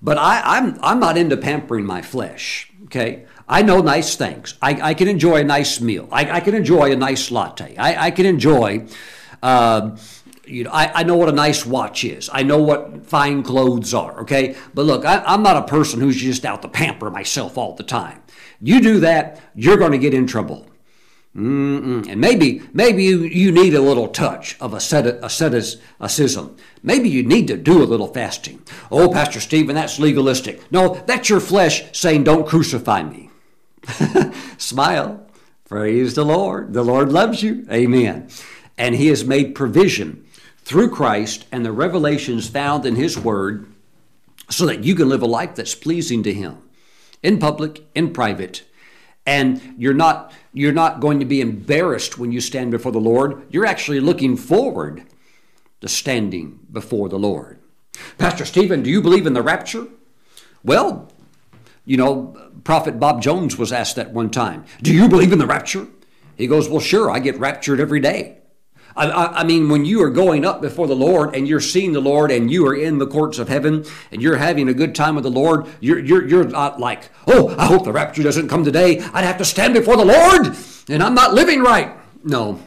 But 0.03 0.19
I, 0.19 0.43
I'm, 0.45 0.79
I'm 0.83 1.01
not 1.01 1.17
into 1.17 1.37
pampering 1.37 1.87
my 1.87 2.03
flesh, 2.03 2.71
okay? 2.85 3.27
I 3.49 3.63
know 3.63 3.81
nice 3.81 4.17
things. 4.17 4.55
I, 4.61 4.91
I 4.91 4.95
can 4.95 5.09
enjoy 5.09 5.37
a 5.37 5.45
nice 5.45 5.81
meal. 5.81 6.09
I, 6.11 6.31
I 6.31 6.41
can 6.41 6.55
enjoy 6.55 6.91
a 6.93 6.97
nice 6.97 7.31
latte. 7.31 7.77
I, 7.77 8.07
I 8.07 8.11
can 8.11 8.27
enjoy, 8.27 8.87
uh, 9.43 9.97
you 10.45 10.65
know, 10.65 10.71
I, 10.73 11.01
I 11.01 11.03
know 11.05 11.17
what 11.17 11.29
a 11.29 11.33
nice 11.33 11.65
watch 11.65 12.05
is. 12.05 12.29
I 12.33 12.43
know 12.43 12.61
what 12.61 13.07
fine 13.07 13.43
clothes 13.45 13.95
are, 13.95 14.21
okay? 14.23 14.57
But 14.75 14.87
look, 14.87 15.05
I, 15.05 15.23
I'm 15.25 15.43
not 15.43 15.57
a 15.57 15.63
person 15.63 16.01
who's 16.01 16.17
just 16.17 16.45
out 16.45 16.63
to 16.63 16.69
pamper 16.69 17.11
myself 17.11 17.57
all 17.57 17.75
the 17.75 17.85
time. 17.85 18.23
You 18.61 18.81
do 18.81 19.01
that, 19.01 19.41
you're 19.55 19.77
going 19.77 19.93
to 19.93 19.99
get 19.99 20.15
in 20.15 20.27
trouble. 20.27 20.67
Mm-mm. 21.37 22.09
And 22.09 22.19
maybe 22.19 22.63
maybe 22.73 23.05
you, 23.05 23.25
you 23.25 23.53
need 23.53 23.75
a 23.75 23.81
little 23.81 24.09
touch 24.09 24.57
of 24.59 24.73
asceticism. 24.73 26.57
Maybe 26.83 27.11
you 27.11 27.23
need 27.23 27.47
to 27.49 27.59
do 27.59 27.83
a 27.83 27.85
little 27.85 28.07
fasting. 28.07 28.63
Oh, 28.91 29.13
Pastor 29.13 29.41
Stephen, 29.41 29.75
that's 29.75 29.99
legalistic. 29.99 30.73
No, 30.73 30.95
that's 31.07 31.29
your 31.29 31.41
flesh 31.41 31.85
saying, 31.93 32.25
don't 32.25 32.49
crucify 32.49 33.03
me. 33.03 33.29
Smile. 34.59 35.27
Praise 35.65 36.15
the 36.15 36.25
Lord. 36.25 36.73
The 36.73 36.85
Lord 36.85 37.11
loves 37.11 37.43
you. 37.43 37.67
Amen. 37.71 38.29
And 38.79 38.95
He 38.95 39.09
has 39.09 39.25
made 39.25 39.55
provision 39.55 40.25
through 40.59 40.91
Christ 40.91 41.47
and 41.51 41.65
the 41.65 41.73
revelations 41.73 42.49
found 42.49 42.87
in 42.87 42.97
His 42.97 43.19
Word 43.19 43.67
so 44.49 44.67
that 44.67 44.85
you 44.85 44.95
can 44.95 45.09
live 45.09 45.23
a 45.23 45.27
life 45.27 45.55
that's 45.55 45.75
pleasing 45.75 46.23
to 46.23 46.33
Him 46.33 46.59
in 47.23 47.39
public, 47.39 47.85
in 47.95 48.13
private. 48.13 48.63
And 49.27 49.75
you're 49.77 49.95
not, 49.95 50.33
you're 50.53 50.73
not 50.73 51.01
going 51.01 51.19
to 51.19 51.25
be 51.25 51.41
embarrassed 51.41 52.17
when 52.19 52.31
you 52.31 52.41
stand 52.41 52.71
before 52.71 52.93
the 52.93 53.01
Lord. 53.01 53.43
You're 53.51 53.67
actually 53.67 54.01
looking 54.01 54.37
forward 54.37 55.03
to 55.81 55.89
standing 55.89 56.61
before 56.71 57.09
the 57.09 57.19
Lord. 57.19 57.59
Pastor 58.19 58.45
Stephen, 58.45 58.83
do 58.83 58.91
you 58.91 59.01
believe 59.01 59.27
in 59.27 59.33
the 59.33 59.43
rapture? 59.43 59.89
Well, 60.63 61.11
you 61.87 61.97
know, 61.97 62.37
Prophet 62.65 63.01
Bob 63.01 63.23
Jones 63.23 63.57
was 63.57 63.73
asked 63.73 63.97
that 63.97 64.13
one 64.13 64.29
time. 64.29 64.65
Do 64.83 64.93
you 64.93 65.09
believe 65.09 65.33
in 65.33 65.39
the 65.39 65.47
rapture? 65.47 65.87
He 66.37 66.47
goes, 66.47 66.69
Well, 66.69 66.81
sure, 66.81 67.11
I 67.11 67.21
get 67.21 67.39
raptured 67.39 67.81
every 67.81 68.01
day. 68.01 68.39
I, 68.97 69.41
I, 69.41 69.45
mean, 69.45 69.69
when 69.69 69.85
you 69.85 70.03
are 70.03 70.11
going 70.11 70.47
up 70.47 70.63
before 70.63 70.87
the 70.87 70.97
Lord 70.97 71.37
and 71.37 71.47
you're 71.47 71.61
seeing 71.61 71.93
the 71.93 72.01
Lord 72.01 72.31
and 72.31 72.51
you 72.51 72.67
are 72.67 72.75
in 72.75 72.97
the 72.97 73.07
courts 73.07 73.39
of 73.39 73.49
heaven 73.49 73.85
and 74.11 74.23
you're 74.23 74.37
having 74.37 74.71
a 74.71 74.75
good 74.75 74.95
time 74.95 75.15
with 75.15 75.25
the 75.25 75.31
Lord, 75.31 75.67
you're, 75.81 75.99
you're, 75.99 76.27
you're 76.27 76.45
not 76.45 76.81
like, 76.81 77.11
oh, 77.27 77.55
I 77.59 77.67
hope 77.67 77.85
the 77.85 77.93
rapture 77.93 78.23
doesn't 78.23 78.49
come 78.49 78.65
today. 78.65 79.01
I'd 79.13 79.25
have 79.25 79.37
to 79.37 79.45
stand 79.45 79.75
before 79.75 79.99
the 79.99 80.05
Lord 80.07 80.57
and 80.89 81.03
I'm 81.03 81.15
not 81.15 81.35
living 81.35 81.61
right. 81.61 81.95
No, 82.25 82.59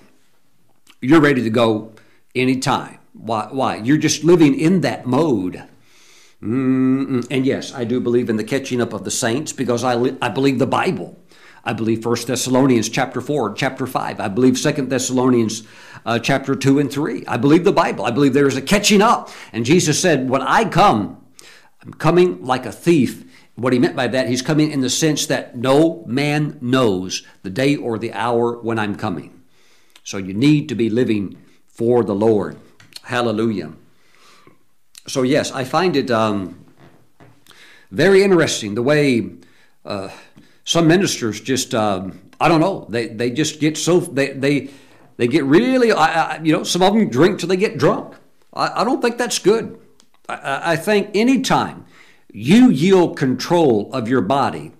you're 1.01 1.19
ready 1.19 1.41
to 1.43 1.49
go 1.49 1.93
anytime. 2.35 2.99
Why? 3.13 3.47
Why? 3.51 3.75
You're 3.77 3.97
just 3.97 4.23
living 4.23 4.57
in 4.57 4.81
that 4.81 5.07
mode. 5.07 5.63
Mm-mm. 6.41 7.27
And 7.29 7.45
yes, 7.45 7.73
I 7.73 7.83
do 7.83 7.99
believe 7.99 8.29
in 8.29 8.37
the 8.37 8.43
catching 8.43 8.79
up 8.81 8.93
of 8.93 9.03
the 9.03 9.11
saints 9.11 9.51
because 9.51 9.83
I, 9.83 9.95
li- 9.95 10.17
I 10.21 10.29
believe 10.29 10.59
the 10.59 10.67
Bible. 10.67 11.19
I 11.65 11.73
believe 11.73 12.05
1 12.05 12.25
Thessalonians 12.25 12.87
chapter 12.87 13.19
4, 13.19 13.53
chapter 13.53 13.85
5. 13.85 14.19
I 14.19 14.27
believe 14.29 14.59
2 14.59 14.71
Thessalonians 14.85 15.63
uh, 16.05 16.17
chapter 16.19 16.55
2 16.55 16.79
and 16.79 16.91
3. 16.91 17.25
I 17.27 17.37
believe 17.37 17.65
the 17.65 17.73
Bible. 17.73 18.05
I 18.05 18.11
believe 18.11 18.33
there 18.33 18.47
is 18.47 18.55
a 18.55 18.61
catching 18.61 19.01
up. 19.01 19.29
And 19.51 19.65
Jesus 19.65 19.99
said, 19.99 20.29
When 20.29 20.41
I 20.41 20.63
come, 20.65 21.23
I'm 21.81 21.93
coming 21.93 22.43
like 22.43 22.65
a 22.65 22.71
thief. 22.71 23.25
What 23.55 23.73
he 23.73 23.79
meant 23.79 23.97
by 23.97 24.07
that, 24.07 24.29
he's 24.29 24.41
coming 24.41 24.71
in 24.71 24.79
the 24.79 24.89
sense 24.89 25.25
that 25.25 25.57
no 25.57 26.05
man 26.05 26.57
knows 26.61 27.23
the 27.43 27.49
day 27.49 27.75
or 27.75 27.99
the 27.99 28.13
hour 28.13 28.57
when 28.57 28.79
I'm 28.79 28.95
coming. 28.95 29.43
So 30.05 30.17
you 30.17 30.33
need 30.33 30.69
to 30.69 30.75
be 30.75 30.89
living 30.89 31.37
for 31.67 32.05
the 32.05 32.15
Lord. 32.15 32.57
Hallelujah. 33.03 33.73
So, 35.09 35.23
yes, 35.23 35.51
I 35.51 35.63
find 35.63 35.95
it 35.95 36.11
um, 36.11 36.63
very 37.89 38.21
interesting 38.21 38.75
the 38.75 38.83
way 38.83 39.27
uh, 39.83 40.09
some 40.63 40.87
ministers 40.87 41.41
just, 41.41 41.73
um, 41.73 42.21
I 42.39 42.47
don't 42.47 42.61
know, 42.61 42.85
they, 42.89 43.07
they 43.07 43.31
just 43.31 43.59
get 43.59 43.75
so, 43.75 44.01
they, 44.01 44.33
they, 44.33 44.69
they 45.17 45.25
get 45.25 45.45
really, 45.45 45.91
I, 45.91 46.35
I, 46.35 46.41
you 46.43 46.53
know, 46.53 46.63
some 46.63 46.83
of 46.83 46.93
them 46.93 47.09
drink 47.09 47.39
till 47.39 47.49
they 47.49 47.57
get 47.57 47.79
drunk. 47.79 48.13
I, 48.53 48.81
I 48.81 48.83
don't 48.83 49.01
think 49.01 49.17
that's 49.17 49.39
good. 49.39 49.79
I, 50.29 50.73
I 50.73 50.75
think 50.75 51.09
anytime 51.15 51.87
you 52.31 52.69
yield 52.69 53.17
control 53.17 53.91
of 53.91 54.07
your 54.07 54.21
body 54.21 54.73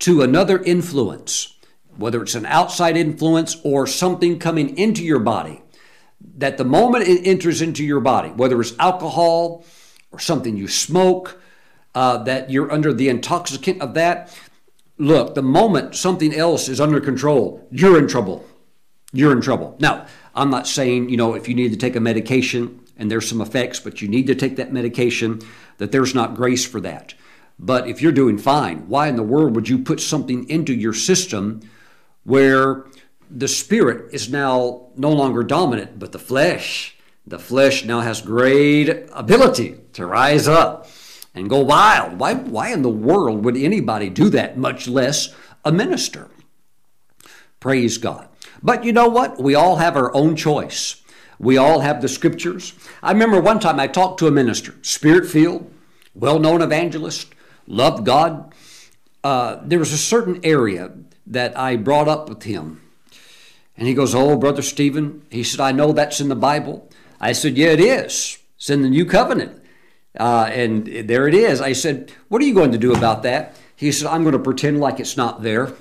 to 0.00 0.22
another 0.22 0.60
influence, 0.60 1.56
whether 1.96 2.20
it's 2.20 2.34
an 2.34 2.46
outside 2.46 2.96
influence 2.96 3.58
or 3.62 3.86
something 3.86 4.40
coming 4.40 4.76
into 4.76 5.04
your 5.04 5.20
body, 5.20 5.62
that 6.38 6.58
the 6.58 6.64
moment 6.64 7.06
it 7.06 7.26
enters 7.26 7.62
into 7.62 7.84
your 7.84 8.00
body, 8.00 8.30
whether 8.30 8.60
it's 8.60 8.78
alcohol 8.78 9.64
or 10.10 10.18
something 10.18 10.56
you 10.56 10.68
smoke, 10.68 11.40
uh, 11.94 12.18
that 12.18 12.50
you're 12.50 12.72
under 12.72 12.92
the 12.92 13.08
intoxicant 13.08 13.80
of 13.80 13.94
that. 13.94 14.36
Look, 14.98 15.34
the 15.34 15.42
moment 15.42 15.94
something 15.94 16.34
else 16.34 16.68
is 16.68 16.80
under 16.80 17.00
control, 17.00 17.66
you're 17.70 17.98
in 17.98 18.08
trouble. 18.08 18.46
You're 19.12 19.32
in 19.32 19.40
trouble. 19.40 19.76
Now, 19.78 20.06
I'm 20.34 20.50
not 20.50 20.66
saying, 20.66 21.10
you 21.10 21.16
know, 21.16 21.34
if 21.34 21.48
you 21.48 21.54
need 21.54 21.70
to 21.72 21.76
take 21.76 21.96
a 21.96 22.00
medication 22.00 22.80
and 22.96 23.10
there's 23.10 23.28
some 23.28 23.40
effects, 23.40 23.80
but 23.80 24.00
you 24.00 24.08
need 24.08 24.26
to 24.28 24.34
take 24.34 24.56
that 24.56 24.72
medication, 24.72 25.40
that 25.78 25.92
there's 25.92 26.14
not 26.14 26.34
grace 26.34 26.64
for 26.64 26.80
that. 26.80 27.14
But 27.58 27.88
if 27.88 28.00
you're 28.00 28.12
doing 28.12 28.38
fine, 28.38 28.88
why 28.88 29.08
in 29.08 29.16
the 29.16 29.22
world 29.22 29.54
would 29.54 29.68
you 29.68 29.78
put 29.78 30.00
something 30.00 30.48
into 30.48 30.74
your 30.74 30.94
system 30.94 31.60
where 32.24 32.86
the 33.34 33.48
spirit 33.48 34.12
is 34.12 34.30
now 34.30 34.88
no 34.96 35.10
longer 35.10 35.42
dominant, 35.42 35.98
but 35.98 36.12
the 36.12 36.18
flesh. 36.18 36.96
The 37.26 37.38
flesh 37.38 37.84
now 37.84 38.00
has 38.00 38.20
great 38.20 38.88
ability 39.12 39.78
to 39.94 40.06
rise 40.06 40.46
up 40.46 40.88
and 41.34 41.48
go 41.48 41.60
wild. 41.60 42.18
Why, 42.18 42.34
why 42.34 42.72
in 42.72 42.82
the 42.82 42.90
world 42.90 43.44
would 43.44 43.56
anybody 43.56 44.10
do 44.10 44.28
that, 44.30 44.58
much 44.58 44.86
less 44.86 45.34
a 45.64 45.72
minister? 45.72 46.28
Praise 47.58 47.96
God. 47.96 48.28
But 48.62 48.84
you 48.84 48.92
know 48.92 49.08
what? 49.08 49.40
We 49.40 49.54
all 49.54 49.76
have 49.76 49.96
our 49.96 50.14
own 50.14 50.36
choice. 50.36 51.00
We 51.38 51.56
all 51.56 51.80
have 51.80 52.02
the 52.02 52.08
scriptures. 52.08 52.74
I 53.02 53.12
remember 53.12 53.40
one 53.40 53.60
time 53.60 53.80
I 53.80 53.86
talked 53.86 54.18
to 54.18 54.26
a 54.26 54.32
minister, 54.32 54.74
spirit 54.82 55.28
filled, 55.28 55.72
well 56.14 56.38
known 56.38 56.60
evangelist, 56.60 57.34
loved 57.66 58.04
God. 58.04 58.54
Uh, 59.24 59.60
there 59.64 59.78
was 59.78 59.92
a 59.92 59.98
certain 59.98 60.40
area 60.44 60.92
that 61.26 61.58
I 61.58 61.76
brought 61.76 62.08
up 62.08 62.28
with 62.28 62.42
him 62.42 62.81
and 63.76 63.88
he 63.88 63.94
goes, 63.94 64.14
Oh, 64.14 64.36
Brother 64.36 64.62
Stephen, 64.62 65.22
he 65.30 65.42
said, 65.42 65.60
I 65.60 65.72
know 65.72 65.92
that's 65.92 66.20
in 66.20 66.28
the 66.28 66.36
Bible. 66.36 66.88
I 67.20 67.32
said, 67.32 67.56
Yeah, 67.56 67.68
it 67.68 67.80
is. 67.80 68.38
It's 68.56 68.70
in 68.70 68.82
the 68.82 68.90
New 68.90 69.06
Covenant. 69.06 69.60
Uh, 70.18 70.50
and 70.52 70.86
there 70.86 71.26
it 71.26 71.34
is. 71.34 71.60
I 71.60 71.72
said, 71.72 72.12
What 72.28 72.42
are 72.42 72.44
you 72.44 72.54
going 72.54 72.72
to 72.72 72.78
do 72.78 72.94
about 72.94 73.22
that? 73.22 73.56
He 73.74 73.90
said, 73.90 74.08
I'm 74.08 74.22
going 74.22 74.34
to 74.34 74.38
pretend 74.38 74.80
like 74.80 75.00
it's 75.00 75.16
not 75.16 75.42
there. 75.42 75.72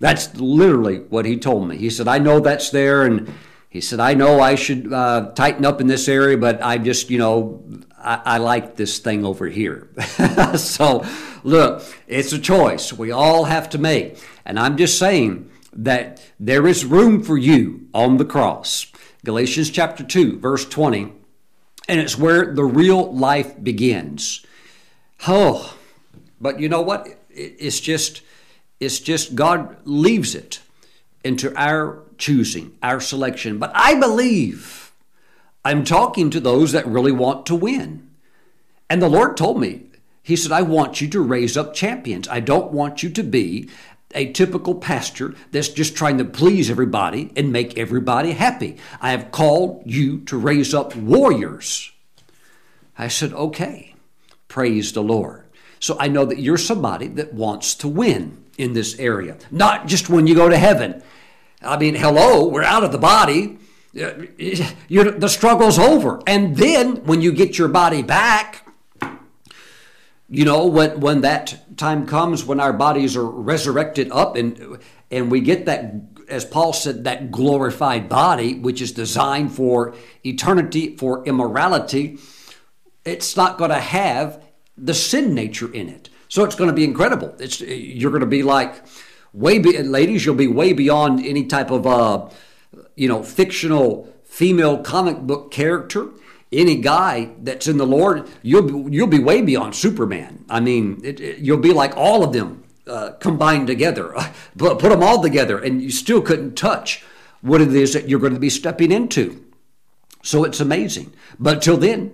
That's 0.00 0.34
literally 0.34 0.98
what 0.98 1.26
he 1.26 1.36
told 1.36 1.68
me. 1.68 1.76
He 1.76 1.90
said, 1.90 2.08
I 2.08 2.18
know 2.18 2.40
that's 2.40 2.70
there. 2.70 3.04
And 3.04 3.32
he 3.68 3.80
said, 3.80 4.00
I 4.00 4.14
know 4.14 4.40
I 4.40 4.56
should 4.56 4.92
uh, 4.92 5.30
tighten 5.36 5.64
up 5.64 5.80
in 5.80 5.86
this 5.86 6.08
area, 6.08 6.36
but 6.36 6.60
I 6.60 6.78
just, 6.78 7.08
you 7.08 7.18
know, 7.18 7.62
I, 7.96 8.20
I 8.24 8.38
like 8.38 8.74
this 8.74 8.98
thing 8.98 9.24
over 9.24 9.46
here. 9.46 9.88
so, 10.56 11.06
look, 11.44 11.84
it's 12.08 12.32
a 12.32 12.40
choice 12.40 12.92
we 12.92 13.12
all 13.12 13.44
have 13.44 13.70
to 13.70 13.78
make. 13.78 14.18
And 14.44 14.58
I'm 14.58 14.76
just 14.76 14.98
saying, 14.98 15.51
that 15.72 16.22
there 16.38 16.66
is 16.66 16.84
room 16.84 17.22
for 17.22 17.36
you 17.36 17.88
on 17.94 18.16
the 18.16 18.24
cross. 18.24 18.86
Galatians 19.24 19.70
chapter 19.70 20.04
2, 20.04 20.38
verse 20.38 20.68
20. 20.68 21.12
And 21.88 22.00
it's 22.00 22.18
where 22.18 22.54
the 22.54 22.64
real 22.64 23.12
life 23.12 23.62
begins. 23.62 24.44
Oh, 25.26 25.76
but 26.40 26.60
you 26.60 26.68
know 26.68 26.82
what? 26.82 27.08
It's 27.30 27.80
just, 27.80 28.22
it's 28.80 28.98
just 29.00 29.34
God 29.34 29.76
leaves 29.84 30.34
it 30.34 30.60
into 31.24 31.54
our 31.56 32.02
choosing, 32.18 32.76
our 32.82 33.00
selection. 33.00 33.58
But 33.58 33.72
I 33.74 33.98
believe 33.98 34.92
I'm 35.64 35.84
talking 35.84 36.30
to 36.30 36.40
those 36.40 36.72
that 36.72 36.86
really 36.86 37.12
want 37.12 37.46
to 37.46 37.54
win. 37.54 38.10
And 38.90 39.00
the 39.00 39.08
Lord 39.08 39.36
told 39.36 39.60
me, 39.60 39.86
He 40.22 40.36
said, 40.36 40.52
I 40.52 40.62
want 40.62 41.00
you 41.00 41.08
to 41.08 41.20
raise 41.20 41.56
up 41.56 41.74
champions. 41.74 42.28
I 42.28 42.40
don't 42.40 42.72
want 42.72 43.02
you 43.02 43.10
to 43.10 43.22
be 43.22 43.70
a 44.14 44.32
typical 44.32 44.74
pastor 44.74 45.34
that's 45.50 45.68
just 45.68 45.96
trying 45.96 46.18
to 46.18 46.24
please 46.24 46.70
everybody 46.70 47.32
and 47.36 47.52
make 47.52 47.78
everybody 47.78 48.32
happy. 48.32 48.76
I 49.00 49.10
have 49.10 49.30
called 49.32 49.82
you 49.84 50.20
to 50.20 50.36
raise 50.36 50.74
up 50.74 50.94
warriors. 50.96 51.90
I 52.98 53.08
said, 53.08 53.32
okay, 53.32 53.94
praise 54.48 54.92
the 54.92 55.02
Lord. 55.02 55.44
So 55.80 55.96
I 55.98 56.08
know 56.08 56.24
that 56.26 56.38
you're 56.38 56.58
somebody 56.58 57.08
that 57.08 57.34
wants 57.34 57.74
to 57.76 57.88
win 57.88 58.44
in 58.58 58.72
this 58.72 58.98
area, 58.98 59.36
not 59.50 59.86
just 59.86 60.08
when 60.08 60.26
you 60.26 60.34
go 60.34 60.48
to 60.48 60.56
heaven. 60.56 61.02
I 61.60 61.76
mean, 61.78 61.94
hello, 61.94 62.46
we're 62.46 62.62
out 62.62 62.84
of 62.84 62.92
the 62.92 62.98
body. 62.98 63.58
Uh, 64.00 64.12
you're, 64.88 65.10
the 65.10 65.28
struggle's 65.28 65.78
over. 65.78 66.20
And 66.26 66.56
then 66.56 67.04
when 67.04 67.22
you 67.22 67.32
get 67.32 67.58
your 67.58 67.68
body 67.68 68.02
back, 68.02 68.66
you 70.32 70.46
know, 70.46 70.66
when, 70.66 70.98
when 71.00 71.20
that 71.20 71.76
time 71.76 72.06
comes, 72.06 72.42
when 72.42 72.58
our 72.58 72.72
bodies 72.72 73.18
are 73.18 73.24
resurrected 73.24 74.10
up 74.10 74.34
and, 74.34 74.78
and 75.10 75.30
we 75.30 75.42
get 75.42 75.66
that, 75.66 75.92
as 76.26 76.46
Paul 76.46 76.72
said, 76.72 77.04
that 77.04 77.30
glorified 77.30 78.08
body, 78.08 78.54
which 78.54 78.80
is 78.80 78.92
designed 78.92 79.52
for 79.52 79.94
eternity, 80.24 80.96
for 80.96 81.22
immorality, 81.26 82.18
it's 83.04 83.36
not 83.36 83.58
going 83.58 83.72
to 83.72 83.78
have 83.78 84.42
the 84.74 84.94
sin 84.94 85.34
nature 85.34 85.70
in 85.70 85.90
it. 85.90 86.08
So 86.28 86.44
it's 86.44 86.54
going 86.54 86.70
to 86.70 86.74
be 86.74 86.84
incredible. 86.84 87.36
It's, 87.38 87.60
you're 87.60 88.10
going 88.10 88.22
to 88.22 88.26
be 88.26 88.42
like, 88.42 88.82
way, 89.34 89.58
be, 89.58 89.76
ladies, 89.82 90.24
you'll 90.24 90.34
be 90.34 90.46
way 90.46 90.72
beyond 90.72 91.26
any 91.26 91.44
type 91.44 91.70
of, 91.70 91.86
uh, 91.86 92.30
you 92.96 93.06
know, 93.06 93.22
fictional 93.22 94.10
female 94.24 94.78
comic 94.78 95.18
book 95.18 95.50
character 95.50 96.08
any 96.52 96.76
guy 96.76 97.30
that's 97.38 97.66
in 97.66 97.78
the 97.78 97.86
Lord, 97.86 98.28
you'll 98.42 98.62
be, 98.62 98.96
you'll 98.96 99.06
be 99.06 99.18
way 99.18 99.42
beyond 99.42 99.74
Superman. 99.74 100.44
I 100.48 100.60
mean, 100.60 101.00
it, 101.02 101.20
it, 101.20 101.38
you'll 101.38 101.58
be 101.58 101.72
like 101.72 101.96
all 101.96 102.22
of 102.22 102.32
them 102.32 102.64
uh, 102.86 103.12
combined 103.20 103.66
together. 103.66 104.14
Put, 104.58 104.78
put 104.78 104.90
them 104.90 105.02
all 105.02 105.22
together, 105.22 105.58
and 105.58 105.80
you 105.80 105.90
still 105.90 106.20
couldn't 106.20 106.56
touch 106.56 107.04
what 107.40 107.60
it 107.60 107.74
is 107.74 107.94
that 107.94 108.08
you're 108.08 108.20
going 108.20 108.34
to 108.34 108.40
be 108.40 108.50
stepping 108.50 108.92
into. 108.92 109.42
So 110.22 110.44
it's 110.44 110.60
amazing. 110.60 111.12
But 111.38 111.62
till 111.62 111.76
then, 111.76 112.12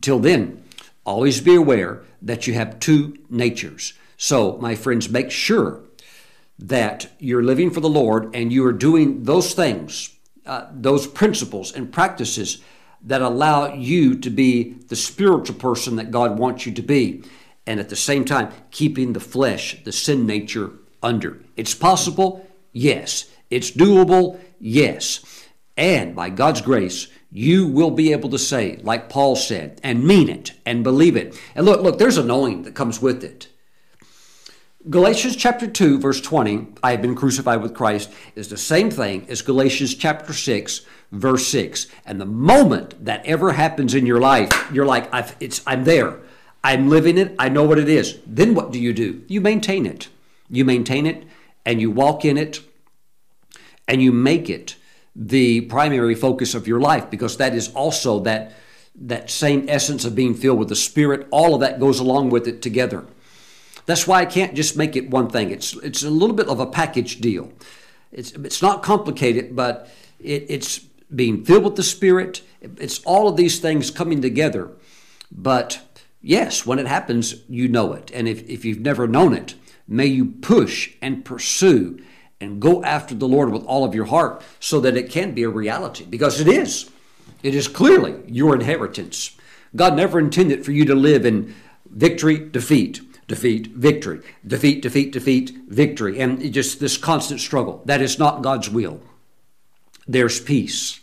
till 0.00 0.18
then, 0.18 0.62
always 1.04 1.40
be 1.40 1.54
aware 1.54 2.02
that 2.22 2.46
you 2.46 2.54
have 2.54 2.78
two 2.78 3.16
natures. 3.30 3.94
So, 4.16 4.58
my 4.58 4.74
friends, 4.74 5.08
make 5.08 5.30
sure 5.30 5.82
that 6.58 7.10
you're 7.18 7.42
living 7.42 7.70
for 7.70 7.80
the 7.80 7.88
Lord 7.88 8.34
and 8.34 8.52
you 8.52 8.64
are 8.66 8.72
doing 8.72 9.24
those 9.24 9.54
things, 9.54 10.14
uh, 10.46 10.66
those 10.72 11.06
principles 11.06 11.72
and 11.72 11.92
practices 11.92 12.62
that 13.06 13.22
allow 13.22 13.72
you 13.72 14.16
to 14.18 14.30
be 14.30 14.74
the 14.88 14.96
spiritual 14.96 15.56
person 15.56 15.96
that 15.96 16.10
God 16.10 16.38
wants 16.38 16.66
you 16.66 16.72
to 16.72 16.82
be, 16.82 17.22
and 17.66 17.80
at 17.80 17.88
the 17.88 17.96
same 17.96 18.24
time, 18.24 18.52
keeping 18.70 19.12
the 19.12 19.20
flesh, 19.20 19.82
the 19.84 19.92
sin 19.92 20.26
nature, 20.26 20.72
under. 21.02 21.40
It's 21.56 21.74
possible, 21.74 22.46
yes. 22.72 23.30
It's 23.50 23.70
doable, 23.70 24.40
yes. 24.60 25.46
And 25.76 26.14
by 26.14 26.30
God's 26.30 26.60
grace, 26.60 27.08
you 27.30 27.68
will 27.68 27.90
be 27.90 28.12
able 28.12 28.30
to 28.30 28.38
say, 28.38 28.78
like 28.82 29.08
Paul 29.08 29.36
said, 29.36 29.80
and 29.82 30.04
mean 30.04 30.28
it 30.28 30.52
and 30.64 30.82
believe 30.82 31.16
it. 31.16 31.38
And 31.54 31.66
look, 31.66 31.82
look, 31.82 31.98
there's 31.98 32.18
a 32.18 32.24
knowing 32.24 32.62
that 32.62 32.74
comes 32.74 33.00
with 33.00 33.22
it. 33.22 33.48
Galatians 34.88 35.34
chapter 35.34 35.66
2, 35.66 35.98
verse 35.98 36.20
20, 36.20 36.68
I 36.82 36.92
have 36.92 37.02
been 37.02 37.16
crucified 37.16 37.60
with 37.60 37.74
Christ, 37.74 38.10
is 38.36 38.48
the 38.48 38.56
same 38.56 38.90
thing 38.90 39.26
as 39.28 39.42
Galatians 39.42 39.94
chapter 39.94 40.32
6, 40.32 40.80
verse 41.12 41.46
6. 41.48 41.86
And 42.04 42.20
the 42.20 42.26
moment 42.26 43.04
that 43.04 43.24
ever 43.26 43.52
happens 43.52 43.94
in 43.94 44.06
your 44.06 44.20
life, 44.20 44.50
you're 44.72 44.86
like, 44.86 45.08
it's, 45.40 45.62
I'm 45.66 45.84
there. 45.84 46.20
I'm 46.64 46.88
living 46.88 47.18
it. 47.18 47.34
I 47.38 47.48
know 47.48 47.64
what 47.64 47.78
it 47.78 47.88
is. 47.88 48.18
Then 48.26 48.54
what 48.54 48.72
do 48.72 48.80
you 48.80 48.92
do? 48.92 49.22
You 49.28 49.40
maintain 49.40 49.86
it. 49.86 50.08
You 50.48 50.64
maintain 50.64 51.06
it 51.06 51.24
and 51.64 51.80
you 51.80 51.90
walk 51.90 52.24
in 52.24 52.36
it 52.36 52.60
and 53.88 54.02
you 54.02 54.12
make 54.12 54.48
it 54.48 54.76
the 55.14 55.62
primary 55.62 56.14
focus 56.14 56.54
of 56.54 56.66
your 56.66 56.80
life 56.80 57.10
because 57.10 57.36
that 57.38 57.54
is 57.54 57.72
also 57.74 58.20
that 58.20 58.52
that 58.98 59.30
same 59.30 59.66
essence 59.68 60.04
of 60.04 60.14
being 60.14 60.34
filled 60.34 60.58
with 60.58 60.68
the 60.68 60.76
spirit 60.76 61.26
all 61.30 61.54
of 61.54 61.60
that 61.60 61.80
goes 61.80 61.98
along 61.98 62.30
with 62.30 62.46
it 62.46 62.60
together 62.62 63.04
that's 63.86 64.06
why 64.06 64.20
i 64.20 64.26
can't 64.26 64.54
just 64.54 64.76
make 64.76 64.94
it 64.94 65.08
one 65.10 65.28
thing 65.28 65.50
it's 65.50 65.74
it's 65.76 66.02
a 66.02 66.10
little 66.10 66.36
bit 66.36 66.48
of 66.48 66.60
a 66.60 66.66
package 66.66 67.20
deal 67.20 67.50
it's 68.12 68.32
it's 68.32 68.60
not 68.60 68.82
complicated 68.82 69.56
but 69.56 69.90
it, 70.20 70.44
it's 70.48 70.80
being 71.14 71.44
filled 71.44 71.64
with 71.64 71.76
the 71.76 71.82
spirit 71.82 72.42
it's 72.60 73.02
all 73.04 73.28
of 73.28 73.36
these 73.36 73.58
things 73.58 73.90
coming 73.90 74.20
together 74.20 74.70
but 75.30 76.00
yes 76.20 76.66
when 76.66 76.78
it 76.78 76.86
happens 76.86 77.42
you 77.48 77.68
know 77.68 77.92
it 77.92 78.10
and 78.12 78.26
if, 78.26 78.42
if 78.48 78.64
you've 78.64 78.80
never 78.80 79.06
known 79.06 79.32
it 79.32 79.54
may 79.86 80.06
you 80.06 80.26
push 80.26 80.94
and 81.00 81.24
pursue 81.24 81.98
and 82.40 82.60
go 82.60 82.82
after 82.82 83.14
the 83.14 83.28
Lord 83.28 83.50
with 83.50 83.64
all 83.64 83.84
of 83.84 83.94
your 83.94 84.06
heart 84.06 84.42
so 84.60 84.80
that 84.80 84.96
it 84.96 85.10
can 85.10 85.32
be 85.32 85.42
a 85.42 85.48
reality 85.48 86.04
because 86.04 86.40
it 86.40 86.48
is. 86.48 86.90
It 87.42 87.54
is 87.54 87.68
clearly 87.68 88.20
your 88.26 88.54
inheritance. 88.54 89.36
God 89.74 89.96
never 89.96 90.18
intended 90.18 90.64
for 90.64 90.72
you 90.72 90.84
to 90.84 90.94
live 90.94 91.24
in 91.24 91.54
victory, 91.90 92.38
defeat, 92.38 93.00
defeat, 93.26 93.68
victory, 93.68 94.20
defeat, 94.46 94.82
defeat, 94.82 95.12
defeat, 95.12 95.52
victory, 95.68 96.20
and 96.20 96.52
just 96.52 96.80
this 96.80 96.96
constant 96.96 97.40
struggle. 97.40 97.82
That 97.84 98.02
is 98.02 98.18
not 98.18 98.42
God's 98.42 98.68
will. 98.68 99.00
There's 100.06 100.40
peace. 100.40 101.00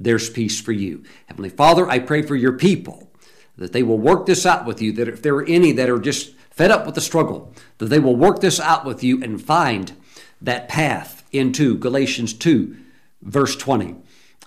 There's 0.00 0.30
peace 0.30 0.60
for 0.60 0.72
you. 0.72 1.02
Heavenly 1.26 1.50
Father, 1.50 1.88
I 1.88 1.98
pray 1.98 2.22
for 2.22 2.36
your 2.36 2.52
people 2.52 3.10
that 3.56 3.72
they 3.72 3.82
will 3.82 3.98
work 3.98 4.26
this 4.26 4.46
out 4.46 4.64
with 4.64 4.80
you, 4.80 4.92
that 4.92 5.08
if 5.08 5.20
there 5.20 5.34
are 5.34 5.46
any 5.46 5.72
that 5.72 5.90
are 5.90 5.98
just 5.98 6.34
fed 6.50 6.70
up 6.70 6.86
with 6.86 6.94
the 6.94 7.00
struggle, 7.00 7.52
that 7.78 7.86
they 7.86 7.98
will 7.98 8.16
work 8.16 8.40
this 8.40 8.60
out 8.60 8.84
with 8.84 9.02
you 9.02 9.22
and 9.22 9.42
find 9.42 9.92
that 10.40 10.68
path 10.68 11.24
into 11.32 11.76
Galatians 11.76 12.32
2, 12.34 12.76
verse 13.22 13.56
20, 13.56 13.96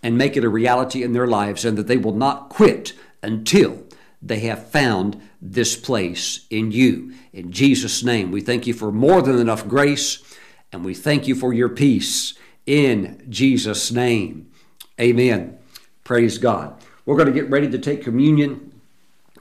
and 0.01 0.17
make 0.17 0.37
it 0.37 0.45
a 0.45 0.49
reality 0.49 1.03
in 1.03 1.13
their 1.13 1.27
lives, 1.27 1.65
and 1.65 1.77
that 1.77 1.87
they 1.87 1.97
will 1.97 2.15
not 2.15 2.49
quit 2.49 2.93
until 3.21 3.83
they 4.21 4.39
have 4.39 4.69
found 4.69 5.21
this 5.41 5.75
place 5.75 6.45
in 6.49 6.71
you. 6.71 7.13
In 7.33 7.51
Jesus' 7.51 8.03
name, 8.03 8.31
we 8.31 8.41
thank 8.41 8.65
you 8.65 8.73
for 8.73 8.91
more 8.91 9.21
than 9.21 9.39
enough 9.39 9.67
grace, 9.67 10.23
and 10.71 10.85
we 10.85 10.93
thank 10.93 11.27
you 11.27 11.35
for 11.35 11.53
your 11.53 11.69
peace. 11.69 12.33
In 12.65 13.25
Jesus' 13.29 13.91
name, 13.91 14.51
amen. 14.99 15.57
Praise 16.03 16.37
God. 16.37 16.75
We're 17.05 17.15
going 17.15 17.27
to 17.27 17.33
get 17.33 17.49
ready 17.49 17.69
to 17.69 17.79
take 17.79 18.03
communion. 18.03 18.79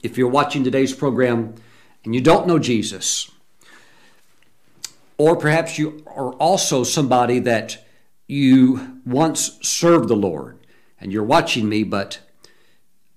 If 0.03 0.17
you're 0.17 0.29
watching 0.29 0.63
today's 0.63 0.93
program 0.93 1.55
and 2.03 2.15
you 2.15 2.21
don't 2.21 2.47
know 2.47 2.57
Jesus, 2.57 3.29
or 5.17 5.35
perhaps 5.35 5.77
you 5.77 6.03
are 6.07 6.33
also 6.33 6.83
somebody 6.83 7.37
that 7.39 7.85
you 8.27 9.01
once 9.05 9.59
served 9.61 10.07
the 10.07 10.15
Lord 10.15 10.57
and 10.99 11.11
you're 11.11 11.23
watching 11.23 11.69
me, 11.69 11.83
but 11.83 12.19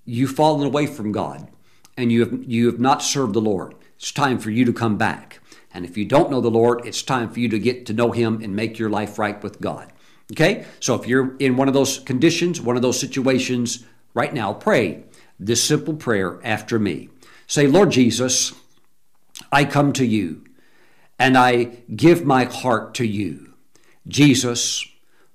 you've 0.05 0.33
fallen 0.33 0.67
away 0.67 0.87
from 0.87 1.13
God 1.13 1.49
and 1.97 2.13
you 2.13 2.21
have, 2.21 2.45
you 2.45 2.67
have 2.67 2.79
not 2.79 3.03
served 3.03 3.33
the 3.33 3.41
Lord. 3.41 3.75
It's 3.97 4.13
time 4.13 4.39
for 4.39 4.51
you 4.51 4.67
to 4.67 4.73
come 4.73 4.99
back. 4.99 5.41
And 5.73 5.85
if 5.85 5.97
you 5.97 6.05
don't 6.05 6.31
know 6.31 6.43
the 6.43 6.51
Lord, 6.51 6.87
it's 6.87 7.03
time 7.03 7.31
for 7.31 7.41
you 7.41 7.49
to 7.49 7.59
get 7.59 7.87
to 7.87 7.93
know 7.93 8.13
Him 8.13 8.41
and 8.43 8.55
make 8.55 8.79
your 8.79 8.91
life 8.91 9.19
right 9.19 9.43
with 9.43 9.61
God. 9.61 9.91
Okay? 10.33 10.65
So 10.81 10.95
if 10.95 11.07
you're 11.07 11.37
in 11.39 11.57
one 11.57 11.69
of 11.69 11.75
those 11.75 11.99
conditions, 11.99 12.61
one 12.61 12.77
of 12.77 12.83
those 12.83 12.99
situations, 12.99 13.85
right 14.15 14.33
now, 14.33 14.53
pray 14.53 15.05
this 15.39 15.63
simple 15.63 15.95
prayer 15.95 16.41
after 16.45 16.79
me. 16.79 17.09
Say, 17.47 17.67
Lord 17.67 17.91
Jesus, 17.91 18.55
I 19.53 19.65
come 19.65 19.93
to 19.95 20.07
you 20.07 20.45
and 21.19 21.37
I 21.37 21.65
give 21.95 22.25
my 22.25 22.45
heart 22.45 22.95
to 22.95 23.07
you. 23.07 23.55
Jesus, 24.07 24.87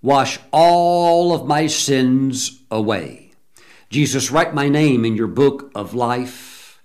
wash 0.02 0.40
all 0.52 1.34
of 1.34 1.46
my 1.46 1.68
sins 1.68 2.62
away. 2.72 3.32
Jesus, 3.90 4.32
write 4.32 4.54
my 4.54 4.70
name 4.70 5.04
in 5.04 5.16
your 5.16 5.28
book 5.28 5.72
of 5.74 5.94
life. 5.94 6.82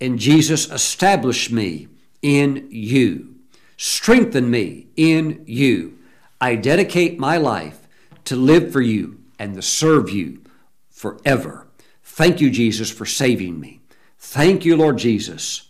And 0.00 0.18
Jesus, 0.18 0.70
establish 0.70 1.50
me 1.50 1.88
in 2.22 2.68
you. 2.70 3.34
Strengthen 3.76 4.50
me 4.50 4.86
in 4.96 5.42
you. 5.46 5.95
I 6.40 6.56
dedicate 6.56 7.18
my 7.18 7.36
life 7.36 7.88
to 8.24 8.36
live 8.36 8.72
for 8.72 8.80
you 8.80 9.20
and 9.38 9.54
to 9.54 9.62
serve 9.62 10.10
you 10.10 10.42
forever. 10.90 11.66
Thank 12.02 12.40
you, 12.40 12.50
Jesus, 12.50 12.90
for 12.90 13.06
saving 13.06 13.60
me. 13.60 13.80
Thank 14.18 14.64
you, 14.64 14.76
Lord 14.76 14.98
Jesus 14.98 15.66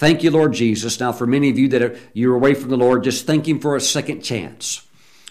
Thank 0.00 0.22
you, 0.22 0.30
Lord 0.30 0.54
Jesus. 0.54 0.98
Now, 0.98 1.12
for 1.12 1.26
many 1.26 1.50
of 1.50 1.58
you 1.58 1.68
that 1.68 1.82
are 1.82 1.98
you're 2.14 2.34
away 2.34 2.54
from 2.54 2.70
the 2.70 2.76
Lord, 2.78 3.04
just 3.04 3.26
thank 3.26 3.46
Him 3.46 3.60
for 3.60 3.76
a 3.76 3.80
second 3.82 4.22
chance. 4.22 4.86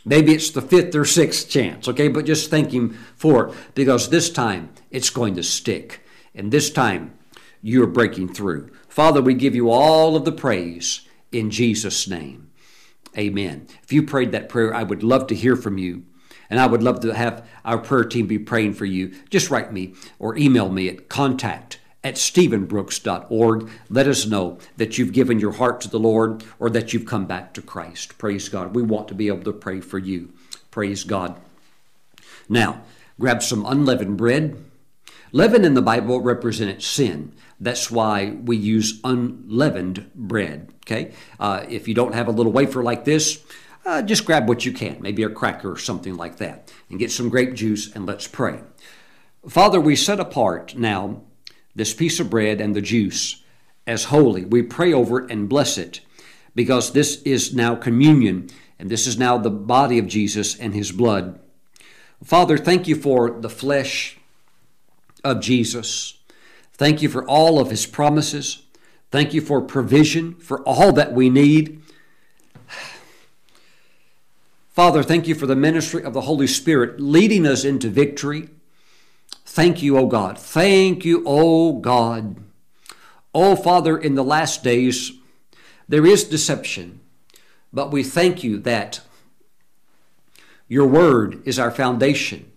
Maybe 0.06 0.32
it's 0.32 0.52
the 0.52 0.62
fifth 0.62 0.94
or 0.94 1.06
sixth 1.06 1.50
chance, 1.50 1.88
okay? 1.88 2.08
But 2.08 2.26
just 2.26 2.52
thank 2.52 2.72
Him 2.72 2.96
for 3.16 3.48
it 3.48 3.56
because 3.74 4.10
this 4.10 4.30
time 4.30 4.70
it's 4.92 5.10
going 5.10 5.36
to 5.38 5.44
stick. 5.44 6.06
And 6.36 6.52
this 6.52 6.70
time 6.70 7.18
you're 7.64 7.88
breaking 7.88 8.36
through. 8.36 8.70
Father, 8.88 9.24
we 9.24 9.34
give 9.34 9.56
you 9.56 9.72
all 9.72 10.16
of 10.16 10.24
the 10.24 10.32
praise 10.32 11.02
in 11.32 11.50
Jesus' 11.50 12.08
name. 12.08 12.49
Amen. 13.20 13.68
If 13.84 13.92
you 13.92 14.04
prayed 14.04 14.32
that 14.32 14.48
prayer, 14.48 14.74
I 14.74 14.84
would 14.84 15.04
love 15.04 15.28
to 15.28 15.36
hear 15.36 15.58
from 15.58 15.78
you. 15.78 16.04
And 16.50 16.60
I 16.60 16.66
would 16.66 16.82
love 16.82 17.02
to 17.02 17.14
have 17.14 17.46
our 17.64 17.78
prayer 17.78 18.06
team 18.06 18.26
be 18.26 18.40
praying 18.40 18.74
for 18.74 18.86
you. 18.86 19.14
Just 19.30 19.52
write 19.52 19.72
me 19.72 19.94
or 20.18 20.38
email 20.38 20.70
me 20.70 20.88
at 20.88 21.10
contact 21.10 21.80
at 22.04 22.16
stephenbrooks.org. 22.16 23.70
Let 23.90 24.08
us 24.08 24.26
know 24.26 24.58
that 24.78 24.98
you've 24.98 25.14
given 25.14 25.40
your 25.40 25.52
heart 25.52 25.82
to 25.82 25.90
the 25.90 26.00
Lord 26.00 26.44
or 26.58 26.70
that 26.70 26.94
you've 26.94 27.06
come 27.06 27.26
back 27.26 27.54
to 27.54 27.62
Christ. 27.62 28.18
Praise 28.18 28.50
God. 28.50 28.74
We 28.74 28.82
want 28.82 29.10
to 29.10 29.14
be 29.14 29.28
able 29.28 29.44
to 29.44 29.54
pray 29.54 29.82
for 29.82 30.00
you. 30.00 30.32
Praise 30.72 31.04
God. 31.04 31.36
Now, 32.48 32.82
grab 33.20 33.44
some 33.44 33.66
unleavened 33.66 34.18
bread. 34.18 34.64
Leaven 35.32 35.66
in 35.66 35.76
the 35.76 35.82
Bible 35.82 36.22
represented 36.22 36.82
sin. 36.82 37.34
That's 37.60 37.92
why 37.92 38.38
we 38.44 38.58
use 38.58 39.00
unleavened 39.04 40.12
bread. 40.16 40.74
Okay? 40.86 41.14
Uh, 41.40 41.66
if 41.68 41.88
you 41.88 41.94
don't 41.94 42.16
have 42.16 42.28
a 42.28 42.32
little 42.32 42.52
wafer 42.52 42.82
like 42.82 43.06
this, 43.06 43.44
uh, 43.86 44.02
just 44.02 44.26
grab 44.26 44.48
what 44.48 44.66
you 44.66 44.72
can, 44.72 44.98
maybe 45.02 45.24
a 45.24 45.30
cracker 45.30 45.72
or 45.72 45.78
something 45.78 46.16
like 46.16 46.38
that, 46.38 46.72
and 46.90 47.00
get 47.00 47.12
some 47.12 47.30
grape 47.30 47.54
juice 47.54 47.94
and 47.94 48.06
let's 48.06 48.28
pray. 48.28 48.60
Father, 49.48 49.80
we 49.80 49.96
set 49.96 50.20
apart 50.20 50.76
now 50.76 51.22
this 51.76 51.94
piece 51.94 52.20
of 52.20 52.30
bread 52.30 52.60
and 52.62 52.76
the 52.76 52.82
juice 52.82 53.44
as 53.88 54.06
holy. 54.06 54.46
We 54.46 54.62
pray 54.62 54.94
over 54.94 55.24
it 55.24 55.32
and 55.32 55.50
bless 55.50 55.78
it 55.78 56.02
because 56.54 56.92
this 56.92 57.22
is 57.24 57.56
now 57.56 57.76
communion 57.76 58.50
and 58.78 58.90
this 58.90 59.08
is 59.08 59.18
now 59.18 59.38
the 59.38 59.50
body 59.50 59.98
of 59.98 60.08
Jesus 60.08 60.58
and 60.58 60.74
his 60.74 60.92
blood. 60.92 61.40
Father, 62.24 62.58
thank 62.58 62.88
you 62.88 62.96
for 62.96 63.32
the 63.32 63.50
flesh 63.50 64.18
of 65.24 65.42
Jesus. 65.42 66.19
Thank 66.80 67.04
you 67.04 67.10
for 67.10 67.24
all 67.26 67.60
of 67.60 67.70
his 67.70 67.86
promises. 67.86 68.64
Thank 69.12 69.36
you 69.36 69.42
for 69.42 69.62
provision 69.62 70.34
for 70.34 70.64
all 70.64 70.92
that 70.94 71.14
we 71.14 71.30
need. 71.30 71.84
Father, 74.72 75.04
thank 75.04 75.28
you 75.28 75.36
for 75.36 75.46
the 75.46 75.56
ministry 75.56 76.04
of 76.04 76.14
the 76.14 76.22
Holy 76.22 76.48
Spirit 76.48 77.00
leading 77.00 77.46
us 77.46 77.64
into 77.64 77.88
victory 77.90 78.50
Thank 79.50 79.82
you, 79.82 79.98
O 79.98 80.06
God. 80.06 80.38
Thank 80.38 81.04
you, 81.06 81.24
O 81.26 81.74
God. 81.74 82.38
O 83.34 83.56
Father, 83.56 83.98
in 83.98 84.14
the 84.14 84.24
last 84.24 84.64
days, 84.64 85.12
there 85.88 86.06
is 86.06 86.24
deception, 86.24 87.00
but 87.74 87.92
we 87.92 88.04
thank 88.04 88.44
you 88.44 88.60
that 88.60 89.02
your 90.68 90.86
word 90.86 91.42
is 91.46 91.58
our 91.58 91.72
foundation 91.72 92.52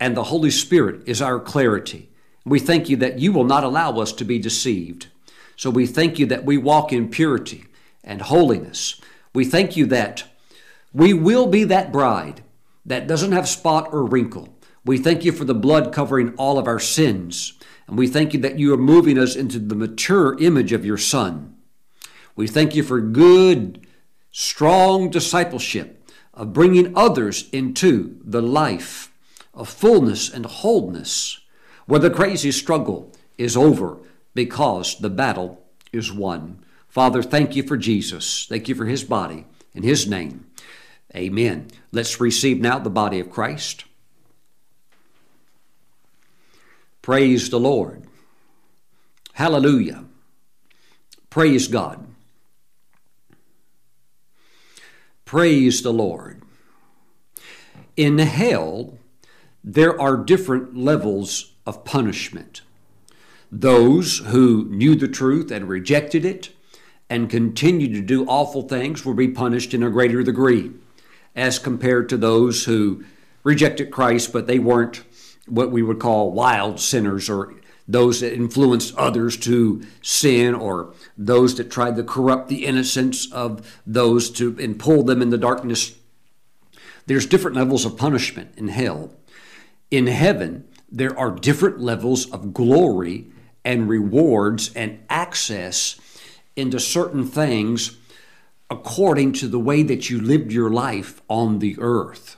and 0.00 0.16
the 0.16 0.24
Holy 0.24 0.50
Spirit 0.50 1.02
is 1.06 1.22
our 1.22 1.38
clarity. 1.38 2.10
We 2.44 2.58
thank 2.58 2.88
you 2.88 2.96
that 2.96 3.18
you 3.18 3.32
will 3.32 3.44
not 3.44 3.64
allow 3.64 3.98
us 3.98 4.12
to 4.14 4.24
be 4.24 4.38
deceived. 4.38 5.08
So 5.56 5.70
we 5.70 5.86
thank 5.86 6.18
you 6.18 6.26
that 6.26 6.44
we 6.44 6.56
walk 6.56 6.92
in 6.92 7.08
purity 7.08 7.64
and 8.02 8.22
holiness. 8.22 9.00
We 9.34 9.44
thank 9.44 9.76
you 9.76 9.86
that 9.86 10.24
we 10.92 11.14
will 11.14 11.46
be 11.46 11.64
that 11.64 11.92
bride 11.92 12.42
that 12.84 13.06
doesn't 13.06 13.32
have 13.32 13.48
spot 13.48 13.88
or 13.92 14.04
wrinkle. 14.04 14.48
We 14.84 14.98
thank 14.98 15.24
you 15.24 15.32
for 15.32 15.44
the 15.44 15.54
blood 15.54 15.92
covering 15.92 16.34
all 16.34 16.58
of 16.58 16.66
our 16.66 16.80
sins. 16.80 17.52
And 17.86 17.96
we 17.96 18.08
thank 18.08 18.34
you 18.34 18.40
that 18.40 18.58
you 18.58 18.74
are 18.74 18.78
moving 18.78 19.18
us 19.18 19.36
into 19.36 19.58
the 19.58 19.76
mature 19.76 20.36
image 20.40 20.72
of 20.72 20.84
your 20.84 20.98
Son. 20.98 21.54
We 22.34 22.48
thank 22.48 22.74
you 22.74 22.82
for 22.82 23.00
good, 23.00 23.86
strong 24.30 25.10
discipleship 25.10 26.10
of 26.34 26.52
bringing 26.52 26.96
others 26.96 27.48
into 27.50 28.18
the 28.24 28.42
life 28.42 29.12
of 29.54 29.68
fullness 29.68 30.32
and 30.32 30.46
wholeness, 30.46 31.38
where 31.86 32.00
the 32.00 32.10
crazy 32.10 32.52
struggle 32.52 33.12
is 33.38 33.56
over 33.56 33.98
because 34.34 34.98
the 34.98 35.10
battle 35.10 35.62
is 35.92 36.12
won. 36.12 36.64
Father, 36.88 37.22
thank 37.22 37.56
you 37.56 37.62
for 37.62 37.76
Jesus. 37.76 38.46
Thank 38.48 38.68
you 38.68 38.74
for 38.74 38.86
his 38.86 39.04
body. 39.04 39.46
In 39.74 39.82
his 39.82 40.06
name, 40.06 40.46
amen. 41.16 41.68
Let's 41.90 42.20
receive 42.20 42.60
now 42.60 42.78
the 42.78 42.90
body 42.90 43.20
of 43.20 43.30
Christ. 43.30 43.84
Praise 47.00 47.50
the 47.50 47.58
Lord. 47.58 48.04
Hallelujah. 49.32 50.04
Praise 51.30 51.66
God. 51.66 52.06
Praise 55.24 55.82
the 55.82 55.92
Lord. 55.92 56.42
In 57.96 58.18
hell, 58.18 58.98
there 59.64 59.98
are 59.98 60.16
different 60.16 60.76
levels 60.76 61.51
of 61.66 61.84
punishment. 61.84 62.62
Those 63.50 64.18
who 64.18 64.64
knew 64.70 64.94
the 64.94 65.08
truth 65.08 65.50
and 65.50 65.68
rejected 65.68 66.24
it 66.24 66.50
and 67.10 67.28
continued 67.28 67.92
to 67.92 68.00
do 68.00 68.24
awful 68.26 68.62
things 68.62 69.04
will 69.04 69.14
be 69.14 69.28
punished 69.28 69.74
in 69.74 69.82
a 69.82 69.90
greater 69.90 70.22
degree 70.22 70.72
as 71.36 71.58
compared 71.58 72.08
to 72.08 72.16
those 72.16 72.64
who 72.64 73.04
rejected 73.44 73.90
Christ, 73.90 74.32
but 74.32 74.46
they 74.46 74.58
weren't 74.58 75.02
what 75.46 75.70
we 75.70 75.82
would 75.82 75.98
call 75.98 76.32
wild 76.32 76.80
sinners 76.80 77.28
or 77.28 77.54
those 77.88 78.20
that 78.20 78.32
influenced 78.32 78.94
others 78.96 79.36
to 79.36 79.82
sin 80.02 80.54
or 80.54 80.94
those 81.18 81.56
that 81.56 81.70
tried 81.70 81.96
to 81.96 82.04
corrupt 82.04 82.48
the 82.48 82.64
innocence 82.64 83.30
of 83.32 83.80
those 83.86 84.30
to 84.30 84.56
and 84.60 84.78
pull 84.78 85.02
them 85.02 85.20
in 85.20 85.30
the 85.30 85.38
darkness 85.38 85.96
there's 87.06 87.26
different 87.26 87.56
levels 87.56 87.84
of 87.84 87.96
punishment 87.96 88.52
in 88.56 88.68
hell 88.68 89.10
in 89.90 90.06
heaven 90.06 90.66
there 90.92 91.18
are 91.18 91.30
different 91.30 91.80
levels 91.80 92.30
of 92.30 92.52
glory 92.52 93.26
and 93.64 93.88
rewards 93.88 94.72
and 94.74 95.00
access 95.08 95.98
into 96.54 96.78
certain 96.78 97.26
things 97.26 97.96
according 98.70 99.32
to 99.32 99.48
the 99.48 99.58
way 99.58 99.82
that 99.82 100.10
you 100.10 100.20
lived 100.20 100.52
your 100.52 100.70
life 100.70 101.22
on 101.28 101.58
the 101.58 101.76
earth 101.78 102.36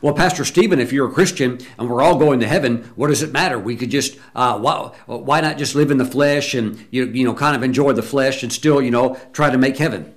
well, 0.00 0.14
Pastor 0.14 0.44
Stephen, 0.44 0.78
if 0.78 0.92
you're 0.92 1.08
a 1.08 1.12
Christian 1.12 1.58
and 1.78 1.88
we're 1.88 2.02
all 2.02 2.18
going 2.18 2.40
to 2.40 2.48
heaven, 2.48 2.90
what 2.96 3.08
does 3.08 3.22
it 3.22 3.32
matter? 3.32 3.58
We 3.58 3.76
could 3.76 3.90
just 3.90 4.18
uh, 4.34 4.58
why, 4.58 4.92
why 5.06 5.40
not 5.40 5.58
just 5.58 5.74
live 5.74 5.90
in 5.90 5.98
the 5.98 6.04
flesh 6.04 6.54
and 6.54 6.86
you 6.90 7.06
you 7.06 7.24
know 7.24 7.34
kind 7.34 7.56
of 7.56 7.62
enjoy 7.62 7.92
the 7.92 8.02
flesh 8.02 8.42
and 8.42 8.52
still 8.52 8.82
you 8.82 8.90
know 8.90 9.18
try 9.32 9.50
to 9.50 9.58
make 9.58 9.76
heaven? 9.78 10.14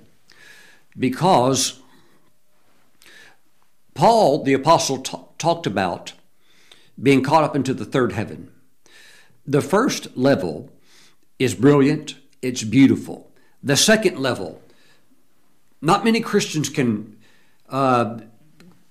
Because 0.98 1.80
Paul 3.94 4.44
the 4.44 4.54
apostle 4.54 4.98
t- 4.98 5.18
talked 5.38 5.66
about 5.66 6.12
being 7.00 7.22
caught 7.22 7.44
up 7.44 7.56
into 7.56 7.74
the 7.74 7.84
third 7.84 8.12
heaven. 8.12 8.50
The 9.46 9.60
first 9.60 10.16
level 10.16 10.70
is 11.38 11.54
brilliant, 11.54 12.16
it's 12.42 12.62
beautiful. 12.62 13.30
The 13.62 13.76
second 13.76 14.18
level, 14.18 14.62
not 15.80 16.04
many 16.04 16.20
Christians 16.20 16.68
can. 16.68 17.16
Uh, 17.68 18.20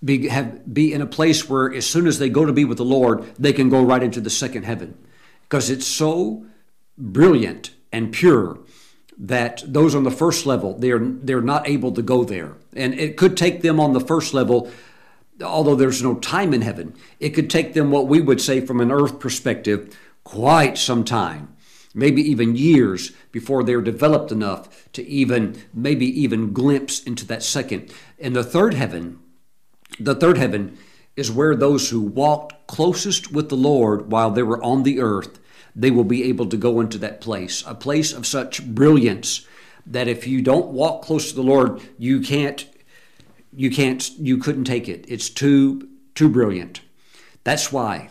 be, 0.03 0.27
have, 0.29 0.73
be 0.73 0.93
in 0.93 1.01
a 1.01 1.05
place 1.05 1.49
where 1.49 1.73
as 1.73 1.85
soon 1.85 2.07
as 2.07 2.19
they 2.19 2.29
go 2.29 2.45
to 2.45 2.53
be 2.53 2.65
with 2.65 2.77
the 2.77 2.85
Lord, 2.85 3.23
they 3.37 3.53
can 3.53 3.69
go 3.69 3.83
right 3.83 4.01
into 4.01 4.21
the 4.21 4.29
second 4.29 4.63
heaven. 4.63 4.97
Because 5.43 5.69
it's 5.69 5.87
so 5.87 6.45
brilliant 6.97 7.71
and 7.91 8.11
pure 8.11 8.59
that 9.17 9.63
those 9.65 9.95
on 9.95 10.03
the 10.03 10.11
first 10.11 10.45
level, 10.45 10.77
they're, 10.77 10.99
they're 10.99 11.41
not 11.41 11.67
able 11.67 11.91
to 11.91 12.01
go 12.01 12.23
there. 12.23 12.53
And 12.73 12.93
it 12.93 13.17
could 13.17 13.35
take 13.35 13.61
them 13.61 13.79
on 13.79 13.93
the 13.93 13.99
first 13.99 14.33
level, 14.33 14.71
although 15.41 15.75
there's 15.75 16.03
no 16.03 16.15
time 16.15 16.53
in 16.53 16.61
heaven, 16.61 16.95
it 17.19 17.29
could 17.29 17.49
take 17.49 17.73
them 17.73 17.91
what 17.91 18.07
we 18.07 18.21
would 18.21 18.41
say 18.41 18.61
from 18.61 18.81
an 18.81 18.91
earth 18.91 19.19
perspective 19.19 19.97
quite 20.23 20.77
some 20.77 21.03
time 21.03 21.55
maybe 21.93 22.21
even 22.21 22.55
years 22.55 23.11
before 23.31 23.63
they're 23.63 23.81
developed 23.81 24.31
enough 24.31 24.91
to 24.93 25.05
even 25.07 25.61
maybe 25.73 26.05
even 26.21 26.53
glimpse 26.53 27.01
into 27.03 27.25
that 27.25 27.43
second. 27.43 27.91
And 28.19 28.35
the 28.35 28.43
third 28.43 28.73
heaven, 28.73 29.19
the 29.99 30.15
third 30.15 30.37
heaven 30.37 30.77
is 31.15 31.31
where 31.31 31.55
those 31.55 31.89
who 31.89 32.01
walked 32.01 32.67
closest 32.67 33.31
with 33.31 33.49
the 33.49 33.57
Lord 33.57 34.11
while 34.11 34.31
they 34.31 34.43
were 34.43 34.63
on 34.63 34.83
the 34.83 34.99
earth, 34.99 35.39
they 35.75 35.91
will 35.91 36.03
be 36.03 36.23
able 36.23 36.47
to 36.47 36.57
go 36.57 36.79
into 36.79 36.97
that 36.99 37.21
place, 37.21 37.63
a 37.65 37.75
place 37.75 38.13
of 38.13 38.25
such 38.25 38.65
brilliance 38.65 39.45
that 39.85 40.07
if 40.07 40.27
you 40.27 40.41
don't 40.41 40.67
walk 40.67 41.01
close 41.01 41.29
to 41.29 41.35
the 41.35 41.43
Lord, 41.43 41.81
you 41.97 42.21
can't 42.21 42.67
you 43.53 43.69
can't 43.69 44.09
you 44.17 44.37
couldn't 44.37 44.65
take 44.65 44.87
it. 44.87 45.05
It's 45.07 45.29
too 45.29 45.87
too 46.15 46.29
brilliant. 46.29 46.81
That's 47.43 47.71
why 47.71 48.09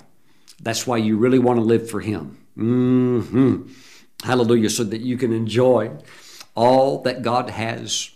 that's 0.61 0.86
why 0.86 0.97
you 0.97 1.16
really 1.16 1.39
want 1.39 1.59
to 1.59 1.64
live 1.64 1.89
for 1.89 2.01
him. 2.01 2.39
Mm-hmm. 2.57 3.72
Hallelujah 4.24 4.70
so 4.70 4.84
that 4.84 5.01
you 5.01 5.16
can 5.16 5.32
enjoy 5.32 5.93
all 6.55 7.03
that 7.03 7.22
God 7.22 7.51
has 7.51 8.11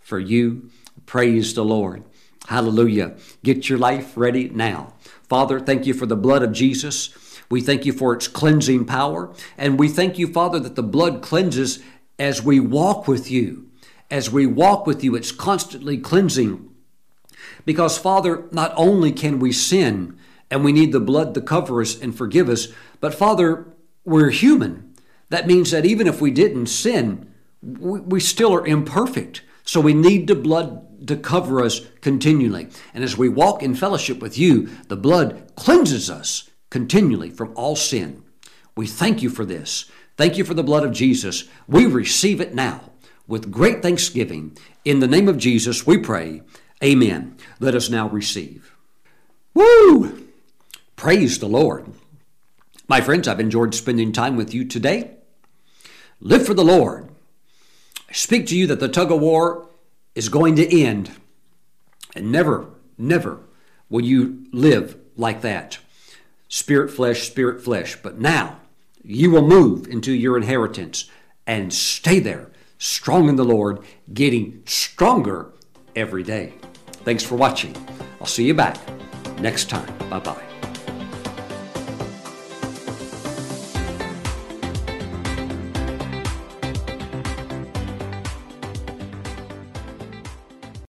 for 0.00 0.18
you. 0.18 0.70
Praise 1.06 1.54
the 1.54 1.64
Lord. 1.64 2.04
Hallelujah. 2.48 3.16
Get 3.42 3.68
your 3.68 3.78
life 3.78 4.16
ready 4.16 4.50
now. 4.50 4.92
Father, 5.28 5.58
thank 5.58 5.86
you 5.86 5.94
for 5.94 6.06
the 6.06 6.16
blood 6.16 6.42
of 6.42 6.52
Jesus. 6.52 7.40
We 7.48 7.60
thank 7.60 7.86
you 7.86 7.92
for 7.92 8.12
its 8.12 8.28
cleansing 8.28 8.84
power. 8.84 9.32
And 9.56 9.78
we 9.78 9.88
thank 9.88 10.18
you, 10.18 10.28
Father, 10.28 10.60
that 10.60 10.76
the 10.76 10.82
blood 10.82 11.22
cleanses 11.22 11.82
as 12.18 12.42
we 12.42 12.60
walk 12.60 13.08
with 13.08 13.30
you. 13.30 13.68
As 14.10 14.30
we 14.30 14.46
walk 14.46 14.86
with 14.86 15.02
you, 15.02 15.14
it's 15.14 15.32
constantly 15.32 15.98
cleansing. 15.98 16.70
Because, 17.64 17.98
Father, 17.98 18.46
not 18.52 18.72
only 18.76 19.12
can 19.12 19.38
we 19.38 19.52
sin 19.52 20.18
and 20.50 20.64
we 20.64 20.72
need 20.72 20.92
the 20.92 21.00
blood 21.00 21.34
to 21.34 21.40
cover 21.40 21.80
us 21.80 22.00
and 22.00 22.16
forgive 22.16 22.48
us, 22.48 22.68
but, 23.00 23.14
Father, 23.14 23.66
we're 24.04 24.30
human. 24.30 24.94
That 25.28 25.46
means 25.46 25.72
that 25.72 25.84
even 25.84 26.06
if 26.06 26.20
we 26.20 26.30
didn't 26.30 26.66
sin, 26.66 27.32
we, 27.62 28.20
still 28.20 28.54
are 28.54 28.66
imperfect. 28.66 29.42
So 29.64 29.80
we 29.80 29.94
need 29.94 30.28
the 30.28 30.36
blood 30.36 31.08
to 31.08 31.16
cover 31.16 31.62
us 31.62 31.80
continually. 32.00 32.68
And 32.94 33.02
as 33.02 33.18
we 33.18 33.28
walk 33.28 33.62
in 33.62 33.74
fellowship 33.74 34.20
with 34.20 34.38
you, 34.38 34.68
the 34.88 34.96
blood 34.96 35.52
cleanses 35.56 36.08
us 36.08 36.48
continually 36.70 37.30
from 37.30 37.52
all 37.56 37.74
sin. 37.74 38.22
We 38.76 38.86
thank 38.86 39.22
you 39.22 39.30
for 39.30 39.44
this. 39.44 39.90
Thank 40.16 40.38
you 40.38 40.44
for 40.44 40.54
the 40.54 40.62
blood 40.62 40.84
of 40.84 40.92
Jesus. 40.92 41.44
We 41.66 41.86
receive 41.86 42.40
it 42.40 42.54
now 42.54 42.92
with 43.26 43.50
great 43.50 43.82
thanksgiving. 43.82 44.56
In 44.84 45.00
the 45.00 45.06
name 45.06 45.28
of 45.28 45.38
Jesus, 45.38 45.86
we 45.86 45.98
pray. 45.98 46.42
Amen. 46.82 47.36
Let 47.58 47.74
us 47.74 47.88
now 47.90 48.08
receive. 48.08 48.76
Woo! 49.54 50.26
Praise 50.96 51.38
the 51.38 51.48
Lord. 51.48 51.92
My 52.88 53.00
friends, 53.00 53.26
I've 53.26 53.40
enjoyed 53.40 53.74
spending 53.74 54.12
time 54.12 54.36
with 54.36 54.54
you 54.54 54.64
today. 54.64 55.16
Live 56.20 56.46
for 56.46 56.54
the 56.54 56.64
Lord. 56.64 57.08
I 58.08 58.12
speak 58.12 58.46
to 58.46 58.56
you 58.56 58.66
that 58.68 58.80
the 58.80 58.88
tug 58.88 59.10
of 59.10 59.20
war 59.20 59.68
is 60.14 60.28
going 60.28 60.56
to 60.56 60.82
end. 60.82 61.10
And 62.14 62.30
never, 62.30 62.68
never 62.96 63.40
will 63.90 64.04
you 64.04 64.46
live 64.52 64.96
like 65.16 65.40
that. 65.42 65.78
Spirit, 66.48 66.90
flesh, 66.90 67.28
spirit, 67.28 67.62
flesh. 67.62 67.96
But 68.02 68.18
now 68.18 68.60
you 69.02 69.30
will 69.30 69.46
move 69.46 69.86
into 69.88 70.12
your 70.12 70.36
inheritance 70.36 71.10
and 71.46 71.72
stay 71.72 72.18
there, 72.18 72.50
strong 72.78 73.28
in 73.28 73.36
the 73.36 73.44
Lord, 73.44 73.80
getting 74.12 74.62
stronger 74.66 75.52
every 75.94 76.22
day. 76.22 76.54
Thanks 77.04 77.22
for 77.22 77.36
watching. 77.36 77.74
I'll 78.20 78.26
see 78.26 78.46
you 78.46 78.54
back 78.54 78.78
next 79.40 79.68
time. 79.70 79.92
Bye 80.10 80.20
bye. 80.20 80.45